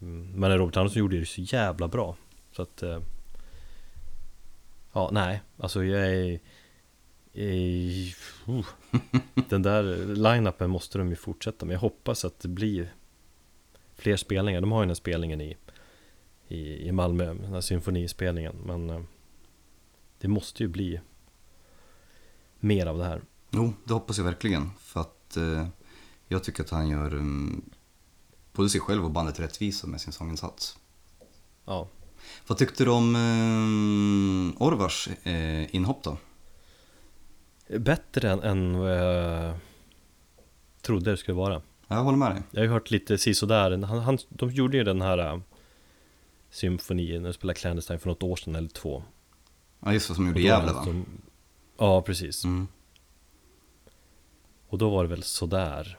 Mm, 0.01 0.31
Men 0.35 0.57
Robert 0.57 0.77
Andersson 0.77 0.99
gjorde 0.99 1.19
det 1.19 1.25
så 1.25 1.41
jävla 1.41 1.87
bra. 1.87 2.17
Så 2.51 2.61
att 2.61 2.83
eh, 2.83 2.99
Ja, 4.93 5.09
nej, 5.13 5.41
alltså 5.57 5.83
jag 5.83 6.07
är 6.15 6.39
uh, 7.37 8.65
Den 9.49 9.61
där 9.61 9.83
line-upen 10.15 10.69
måste 10.69 10.97
de 10.97 11.09
ju 11.09 11.15
fortsätta 11.15 11.65
med. 11.65 11.73
Jag 11.73 11.79
hoppas 11.79 12.25
att 12.25 12.39
det 12.39 12.47
blir 12.47 12.93
Fler 13.97 14.17
spelningar, 14.17 14.61
de 14.61 14.71
har 14.71 14.79
ju 14.79 14.83
den 14.83 14.89
här 14.89 14.95
spelningen 14.95 15.41
i 15.41 15.57
i, 16.47 16.87
i 16.87 16.91
Malmö, 16.91 17.25
den 17.25 17.53
här 17.53 17.61
symfonispelningen 17.61 18.55
Men 18.65 18.89
eh, 18.89 19.01
Det 20.19 20.27
måste 20.27 20.63
ju 20.63 20.69
bli 20.69 21.01
Mer 22.59 22.85
av 22.85 22.97
det 22.97 23.03
här 23.03 23.21
Jo, 23.51 23.73
det 23.83 23.93
hoppas 23.93 24.17
jag 24.17 24.25
verkligen. 24.25 24.69
För 24.79 24.99
att 25.01 25.37
eh, 25.37 25.67
jag 26.27 26.43
tycker 26.43 26.63
att 26.63 26.69
han 26.69 26.89
gör 26.89 27.13
um, 27.13 27.69
både 28.53 28.69
sig 28.69 28.81
själv 28.81 29.05
och 29.05 29.11
bandet 29.11 29.39
rättvisa 29.39 29.87
med 29.87 30.01
sin 30.01 30.13
sånginsats. 30.13 30.77
Ja, 31.65 31.87
Vad 32.47 32.57
tyckte 32.57 32.83
du 32.83 32.91
om 32.91 33.15
eh, 33.15 34.61
Orvars 34.61 35.09
eh, 35.23 35.75
inhopp 35.75 36.03
då? 36.03 36.17
Bättre 37.79 38.31
än, 38.31 38.43
än 38.43 38.77
vad 38.77 38.97
jag 38.97 39.55
trodde 40.81 41.11
det 41.11 41.17
skulle 41.17 41.35
vara 41.35 41.61
Jag 41.87 42.03
håller 42.03 42.17
med 42.17 42.31
dig. 42.31 42.43
Jag 42.51 42.59
har 42.59 42.65
ju 42.65 42.71
hört 42.71 42.91
lite 42.91 43.17
sisådär, 43.17 43.71
han, 43.71 43.83
han, 43.99 44.17
de 44.29 44.49
gjorde 44.51 44.77
ju 44.77 44.83
den 44.83 45.01
här 45.01 45.17
äh, 45.17 45.39
Symfonin, 46.49 47.21
när 47.21 47.29
de 47.29 47.33
spelade 47.33 47.59
Clandestine 47.59 47.99
för 47.99 48.09
något 48.09 48.23
år 48.23 48.35
sedan 48.35 48.55
eller 48.55 48.69
två 48.69 49.03
Ja, 49.85 49.93
just 49.93 50.07
det, 50.09 50.15
som 50.15 50.27
gjorde 50.27 50.41
Gävle 50.41 50.71
va? 50.73 50.83
som- 50.83 51.05
Ja, 51.77 52.01
precis 52.01 52.43
Mm. 52.45 52.67
Och 54.69 54.77
då 54.77 54.89
var 54.89 55.03
det 55.03 55.09
väl 55.09 55.23
sådär 55.23 55.97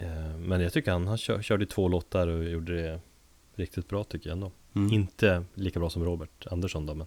Eh, 0.00 0.36
Men 0.38 0.60
jag 0.60 0.72
tycker 0.72 0.92
han, 0.92 1.06
han 1.06 1.18
kör, 1.18 1.42
körde 1.42 1.66
två 1.66 1.88
låtar 1.88 2.26
och 2.28 2.44
gjorde 2.44 2.82
det 2.82 3.00
riktigt 3.54 3.88
bra 3.88 4.04
tycker 4.04 4.28
jag 4.30 4.34
ändå 4.36 4.52
Mm. 4.74 4.92
Inte 4.92 5.44
lika 5.54 5.80
bra 5.80 5.90
som 5.90 6.04
Robert 6.04 6.46
Andersson 6.50 6.86
då 6.86 6.94
men 6.94 7.06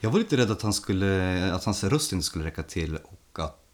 Jag 0.00 0.10
var 0.10 0.18
lite 0.18 0.36
rädd 0.36 0.50
att, 0.50 0.62
han 0.62 0.72
skulle, 0.72 1.52
att 1.52 1.64
hans 1.64 1.84
röst 1.84 2.12
inte 2.12 2.24
skulle 2.26 2.44
räcka 2.44 2.62
till 2.62 2.96
och 2.96 3.38
att 3.38 3.69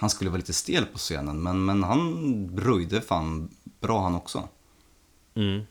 han 0.00 0.10
skulle 0.10 0.30
vara 0.30 0.38
lite 0.38 0.52
stel 0.52 0.84
på 0.86 0.98
scenen. 0.98 1.42
Men, 1.42 1.64
men 1.64 1.82
han 1.82 2.58
röjde 2.58 3.00
fan 3.00 3.50
bra 3.80 4.02
han 4.02 4.14
också. 4.14 4.48
mm. 5.34 5.62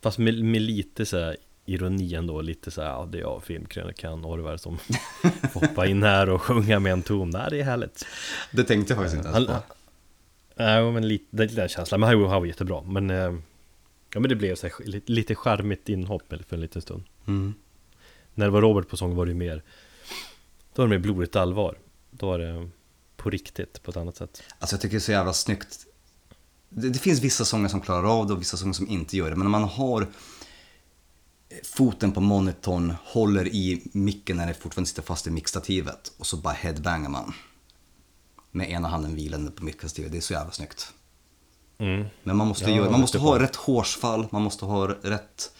Fast 0.00 0.18
med, 0.18 0.44
med 0.44 0.62
lite 0.62 1.06
så 1.06 1.18
här 1.18 1.36
ironi 1.64 2.14
ändå, 2.14 2.40
lite 2.40 2.70
så 2.70 2.82
här, 2.82 2.88
ja 2.88 3.08
det 3.12 3.18
är 3.18 3.22
jag, 3.22 3.42
filmkrönikan 3.44 4.24
Orvar 4.24 4.56
som 4.56 4.78
får 5.52 5.60
hoppa 5.60 5.86
in 5.86 6.02
här 6.02 6.28
och 6.30 6.42
sjunga 6.42 6.78
med 6.80 6.92
en 6.92 7.02
ton, 7.02 7.30
nej 7.30 7.46
det 7.50 7.60
är 7.60 7.64
härligt 7.64 8.06
Det 8.52 8.64
tänkte 8.64 8.92
jag 8.92 8.98
faktiskt 9.02 9.16
inte 9.26 9.28
ens 9.38 9.48
på. 9.48 9.62
Nej 10.56 10.92
men 10.92 11.08
lite, 11.08 11.24
det 11.30 11.46
den 11.46 11.68
känslan, 11.68 12.00
men 12.00 12.08
han 12.08 12.20
var- 12.40 12.44
jättebra 12.46 12.82
Men 12.82 13.10
eh, 13.10 13.34
Ja 14.14 14.20
men 14.20 14.28
det 14.28 14.36
blev 14.36 14.54
så 14.54 14.66
här, 14.66 14.84
lite, 14.86 15.12
lite 15.12 15.34
charmigt 15.34 15.88
inhopp 15.88 16.22
för 16.28 16.54
en 16.54 16.60
liten 16.60 16.82
stund 16.82 17.02
Mm. 17.26 17.54
När 18.34 18.44
det 18.46 18.50
var 18.50 18.60
Robert 18.62 18.88
på 18.88 18.96
sång 18.96 19.14
var 19.16 19.26
det 19.26 19.30
ju 19.32 19.38
mer 19.38 19.62
Då 20.74 20.82
var 20.82 20.88
det 20.88 20.90
mer 20.98 21.02
blodigt 21.02 21.36
allvar 21.36 21.78
Då 22.10 22.26
var 22.26 22.38
det 22.38 22.68
på 23.26 23.30
riktigt 23.30 23.82
på 23.82 23.90
ett 23.90 23.96
annat 23.96 24.16
sätt 24.16 24.42
Alltså 24.58 24.74
jag 24.74 24.80
tycker 24.80 24.96
det 24.96 24.98
är 24.98 25.00
så 25.00 25.12
jävla 25.12 25.32
snyggt. 25.32 25.86
Det, 26.68 26.88
det 26.88 26.98
finns 26.98 27.20
vissa 27.20 27.44
sånger 27.44 27.68
som 27.68 27.80
klarar 27.80 28.18
av 28.18 28.26
det 28.26 28.32
och 28.32 28.40
vissa 28.40 28.56
sånger 28.56 28.72
som 28.72 28.88
inte 28.88 29.16
gör 29.16 29.30
det. 29.30 29.36
Men 29.36 29.44
när 29.44 29.50
man 29.50 29.68
har 29.68 30.06
foten 31.64 32.12
på 32.12 32.20
monitorn, 32.20 32.94
håller 33.04 33.48
i 33.48 33.82
micken 33.92 34.36
när 34.36 34.46
det 34.46 34.54
fortfarande 34.54 34.88
sitter 34.88 35.02
fast 35.02 35.26
i 35.26 35.30
mixstativet 35.30 36.12
och 36.18 36.26
så 36.26 36.36
bara 36.36 36.54
headbangar 36.54 37.08
man. 37.08 37.32
Med 38.50 38.70
ena 38.70 38.88
handen 38.88 39.14
vilande 39.14 39.50
på 39.50 39.64
mixstativet. 39.64 40.12
Det 40.12 40.18
är 40.18 40.20
så 40.20 40.32
jävla 40.32 40.52
snyggt. 40.52 40.92
mm. 41.78 42.06
Men 42.22 42.36
man 42.36 42.46
måste, 42.46 42.64
Ja, 42.64 42.76
göra, 42.76 42.90
man 42.90 43.00
måste 43.00 43.18
ha 43.18 43.38
rätt 43.38 43.56
hårsfall, 43.56 44.26
man 44.30 44.42
måste 44.42 44.64
ha 44.64 44.88
rätt 44.88 45.52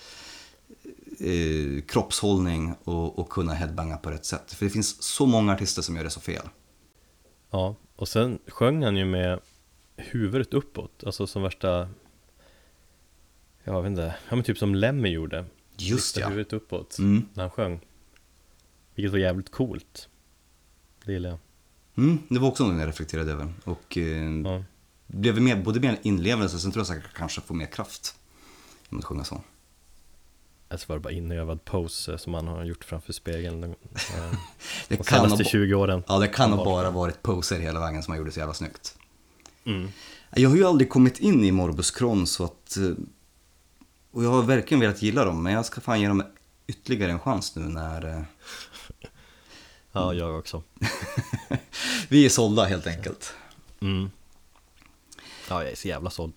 eh, 1.21 1.83
kroppshållning 1.89 2.75
och, 2.85 3.19
och 3.19 3.29
kunna 3.29 3.55
headbanga 3.55 3.97
på 3.97 4.11
rätt 4.11 4.25
sätt. 4.25 4.53
För 4.53 4.65
det 4.65 4.71
finns 4.71 5.03
så 5.03 5.27
många 5.27 5.53
artister 5.53 5.83
som 5.83 5.97
gör 5.97 6.05
det 6.05 6.11
så 6.11 6.21
fel. 6.21 6.49
Ja, 7.57 7.77
och 7.97 8.09
sen 8.09 8.39
sjöng 8.47 8.83
han 8.85 8.97
ju 8.97 9.05
med 9.05 9.41
huvudet 9.97 10.55
uppåt 10.55 11.05
Alltså 11.07 11.27
som 11.27 11.43
värsta 11.43 11.89
Jag 13.65 13.83
vet 13.83 13.91
inte, 13.91 14.15
ja 14.29 14.37
men 14.37 14.45
typ 14.45 14.59
som 14.59 14.75
Lemmy 14.75 15.09
gjorde 15.09 15.45
Just 15.79 16.17
ja. 16.17 16.29
huvudet 16.29 16.53
uppåt 16.53 16.99
Mm. 16.99 17.29
när 17.35 17.43
han 17.43 17.51
sjöng 17.51 17.81
Vilket 18.95 19.13
var 19.13 19.19
jävligt 19.19 19.51
coolt 19.51 20.09
Det 21.05 21.13
gillar 21.13 21.31
jag 21.31 21.39
Mm, 21.95 22.19
det 22.29 22.39
var 22.39 22.49
också 22.49 22.67
något 22.67 22.81
jag 22.81 22.89
reflekterade 22.89 23.33
över. 23.33 23.53
Och 23.65 23.99
eh, 23.99 24.41
ja. 24.45 24.65
blev 25.07 25.43
mer, 25.43 25.63
både 25.63 25.81
mer 25.81 25.99
inlevelse, 26.03 26.59
sen 26.59 26.73
tror 26.73 26.81
jag 26.81 26.87
säkert 26.87 27.15
kanske 27.15 27.41
får 27.41 27.55
mer 27.55 27.67
kraft. 27.67 28.17
Genom 28.89 28.99
att 28.99 29.05
sjunga 29.05 29.25
så. 29.25 29.41
Alltså 30.69 30.87
var 30.89 30.97
det 30.97 31.01
bara 31.01 31.13
inövad 31.13 31.65
pose 31.65 32.19
som 32.19 32.35
han 32.35 32.49
har 32.49 32.65
gjort 32.65 32.85
framför 32.85 33.13
spegeln 33.13 33.65
eh, 33.65 33.71
Det 34.89 34.97
De 34.97 35.05
kan, 35.05 35.19
ha, 35.19 35.25
senaste 35.27 35.45
ba- 35.45 35.49
20 35.51 35.75
åren 35.75 36.03
ja, 36.09 36.19
det 36.19 36.29
kan 36.29 36.53
ha 36.53 36.65
bara 36.65 36.91
varit 36.91 37.23
poser 37.23 37.61
hela 37.61 37.81
vägen 37.81 38.03
som 38.03 38.11
har 38.13 38.19
gjort 38.19 38.27
det 38.27 38.33
så 38.33 38.39
jävla 38.41 38.55
snyggt. 38.55 38.99
mm. 39.65 39.89
Jag 40.37 40.49
har 40.51 40.57
ju 40.57 40.65
aldrig 40.67 40.91
kommit 40.91 41.19
in 41.19 41.45
i 41.45 41.53
Morbus 41.53 41.91
Kron 41.91 42.27
så 42.27 42.45
att... 42.45 42.77
eh, 42.77 42.91
Och 44.11 44.25
jag 44.25 44.31
har 44.31 44.43
verkligen 44.43 44.81
velat 44.81 45.03
gilla 45.03 45.25
dem, 45.25 45.43
men 45.43 45.53
jag 45.53 45.67
ska 45.67 45.81
fan 45.81 46.01
ge 46.01 46.09
dem 46.09 46.23
ytterligare 46.67 47.13
en 47.13 47.19
chans 47.21 47.57
nu 47.57 47.63
när... 47.63 48.07
eh, 48.19 48.23
Ja, 49.93 50.15
jag 50.15 50.39
också 50.39 50.63
Vi 52.09 52.25
är 52.25 52.29
sålda 52.29 52.65
helt 52.65 52.87
enkelt. 52.87 53.35
mm. 53.81 54.11
Ja, 55.49 55.63
jag 55.63 55.73
är 55.73 55.77
så 55.77 55.89
jävla 55.89 56.11
såld 56.11 56.33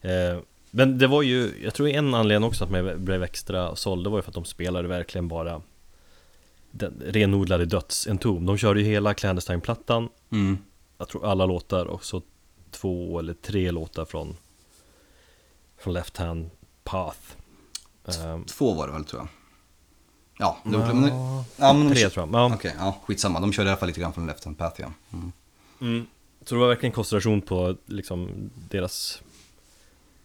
eh, 0.00 0.38
Men 0.76 0.98
det 0.98 1.06
var 1.06 1.22
ju, 1.22 1.52
jag 1.62 1.74
tror 1.74 1.88
en 1.88 2.14
anledning 2.14 2.48
också 2.48 2.64
att 2.64 2.70
man 2.70 3.04
blev 3.04 3.22
extra 3.22 3.76
såld 3.76 4.06
Det 4.06 4.10
var 4.10 4.18
ju 4.18 4.22
för 4.22 4.30
att 4.30 4.34
de 4.34 4.44
spelade 4.44 4.88
verkligen 4.88 5.28
bara 5.28 5.62
den 6.70 7.02
renodlade 7.04 7.64
dödsentom 7.64 8.46
De 8.46 8.58
körde 8.58 8.80
ju 8.80 8.86
hela 8.86 9.14
Clandestine-plattan 9.14 10.08
Mm. 10.30 10.58
Jag 10.98 11.08
tror 11.08 11.26
alla 11.26 11.46
låtar 11.46 11.86
och 11.86 12.04
så 12.04 12.22
två 12.70 13.18
eller 13.18 13.34
tre 13.34 13.70
låtar 13.70 14.04
från 14.04 14.36
Från 15.78 15.94
Left 15.94 16.16
Hand 16.16 16.50
Path 16.84 17.18
Ehm, 18.06 18.44
Två 18.44 18.74
var 18.74 18.86
det 18.86 18.92
väl 18.92 19.04
tror 19.04 19.20
jag. 19.22 19.28
Ja, 20.38 20.58
det 20.64 20.76
var, 20.76 20.94
men, 20.94 21.10
ja, 21.56 21.72
men 21.72 21.88
de, 21.88 21.94
Tre 21.94 22.10
tror 22.10 22.26
jag. 22.26 22.34
Ja. 22.40 22.54
Okej, 22.54 22.74
ja, 22.78 22.96
skitsamma. 23.04 23.40
De 23.40 23.52
körde 23.52 23.68
i 23.68 23.70
alla 23.70 23.78
fall 23.78 23.88
lite 23.88 24.00
grann 24.00 24.12
från 24.12 24.26
Left 24.26 24.44
Hand 24.44 24.58
Path, 24.58 24.80
ja. 24.80 24.92
Mm. 25.12 25.32
Mm. 25.80 26.06
Så 26.44 26.54
det 26.54 26.60
var 26.60 26.68
verkligen 26.68 26.92
koncentration 26.92 27.40
på 27.40 27.76
liksom 27.86 28.50
deras 28.70 29.22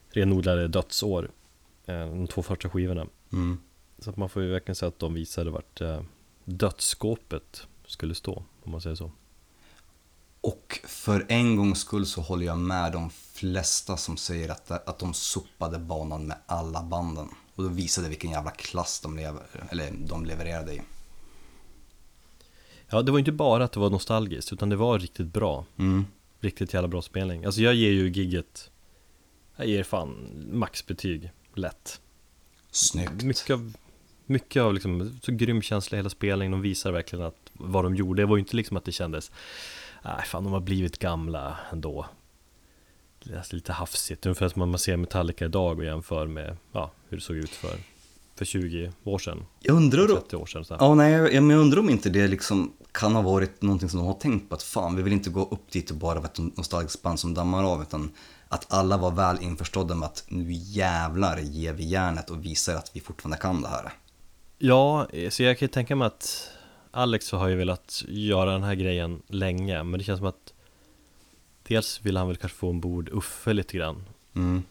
renodlade 0.10 0.68
dödsår. 0.68 1.32
eh, 1.86 2.00
De 2.00 2.28
två 2.28 2.44
första 2.44 2.70
skivorna. 2.70 3.08
Mm. 3.34 3.60
Så 4.00 4.10
att 4.10 4.18
man 4.18 4.30
får 4.30 4.42
ju 4.42 4.50
verkligen 4.52 4.76
säga 4.76 4.88
att 4.88 5.00
de 5.00 5.14
visade 5.14 5.52
vart 5.52 5.82
eh, 5.82 6.02
dödsskåpet 6.46 7.68
skulle 7.86 8.16
stå, 8.16 8.44
om 8.64 8.72
man 8.72 8.82
säger 8.82 8.96
så. 8.96 9.12
Och 10.42 10.80
för 10.84 11.26
en 11.30 11.56
gångs 11.56 11.80
skull 11.80 12.06
så 12.06 12.22
håller 12.22 12.46
jag 12.46 12.58
med 12.58 12.92
de 12.92 13.10
flesta 13.10 13.98
som 13.98 14.18
säger 14.18 14.50
att, 14.50 14.72
att 14.72 15.00
de 15.00 15.14
sopade 15.14 15.80
banan 15.80 16.28
med 16.28 16.38
alla 16.46 16.84
banden. 16.84 17.28
Och 17.56 17.64
då 17.64 17.70
visade 17.70 18.10
vilken 18.10 18.32
jävla 18.32 18.52
klass 18.52 19.00
de, 19.00 19.18
lever, 19.18 19.44
eller 19.70 19.92
de 20.08 20.26
levererade 20.26 20.74
i. 20.74 20.82
Ja, 22.90 23.02
det 23.02 23.12
var 23.12 23.20
inte 23.20 23.32
bara 23.32 23.64
att 23.64 23.72
det 23.72 23.80
var 23.80 23.90
nostalgiskt, 23.90 24.54
utan 24.54 24.70
det 24.70 24.76
var 24.76 25.00
riktigt 25.00 25.28
bra. 25.28 25.66
Mm. 25.78 26.06
Riktigt 26.40 26.74
jävla 26.74 26.88
bra 26.88 27.02
spelning. 27.02 27.46
Alltså 27.46 27.62
jag 27.62 27.76
ger 27.76 27.92
ju 27.92 28.10
gigget, 28.10 28.72
jag 29.60 29.68
ger 29.68 29.84
fan 29.84 30.30
maxbetyg, 30.52 31.32
lätt. 31.54 32.02
Snyggt. 32.72 33.24
Mycket 33.24 33.50
av, 33.50 33.74
mycket 34.26 34.62
av 34.62 34.74
liksom, 34.74 35.20
så 35.24 35.32
grym 35.32 35.62
känsla 35.62 35.96
i 35.96 36.00
hela 36.00 36.10
spelningen, 36.10 36.52
de 36.52 36.62
visar 36.62 36.92
verkligen 36.92 37.26
att 37.26 37.52
vad 37.54 37.84
de 37.84 37.96
gjorde. 37.96 38.22
Det 38.22 38.26
var 38.26 38.38
ju 38.38 38.40
inte 38.40 38.56
liksom 38.56 38.78
att 38.78 38.86
det 38.86 38.92
kändes, 38.92 39.32
nej 40.04 40.24
fan 40.26 40.44
de 40.44 40.54
har 40.54 40.60
blivit 40.60 41.00
gamla 41.00 41.58
ändå. 41.72 42.06
Det 43.24 43.34
är 43.34 43.56
lite 43.56 43.72
hafsigt, 43.72 44.26
ungefär 44.26 44.50
som 44.50 44.70
man 44.70 44.80
ser 44.80 44.98
Metallica 44.98 45.46
idag 45.46 45.78
och 45.78 45.86
jämför 45.86 46.28
med 46.28 46.58
ja, 46.72 46.92
hur 47.10 47.18
det 47.18 47.24
såg 47.24 47.36
ut 47.36 47.50
för, 47.50 47.78
för 48.36 48.46
20 48.46 48.92
år 49.04 49.20
sedan, 49.20 49.46
Jag 49.60 49.76
undrar, 49.76 50.08
då, 50.08 50.16
30 50.16 50.36
år 50.36 50.46
sedan. 50.46 50.66
Så 50.66 50.74
här. 50.74 50.82
ja, 50.82 50.96
nej, 50.96 51.12
jag, 51.12 51.44
men 51.44 51.50
jag 51.50 51.62
undrar 51.62 51.80
om 51.80 51.90
inte 51.90 52.10
det 52.10 52.28
liksom 52.28 52.74
kan 52.92 53.16
ha 53.16 53.22
varit 53.22 53.62
någonting 53.62 53.90
som 53.90 54.00
de 54.00 54.08
har 54.08 54.14
tänkt 54.14 54.50
på 54.50 54.56
att 54.56 54.64
fan, 54.64 54.96
vi 54.96 55.02
vill 55.02 55.14
inte 55.14 55.30
gå 55.30 55.42
upp 55.52 55.72
dit 55.72 55.92
och 55.92 55.98
bara 55.98 56.20
vara 56.20 56.30
ett 56.30 56.58
nostalgiskt 56.58 57.02
band 57.02 57.20
som 57.20 57.34
dammar 57.34 57.64
av, 57.64 57.82
utan 57.82 58.12
att 58.50 58.74
alla 58.74 58.98
var 58.98 59.12
väl 59.12 59.42
införstådda 59.42 59.96
med 59.96 60.06
att 60.06 60.24
nu 60.28 60.52
jävlar 60.52 61.38
ger 61.38 61.74
vi 61.74 61.84
järnet 61.84 62.30
och 62.30 62.46
visar 62.46 62.76
att 62.76 62.92
vi 62.94 63.00
fortfarande 63.00 63.38
kan 63.38 63.62
det 63.62 63.68
här. 63.68 63.94
Ja, 64.58 65.08
så 65.30 65.44
jag 65.44 65.60
kan 65.60 65.66
ju 65.66 65.72
tänka 65.72 65.96
mig 65.96 66.06
att 66.06 66.52
Alex 66.92 67.32
har 67.32 67.48
ju 67.48 67.56
velat 67.56 68.04
göra 68.08 68.52
den 68.52 68.64
här 68.64 68.76
grejen 68.76 69.22
länge, 69.28 69.84
men 69.84 69.98
det 69.98 70.04
känns 70.04 70.18
som 70.18 70.28
att 70.28 70.54
Dels 71.64 72.02
vill 72.02 72.18
han 72.18 72.28
väl 72.28 72.38
kanske 72.38 72.58
få 72.58 72.70
ombord 72.70 73.10
Uffe 73.10 73.54
lite 73.54 73.78
grann 73.78 74.06
Mm. 74.36 74.64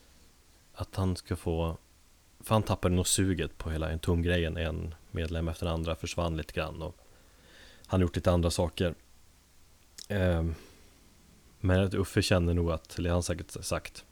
Att 0.74 0.96
han 0.96 1.16
ska 1.16 1.36
få 1.36 1.76
För 2.40 2.54
han 2.54 2.62
tappade 2.62 2.94
nog 2.94 3.06
suget 3.06 3.58
på 3.58 3.70
hela 3.70 3.90
en 3.90 3.98
tom 3.98 4.22
grejen 4.22 4.56
En 4.56 4.94
medlem 5.10 5.48
efter 5.48 5.66
den 5.66 5.74
andra 5.74 5.96
försvann 5.96 6.36
lite 6.36 6.52
grann 6.52 6.82
och 6.82 6.96
Han 7.86 8.00
har 8.00 8.02
gjort 8.02 8.16
lite 8.16 8.32
andra 8.32 8.50
saker 8.50 8.94
Ehm, 10.08 10.54
Men 11.60 11.84
att 11.84 11.94
Uffe 11.94 12.22
känner 12.22 12.54
nog 12.54 12.70
att, 12.70 12.98
eller 12.98 13.10
han 13.10 13.22
säkert 13.22 13.64
sagt 13.64 14.04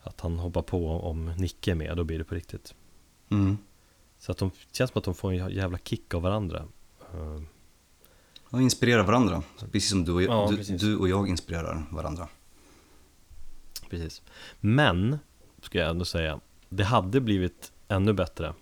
Att 0.00 0.20
han 0.20 0.38
hoppar 0.38 0.62
på 0.62 0.90
om 0.90 1.26
Nicke 1.26 1.70
är 1.70 1.74
med, 1.74 1.96
då 1.96 2.04
blir 2.04 2.18
det 2.18 2.24
på 2.24 2.34
riktigt. 2.34 2.74
Mm. 3.30 3.58
Så 4.18 4.32
att 4.32 4.38
de 4.38 4.50
känns 4.72 4.90
som 4.90 4.98
att 4.98 5.04
de 5.04 5.14
får 5.14 5.32
en 5.32 5.50
jävla 5.50 5.78
kick 5.78 6.14
av 6.14 6.22
varandra. 6.22 6.64
Ehm, 7.14 7.46
Och 8.50 8.62
inspirerar 8.62 9.04
varandra, 9.04 9.42
precis 9.72 9.90
som 9.90 10.04
du 10.04 10.12
och, 10.12 10.22
jag, 10.22 10.30
Ja, 10.30 10.56
du, 10.56 10.76
du 10.76 10.96
och 10.96 11.08
jag 11.08 11.28
inspirerar 11.28 11.86
varandra. 11.90 12.28
Precis. 13.90 14.22
Men, 14.60 15.18
ska 15.62 15.78
jag 15.78 15.90
ändå 15.90 16.04
säga 16.04 16.40
Det 16.68 16.84
hade 16.84 17.20
blivit 17.20 17.72
ännu 17.88 18.12
bättre 18.12 18.54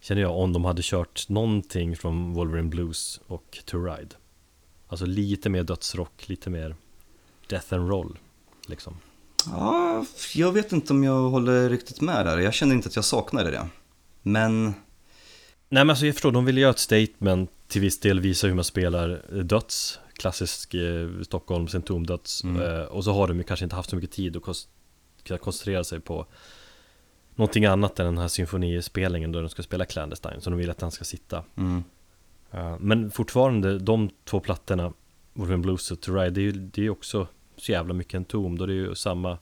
Känner 0.00 0.22
jag 0.22 0.36
om 0.38 0.52
de 0.52 0.64
hade 0.64 0.82
kört 0.84 1.28
någonting 1.28 1.96
från 1.96 2.32
Wolverine 2.32 2.68
Blues 2.68 3.20
och 3.26 3.58
To 3.64 3.78
Ride 3.84 4.16
Alltså 4.88 5.06
lite 5.06 5.48
mer 5.50 5.62
dödsrock, 5.62 6.28
lite 6.28 6.50
mer 6.50 6.76
Death 7.48 7.74
and 7.74 7.88
Roll 7.90 8.18
liksom 8.66 8.96
Ja, 9.46 10.04
jag 10.34 10.52
vet 10.52 10.72
inte 10.72 10.92
om 10.92 11.04
jag 11.04 11.30
håller 11.30 11.68
riktigt 11.70 12.00
med 12.00 12.26
där. 12.26 12.38
Jag 12.38 12.54
känner 12.54 12.74
inte 12.74 12.88
att 12.88 12.96
jag 12.96 13.04
saknade 13.04 13.50
det. 13.50 13.68
Men, 14.22 14.64
Nej 14.64 14.74
men 15.68 15.90
alltså 15.90 16.06
jag 16.06 16.14
förstår, 16.14 16.32
de 16.32 16.44
ville 16.44 16.60
göra 16.60 16.70
ett 16.70 16.78
statement 16.78 17.50
Till 17.68 17.80
viss 17.80 18.00
del 18.00 18.20
visa 18.20 18.46
hur 18.46 18.54
man 18.54 18.64
spelar 18.64 19.22
döds 19.42 19.98
Klassisk 20.12 20.74
eh, 20.74 21.08
Stockholm 21.22 21.68
Centum-döds 21.68 22.44
Mm. 22.44 22.62
eh, 22.62 22.80
Och 22.82 23.04
så 23.04 23.12
har 23.12 23.28
de 23.28 23.36
ju 23.38 23.42
kanske 23.42 23.64
inte 23.64 23.76
haft 23.76 23.90
så 23.90 23.96
mycket 23.96 24.10
tid 24.12 24.36
att 24.36 24.42
kunna 25.24 25.38
koncentrera 25.38 25.84
sig 25.84 26.00
på 26.00 26.26
Någonting 27.36 27.64
annat 27.64 27.98
än 27.98 28.06
den 28.06 28.18
här 28.18 28.28
symfonispelningen 28.28 29.32
då 29.32 29.40
de 29.40 29.48
ska 29.48 29.62
spela 29.62 29.84
Clandestine 29.84 30.40
Så 30.40 30.50
de 30.50 30.58
vill 30.58 30.70
att 30.70 30.78
den 30.78 30.90
ska 30.90 31.04
sitta 31.04 31.44
mm, 31.56 31.84
Men 32.80 33.10
fortfarande, 33.10 33.78
de 33.78 34.10
två 34.24 34.40
plattorna 34.40 34.92
Wolverine 35.32 35.62
Blues 35.62 35.90
och 35.90 36.00
To 36.00 36.14
Ride 36.14 36.30
Det 36.30 36.40
är 36.40 36.42
ju 36.42 36.52
det 36.52 36.86
är 36.86 36.90
också 36.90 37.26
så 37.56 37.72
jävla 37.72 37.94
mycket 37.94 38.14
en 38.14 38.24
tom 38.24 38.58
Då 38.58 38.66
det 38.66 38.72
är 38.72 38.74
ju 38.74 38.94
samma 38.94 39.38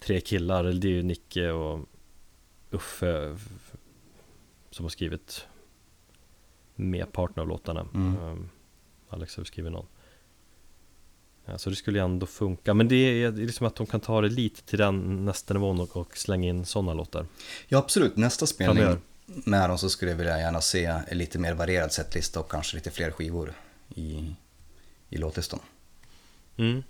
tre 0.00 0.20
killar 0.20 0.64
Det 0.64 0.88
är 0.88 0.90
ju 0.90 1.02
Nicke 1.02 1.50
och 1.50 1.88
Uffe 2.70 3.36
Som 4.70 4.84
har 4.84 4.90
skrivit 4.90 5.46
Merparten 6.74 7.40
av 7.42 7.48
låtarna 7.48 7.86
Mm. 7.94 8.16
Ehm, 8.16 8.48
Alex 9.08 9.36
har 9.36 9.44
skrivit 9.44 9.72
någon 9.72 9.86
ja, 11.44 11.58
Så 11.58 11.70
det 11.70 11.76
skulle 11.76 11.98
ju 11.98 12.04
ändå 12.04 12.26
funka 12.26 12.74
Men 12.74 12.88
det 12.88 12.96
är, 12.96 13.30
det 13.30 13.42
är 13.42 13.46
liksom 13.46 13.66
att 13.66 13.76
de 13.76 13.86
kan 13.86 14.00
ta 14.00 14.20
det 14.20 14.28
lite 14.28 14.62
till 14.62 14.78
den 14.78 15.24
nästa 15.24 15.54
nivån 15.54 15.80
och, 15.80 15.96
och 15.96 16.16
slänga 16.16 16.48
in 16.48 16.64
sådana 16.64 16.94
låtar 16.94 17.26
ja 17.68 17.78
absolut. 17.78 18.16
Nästa 18.16 18.46
spelning 18.46 18.76
Framöver. 18.76 19.00
Med 19.26 19.70
dem 19.70 19.78
så 19.78 19.90
skulle 19.90 20.10
jag 20.10 20.18
vilja 20.18 20.38
gärna 20.38 20.60
se 20.60 21.00
lite 21.10 21.38
mer 21.38 21.54
varierad 21.54 21.92
setlista 21.92 22.40
och 22.40 22.50
kanske 22.50 22.76
lite 22.76 22.90
fler 22.90 23.10
skivor 23.10 23.54
i, 23.94 24.34
i 25.08 25.16
låtlistan. 25.16 25.60
Mm. 26.56 26.82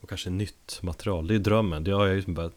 Och 0.00 0.08
kanske 0.08 0.30
nytt 0.30 0.78
material, 0.82 1.26
det 1.26 1.34
är 1.34 1.38
drömmen. 1.38 1.84
Det 1.84 1.90
har 1.90 2.06
jag 2.06 2.16
ju 2.16 2.32
börjat 2.32 2.56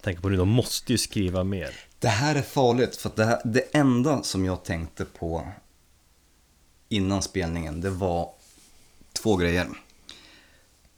tänka 0.00 0.20
på 0.20 0.28
nu, 0.28 0.36
de 0.36 0.48
måste 0.48 0.92
ju 0.92 0.98
skriva 0.98 1.44
mer. 1.44 1.74
Det 1.98 2.08
här 2.08 2.34
är 2.34 2.42
farligt 2.42 2.96
för 2.96 3.10
det, 3.14 3.24
här, 3.24 3.40
det 3.44 3.76
enda 3.76 4.22
som 4.22 4.44
jag 4.44 4.64
tänkte 4.64 5.04
på 5.04 5.48
innan 6.88 7.22
spelningen 7.22 7.80
det 7.80 7.90
var 7.90 8.32
två 9.12 9.36
grejer. 9.36 9.68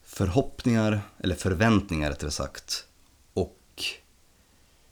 Förhoppningar, 0.03 1.01
eller 1.19 1.35
förväntningar 1.35 2.11
rättare 2.11 2.31
sagt, 2.31 2.85
och 3.35 3.85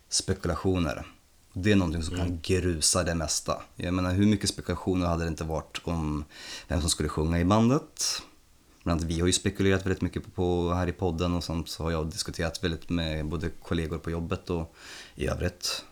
spekulationer. 0.08 1.06
Det 1.52 1.72
är 1.72 1.76
någonting 1.76 2.02
som 2.02 2.16
kan 2.16 2.38
grusa 2.42 3.02
det 3.04 3.14
mesta. 3.14 3.62
Jag 3.76 3.94
menar 3.94 4.12
hur 4.14 4.26
mycket 4.26 4.48
spekulationer 4.50 5.06
hade 5.06 5.24
det 5.24 5.28
inte 5.28 5.44
varit 5.44 5.80
om 5.84 6.24
vem 6.68 6.80
som 6.80 6.90
skulle 6.90 7.08
sjunga 7.08 7.40
i 7.40 7.44
bandet? 7.44 8.22
Bland 8.84 9.00
annat 9.00 9.10
vi 9.12 9.20
har 9.20 9.26
ju 9.26 9.32
spekulerat 9.32 9.86
väldigt 9.86 10.02
mycket 10.02 10.34
på, 10.34 10.72
här 10.74 10.86
i 10.86 10.92
podden 10.92 11.34
och 11.34 11.44
sånt 11.44 11.68
så 11.68 11.82
har 11.82 11.90
jag 11.90 12.06
diskuterat 12.06 12.64
väldigt 12.64 12.88
med 12.90 13.26
både 13.26 13.50
kollegor 13.62 13.98
på 13.98 14.10
jobbet 14.10 14.50
och 14.50 14.74
i 15.14 15.26
övrigt. 15.26 15.84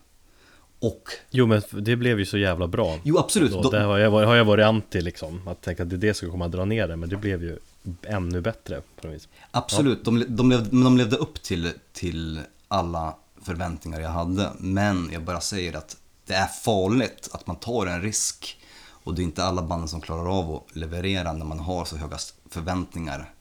Och, 0.78 1.02
Jo 1.30 1.46
men 1.46 1.62
det 1.72 1.96
blev 1.96 2.18
ju 2.18 2.26
så 2.26 2.38
jävla 2.38 2.68
bra. 2.68 2.98
jo 3.04 3.18
absolut, 3.18 3.52
Då, 3.52 3.62
de- 3.62 3.70
där 3.72 3.84
har 3.84 3.98
jag, 3.98 4.10
varit, 4.10 4.28
har 4.28 4.34
jag 4.36 4.44
varit 4.44 4.64
anti 4.64 5.00
liksom, 5.00 5.48
att 5.48 5.62
tänka 5.62 5.82
att 5.82 5.90
det 5.90 5.96
är 5.96 5.98
det 5.98 6.14
som 6.14 6.30
kommer 6.30 6.44
att 6.46 6.52
dra 6.52 6.64
ner 6.64 6.88
det, 6.88 6.96
men 6.96 7.08
det 7.08 7.16
blev 7.16 7.42
ju 7.42 7.58
ännu 8.02 8.40
bättre 8.40 8.82
på 9.00 9.06
något 9.06 9.16
vis. 9.16 9.28
Absolut, 9.50 10.04
de, 10.04 10.24
de, 10.28 10.50
levde, 10.50 10.70
de 10.82 10.96
levde 10.96 11.16
upp 11.16 11.42
till, 11.42 11.72
till 11.92 12.40
alla 12.68 13.16
förväntningar 13.46 14.00
jag 14.00 14.10
hade. 14.10 14.52
Men 14.58 15.10
jag 15.12 15.24
bara 15.24 15.40
säger 15.40 15.76
att 15.76 15.96
det 16.26 16.34
är 16.34 16.46
farligt 16.46 17.28
att 17.32 17.46
man 17.46 17.56
tar 17.56 17.86
en 17.86 18.02
risk. 18.02 18.58
Och 18.88 19.14
det 19.14 19.22
är 19.22 19.24
inte 19.24 19.44
alla 19.44 19.62
band 19.62 19.90
som 19.90 20.00
klarar 20.00 20.38
av 20.38 20.54
att 20.54 20.76
leverera 20.76 21.32
när 21.32 21.44
man 21.44 21.58
har 21.58 21.84
så 21.84 21.96
höga 21.96 22.18
förväntningar 22.50 23.32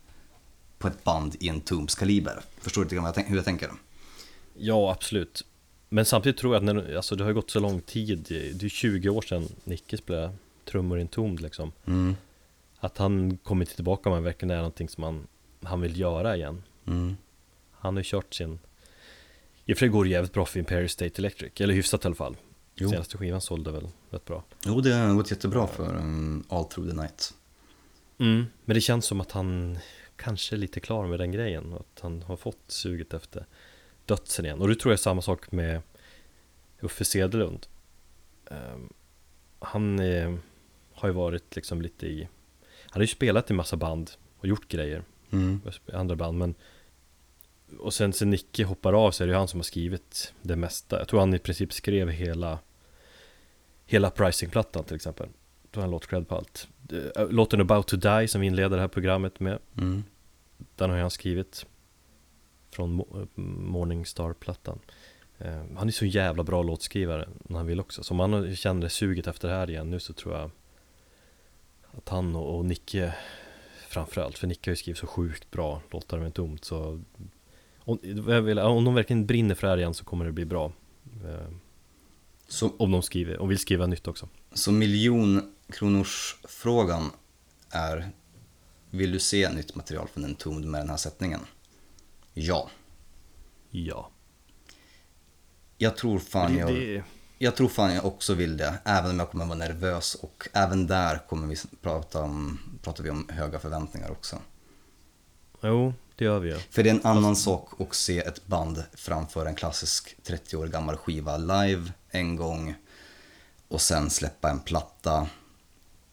på 0.78 0.88
ett 0.88 1.04
band 1.04 1.36
i 1.40 1.50
en 1.50 1.62
Tooms 1.62 1.96
kaliber. 1.96 2.42
Förstår 2.58 2.86
du 2.86 3.02
lite 3.08 3.22
hur 3.28 3.36
jag 3.36 3.46
tänker? 3.46 3.72
Ja, 4.58 4.92
absolut. 4.92 5.46
Men 5.90 6.06
samtidigt 6.06 6.38
tror 6.38 6.54
jag 6.56 6.60
att 6.60 6.76
när, 6.76 6.96
alltså 6.96 7.16
det 7.16 7.24
har 7.24 7.34
gått 7.34 7.52
så 7.52 7.60
lång 7.60 7.82
tid, 7.82 8.26
det 8.30 8.66
är 8.66 8.70
20 8.70 9.10
år 9.10 9.22
sedan 9.22 9.48
Nicke 9.64 9.98
spelade 9.98 10.34
trummor 10.66 10.98
i 10.98 11.02
en 11.02 11.08
tom 11.08 11.36
liksom. 11.36 11.72
Mm. 11.86 12.16
Att 12.80 12.98
han 12.98 13.38
kommer 13.38 13.66
tillbaka 13.66 14.10
med 14.10 14.24
verkligen 14.24 14.52
är 14.52 14.58
någonting 14.58 14.90
som 14.90 15.04
han, 15.04 15.28
han 15.64 15.82
vill 15.82 16.00
göra 16.00 16.36
igen. 16.36 16.64
Mm. 16.88 17.16
Han 17.72 17.96
har 17.96 18.00
ju 18.00 18.04
kört 18.08 18.34
sin 18.34 18.60
I 19.66 19.74
och 19.74 19.78
för 19.78 19.80
sig 19.80 19.90
går 19.90 20.04
det 20.04 20.10
jävligt 20.10 20.34
bra 20.34 20.46
för 20.46 20.60
Imperial 20.60 20.90
State 20.90 21.22
Electric, 21.22 21.52
eller 21.62 21.74
hyfsat 21.74 22.04
i 22.06 22.08
alla 22.08 22.16
fall 22.16 22.38
Jo. 22.76 22.90
Senaste 22.90 23.18
skivan 23.18 23.42
sålde 23.42 23.72
väl 23.72 23.88
rätt 24.10 24.26
bra 24.26 24.44
Jo, 24.66 24.82
det 24.82 24.94
har 24.94 25.14
gått 25.16 25.32
jättebra 25.32 25.68
för 25.68 25.96
um, 25.98 26.44
All 26.50 26.66
Through 26.66 26.90
the 26.90 26.96
Night. 26.96 27.34
mm. 28.18 28.46
Men 28.66 28.76
det 28.76 28.82
känns 28.82 29.06
som 29.06 29.22
att 29.22 29.32
han 29.32 29.78
kanske 30.16 30.56
är 30.56 30.58
lite 30.58 30.80
klar 30.80 31.08
med 31.08 31.20
den 31.20 31.32
grejen 31.32 31.74
och 31.74 31.80
Att 31.80 32.00
han 32.02 32.22
har 32.22 32.38
fått 32.38 32.64
suget 32.68 33.14
efter 33.14 33.46
dödsen 34.06 34.46
igen 34.46 34.62
Och 34.62 34.68
det 34.68 34.76
tror 34.76 34.92
jag 34.92 34.98
är 34.98 35.02
samma 35.02 35.22
sak 35.22 35.52
med 35.52 35.82
Uffe 36.82 37.06
Sedelund 37.06 37.68
Ehm, 38.52 38.94
Han 39.60 40.00
eh, 40.00 40.36
har 40.94 41.08
ju 41.10 41.14
varit 41.14 41.56
liksom 41.56 41.82
lite 41.82 42.08
i 42.08 42.22
Han 42.90 42.94
har 43.00 43.02
ju 43.02 43.08
spelat 43.08 43.52
i 43.52 43.54
massa 43.54 43.76
band 43.78 44.12
och 44.40 44.48
gjort 44.48 44.68
grejer 44.68 45.04
Mm. 45.32 45.62
andra 45.94 46.16
band 46.16 46.38
men 46.38 46.56
och 47.80 47.94
sen 47.94 48.14
sen 48.14 48.30
Nicke 48.30 48.64
hoppar 48.64 48.94
av 48.94 49.12
så 49.12 49.24
är 49.24 49.28
det 49.28 49.32
ju 49.34 49.38
han 49.38 49.48
som 49.48 49.60
har 49.60 49.64
skrivit 49.64 50.34
det 50.42 50.56
mesta. 50.56 51.00
Jag 51.00 51.08
tror 51.08 51.20
han 51.20 51.34
i 51.34 51.40
princip 51.40 51.74
skrev 51.74 52.10
hela 52.10 52.60
hela 53.86 54.10
Pricing-plattan 54.10 54.84
till 54.84 54.96
exempel. 54.96 55.30
Då 55.72 55.80
har 55.80 55.82
han 55.84 55.92
låt 55.92 56.08
cred 56.08 56.28
på 56.28 56.36
allt. 56.36 56.68
Eh, 57.16 57.30
Låten 57.30 57.62
About 57.62 57.88
to 57.88 57.96
Die 57.96 58.28
som 58.28 58.42
vi 58.42 58.48
inleder 58.48 58.76
det 58.78 58.82
här 58.82 58.88
programmet 58.88 59.40
med. 59.40 59.60
Mm. 59.78 60.04
Den 60.76 60.90
har 60.90 60.98
han 60.98 61.12
skrivit 61.12 61.66
från 62.70 63.00
eh, 63.00 63.42
Morningstar-plattan. 63.44 64.80
Eh, 65.38 65.64
Han 65.78 65.88
är 65.88 65.92
så 65.92 66.06
jävla 66.06 66.44
bra 66.44 66.64
låtskrivare 66.64 67.30
när 67.44 67.58
han 67.58 67.68
vill 67.68 67.80
också. 67.80 68.04
Så 68.04 68.14
om 68.14 68.20
han 68.20 68.56
känner 68.56 68.88
suget 68.88 69.28
efter 69.28 69.48
det 69.48 69.54
här 69.54 69.70
igen 69.70 69.90
nu 69.90 70.00
så 70.00 70.14
tror 70.14 70.36
jag 70.36 70.52
att 71.98 72.10
han 72.10 72.36
och, 72.36 72.58
och 72.58 72.66
Nicke 72.66 73.16
framförallt, 73.88 74.38
för 74.38 74.48
Nicke 74.48 74.70
har 74.70 74.72
ju 74.72 74.78
skrivit 74.78 75.00
så 75.00 75.08
sjukt 75.08 75.52
bra 75.52 75.82
låtar 75.92 76.20
med 76.20 76.34
tomt 76.34 76.66
så 76.66 77.02
om, 77.86 78.00
vill, 78.46 78.60
om 78.60 78.86
de 78.86 78.94
verkligen 78.96 79.26
brinner 79.26 79.56
för 79.56 79.68
det 79.68 79.72
här 79.72 79.78
igen 79.78 79.94
så 79.94 80.04
kommer 80.06 80.26
det 80.26 80.32
bli 80.32 80.46
bra. 80.46 80.72
Eh, 81.26 81.48
Så, 82.48 82.72
Om 82.78 82.92
de 82.92 83.02
skriver, 83.02 83.38
och 83.38 83.52
vill 83.52 83.60
skriva 83.60 83.86
nytt 83.86 84.08
också. 84.08 84.30
så 84.54 84.72
miljonkronorsfrågan 84.72 87.12
är 87.70 88.10
Vill 88.90 89.12
du 89.12 89.20
se 89.20 89.50
nytt 89.50 89.76
material 89.76 90.08
från 90.08 90.26
Entombed 90.26 90.70
med 90.70 90.82
den 90.82 90.90
här 90.90 90.98
sättningen? 90.98 91.40
Ja. 92.34 92.70
Ja. 93.72 94.10
Jag 95.78 95.98
tror 95.98 96.20
fan 96.20 96.54
Det, 96.54 96.60
jag... 96.60 96.70
det, 96.74 97.04
Jag 97.38 97.56
tror 97.56 97.68
fan 97.68 97.94
jag 97.94 98.06
också 98.06 98.34
vill 98.34 98.58
det, 98.58 98.74
även 98.86 99.12
om 99.12 99.20
jag 99.20 99.30
kommer 99.32 99.46
vara 99.46 99.58
nervös 99.58 100.16
och 100.16 100.48
även 100.54 100.88
där 100.88 101.18
kommer 101.30 101.48
vi 101.48 101.56
prata 101.82 102.22
om, 102.22 102.60
pratar 102.82 103.04
vi 103.04 103.10
om 103.10 103.28
höga 103.30 103.60
förväntningar 103.60 104.12
också. 104.12 104.38
jo, 105.62 105.94
det 106.16 106.26
gör 106.26 106.40
vi 106.40 106.50
ju. 106.50 106.60
För 106.60 106.84
det 106.84 106.90
är 106.90 106.94
en 106.94 107.06
annan 107.06 107.36
sak 107.36 107.82
att 107.82 107.96
se 107.96 108.20
ett 108.20 108.48
band 108.48 108.84
framföra 108.94 109.50
en 109.50 109.56
klassisk 109.56 110.16
30 110.24 110.58
år 110.58 110.68
gammal 110.68 110.98
skiva 110.98 111.38
live 111.38 111.92
en 112.10 112.36
gång 112.36 112.76
och 113.68 113.82
sen 113.82 114.10
släppa 114.10 114.50
en 114.50 114.60
platta 114.60 115.30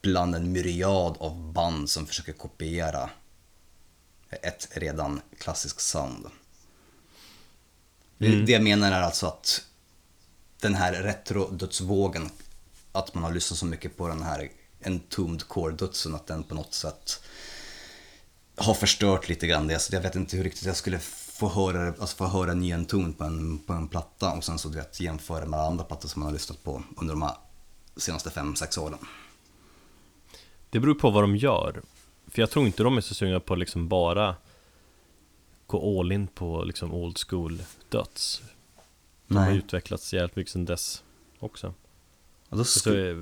bland 0.02 0.34
en 0.34 0.52
myriad 0.52 1.16
av 1.20 1.52
band 1.52 1.90
som 1.90 2.06
försöker 2.06 2.32
kopiera 2.32 3.10
ett 4.30 4.68
redan 4.72 5.20
klassiskt 5.38 5.80
sound. 5.80 6.26
Det- 8.18 8.26
Mm. 8.26 8.46
Det 8.46 8.52
jag 8.52 8.62
menar 8.62 8.92
är 8.92 9.02
alltså 9.02 9.26
att 9.26 9.64
den 10.60 10.74
här 10.74 10.92
retro-dödsvågen, 11.02 12.30
att 12.92 13.14
man 13.14 13.24
har 13.24 13.32
lyssnat 13.32 13.58
så 13.58 13.66
mycket 13.66 13.96
på 13.96 14.08
den 14.08 14.22
här 14.22 14.50
entombed 14.84 15.42
core-dödsen, 15.48 16.14
att 16.14 16.26
den 16.26 16.42
på 16.42 16.54
något 16.54 16.74
sätt 16.74 17.22
har 18.62 18.74
förstört 18.74 19.28
lite 19.28 19.46
grann 19.46 19.66
det. 19.66 19.78
Så 19.78 19.94
jag 19.94 20.00
vet 20.00 20.16
inte 20.16 20.36
hur 20.36 20.44
riktigt 20.44 20.66
jag 20.66 20.76
skulle 20.76 20.98
få 20.98 21.48
höra, 21.48 21.88
alltså 21.88 22.16
få 22.16 22.26
höra 22.26 22.52
en 22.52 22.62
entombed 22.62 23.18
på 23.18 23.24
en, 23.24 23.58
på 23.58 23.72
en 23.72 23.88
platta 23.88 24.32
och 24.32 24.44
sen 24.44 24.58
så 24.58 24.68
du 24.68 24.76
vet, 24.76 25.00
jämföra 25.00 25.46
med 25.46 25.60
andra 25.60 25.84
plattor 25.84 26.08
som 26.08 26.20
man 26.20 26.26
har 26.26 26.32
lyssnat 26.32 26.64
på 26.64 26.82
under 26.96 27.14
de 27.14 27.22
här 27.22 27.34
senaste 27.96 28.30
fem 28.30 28.56
sex 28.56 28.78
åren. 28.78 28.98
Det 30.70 30.80
beror 30.80 30.94
på 30.94 31.10
vad 31.10 31.22
de 31.22 31.36
gör. 31.36 31.82
För 32.26 32.42
jag 32.42 32.50
tror 32.50 32.66
inte 32.66 32.82
de 32.82 32.96
är 32.96 33.00
så 33.00 33.14
sugna 33.14 33.40
på 33.40 33.54
liksom 33.54 33.88
bara 33.88 34.36
gå 35.66 36.00
all 36.00 36.12
in 36.12 36.26
på 36.26 36.64
liksom 36.64 36.94
old 36.94 37.18
school 37.18 37.62
döds. 37.88 38.42
De 39.26 39.36
har 39.36 39.46
Nej. 39.46 39.56
utvecklats 39.56 40.14
jävligt 40.14 40.36
mycket 40.36 40.52
sedan 40.52 40.64
dess 40.64 41.04
också. 41.38 41.74
Ja, 42.48 42.58
eh, 42.94 43.16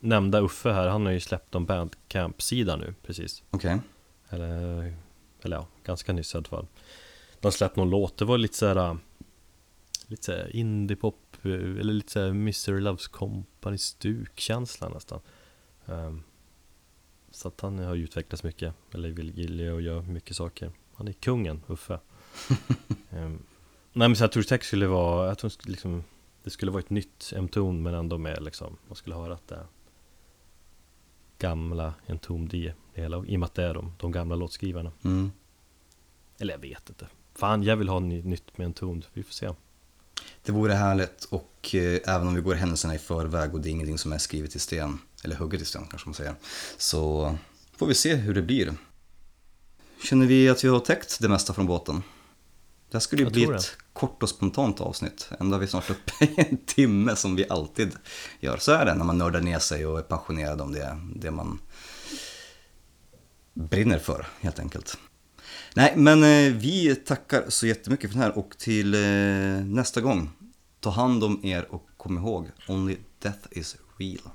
nämnda 0.00 0.40
Uffe 0.40 0.72
här, 0.72 0.88
han 0.88 1.06
har 1.06 1.12
ju 1.12 1.20
släppt 1.20 1.54
en 1.54 1.66
Bandcamp-sida 1.66 2.76
nu 2.76 2.94
precis. 3.06 3.42
Okej. 3.50 3.78
Eller, 4.30 4.94
eller 5.42 5.56
ja, 5.56 5.66
ganska 5.84 6.12
nyss 6.12 6.34
i 6.34 6.36
alla 6.36 6.44
fall. 6.48 6.66
De 7.40 7.46
har 7.46 7.50
släppt 7.50 7.76
någon 7.76 7.90
låt, 7.90 8.16
det 8.16 8.24
var 8.24 8.38
lite 8.38 8.56
såhär 8.56 8.98
Lite 10.06 10.22
såhär 10.22 10.56
indiepop 10.56 11.36
Eller 11.42 11.92
lite 11.92 12.12
såhär 12.12 12.32
Mystery 12.32 12.80
Loves 12.80 13.08
Company 13.08 13.78
stuk-känsla 13.78 14.88
nästan. 14.88 15.20
Ehm, 15.86 16.22
Så 17.30 17.48
att 17.48 17.60
han 17.60 17.78
har 17.78 17.94
ju 17.94 18.04
utvecklats 18.04 18.42
mycket 18.42 18.74
Eller 18.94 19.10
vill 19.10 19.38
gilla 19.38 19.74
och 19.74 19.82
göra 19.82 20.02
mycket 20.02 20.36
saker. 20.36 20.72
Han 20.94 21.08
är 21.08 21.12
kungen, 21.12 21.62
Uffe. 21.66 21.98
Ehm, 23.10 23.42
Nej 23.92 24.08
men 24.08 24.16
så 24.16 24.22
jag 24.24 24.32
tror 24.32 24.42
Tech 24.42 24.62
skulle 24.64 24.86
vara 24.86 25.28
Jag 25.28 25.38
tror 25.38 25.52
liksom 25.64 26.04
Det 26.42 26.50
skulle 26.50 26.70
vara 26.70 26.80
ett 26.80 26.90
nytt 26.90 27.32
M-ton 27.36 27.82
men 27.82 27.94
ändå 27.94 28.18
med 28.18 28.42
liksom 28.42 28.76
Man 28.86 28.96
skulle 28.96 29.16
höra 29.16 29.34
att 29.34 29.48
det 29.48 29.66
Gamla 31.38 31.94
Entombed 32.06 32.54
i 32.54 32.72
det 32.94 33.00
hela 33.02 33.16
I 33.26 33.36
och 33.36 33.40
med 33.40 33.46
att 33.46 33.54
det 33.54 33.64
är 33.64 33.74
de, 33.74 33.92
de 33.98 34.12
gamla 34.12 34.36
låtskrivarna 34.36 34.92
Mm. 35.04 35.32
eller 36.38 36.54
jag 36.54 36.60
vet 36.60 36.88
inte. 36.88 37.06
Fan, 37.34 37.62
jag 37.62 37.76
vill 37.76 37.88
ha 37.88 38.00
ny, 38.00 38.22
nytt 38.22 38.58
med 38.58 38.64
en 38.64 38.72
ton. 38.72 39.04
Vi 39.12 39.22
får 39.22 39.32
se. 39.32 39.50
Det 40.42 40.52
vore 40.52 40.72
härligt 40.74 41.24
och 41.24 41.74
eh, 41.74 42.14
även 42.14 42.28
om 42.28 42.34
vi 42.34 42.40
går 42.40 42.54
händelserna 42.54 42.94
i 42.94 42.98
förväg 42.98 43.54
och 43.54 43.60
det 43.60 43.68
är 43.68 43.70
ingenting 43.70 43.98
som 43.98 44.12
är 44.12 44.18
skrivet 44.18 44.56
i 44.56 44.58
sten, 44.58 44.98
eller 45.24 45.36
hugget 45.36 45.60
i 45.60 45.64
sten 45.64 45.86
kanske 45.86 46.08
man 46.08 46.14
säger, 46.14 46.34
så 46.76 47.34
får 47.76 47.86
vi 47.86 47.94
se 47.94 48.14
hur 48.14 48.34
det 48.34 48.42
blir. 48.42 48.74
Känner 50.04 50.26
vi 50.26 50.48
att 50.48 50.64
vi 50.64 50.68
har 50.68 50.80
täckt 50.80 51.20
det 51.20 51.28
mesta 51.28 51.54
från 51.54 51.66
båten? 51.66 52.02
Det 52.90 52.94
här 52.94 53.00
skulle 53.00 53.22
ju 53.22 53.26
Jag 53.26 53.32
bli 53.32 53.44
ett 53.44 53.76
kort 53.98 54.22
och 54.22 54.28
spontant 54.28 54.80
avsnitt. 54.80 55.30
Ändå 55.40 55.56
är 55.56 55.60
vi 55.60 55.66
snart 55.66 55.90
uppe 55.90 56.24
i 56.24 56.34
en 56.36 56.56
timme 56.66 57.16
som 57.16 57.36
vi 57.36 57.48
alltid 57.48 57.92
gör. 58.40 58.56
Så 58.56 58.72
är 58.72 58.84
det 58.84 58.94
när 58.94 59.04
man 59.04 59.18
nördar 59.18 59.40
ner 59.40 59.58
sig 59.58 59.86
och 59.86 59.98
är 59.98 60.02
passionerad 60.02 60.60
om 60.60 60.72
det, 60.72 60.98
det 61.16 61.30
man 61.30 61.60
brinner 63.54 63.98
för 63.98 64.26
helt 64.40 64.58
enkelt. 64.58 64.98
Nej, 65.74 65.92
men 65.96 66.22
eh, 66.22 66.52
vi 66.52 66.96
tackar 66.96 67.44
så 67.48 67.66
jättemycket 67.66 68.10
för 68.10 68.18
den 68.18 68.22
här 68.22 68.38
och 68.38 68.58
till 68.58 68.94
eh, 68.94 69.00
nästa 69.64 70.00
gång, 70.00 70.30
ta 70.80 70.90
hand 70.90 71.24
om 71.24 71.44
er 71.44 71.66
och 71.70 71.88
kom 71.96 72.18
ihåg, 72.18 72.50
only 72.68 72.96
death 73.22 73.46
is 73.50 73.76
real. 73.98 74.30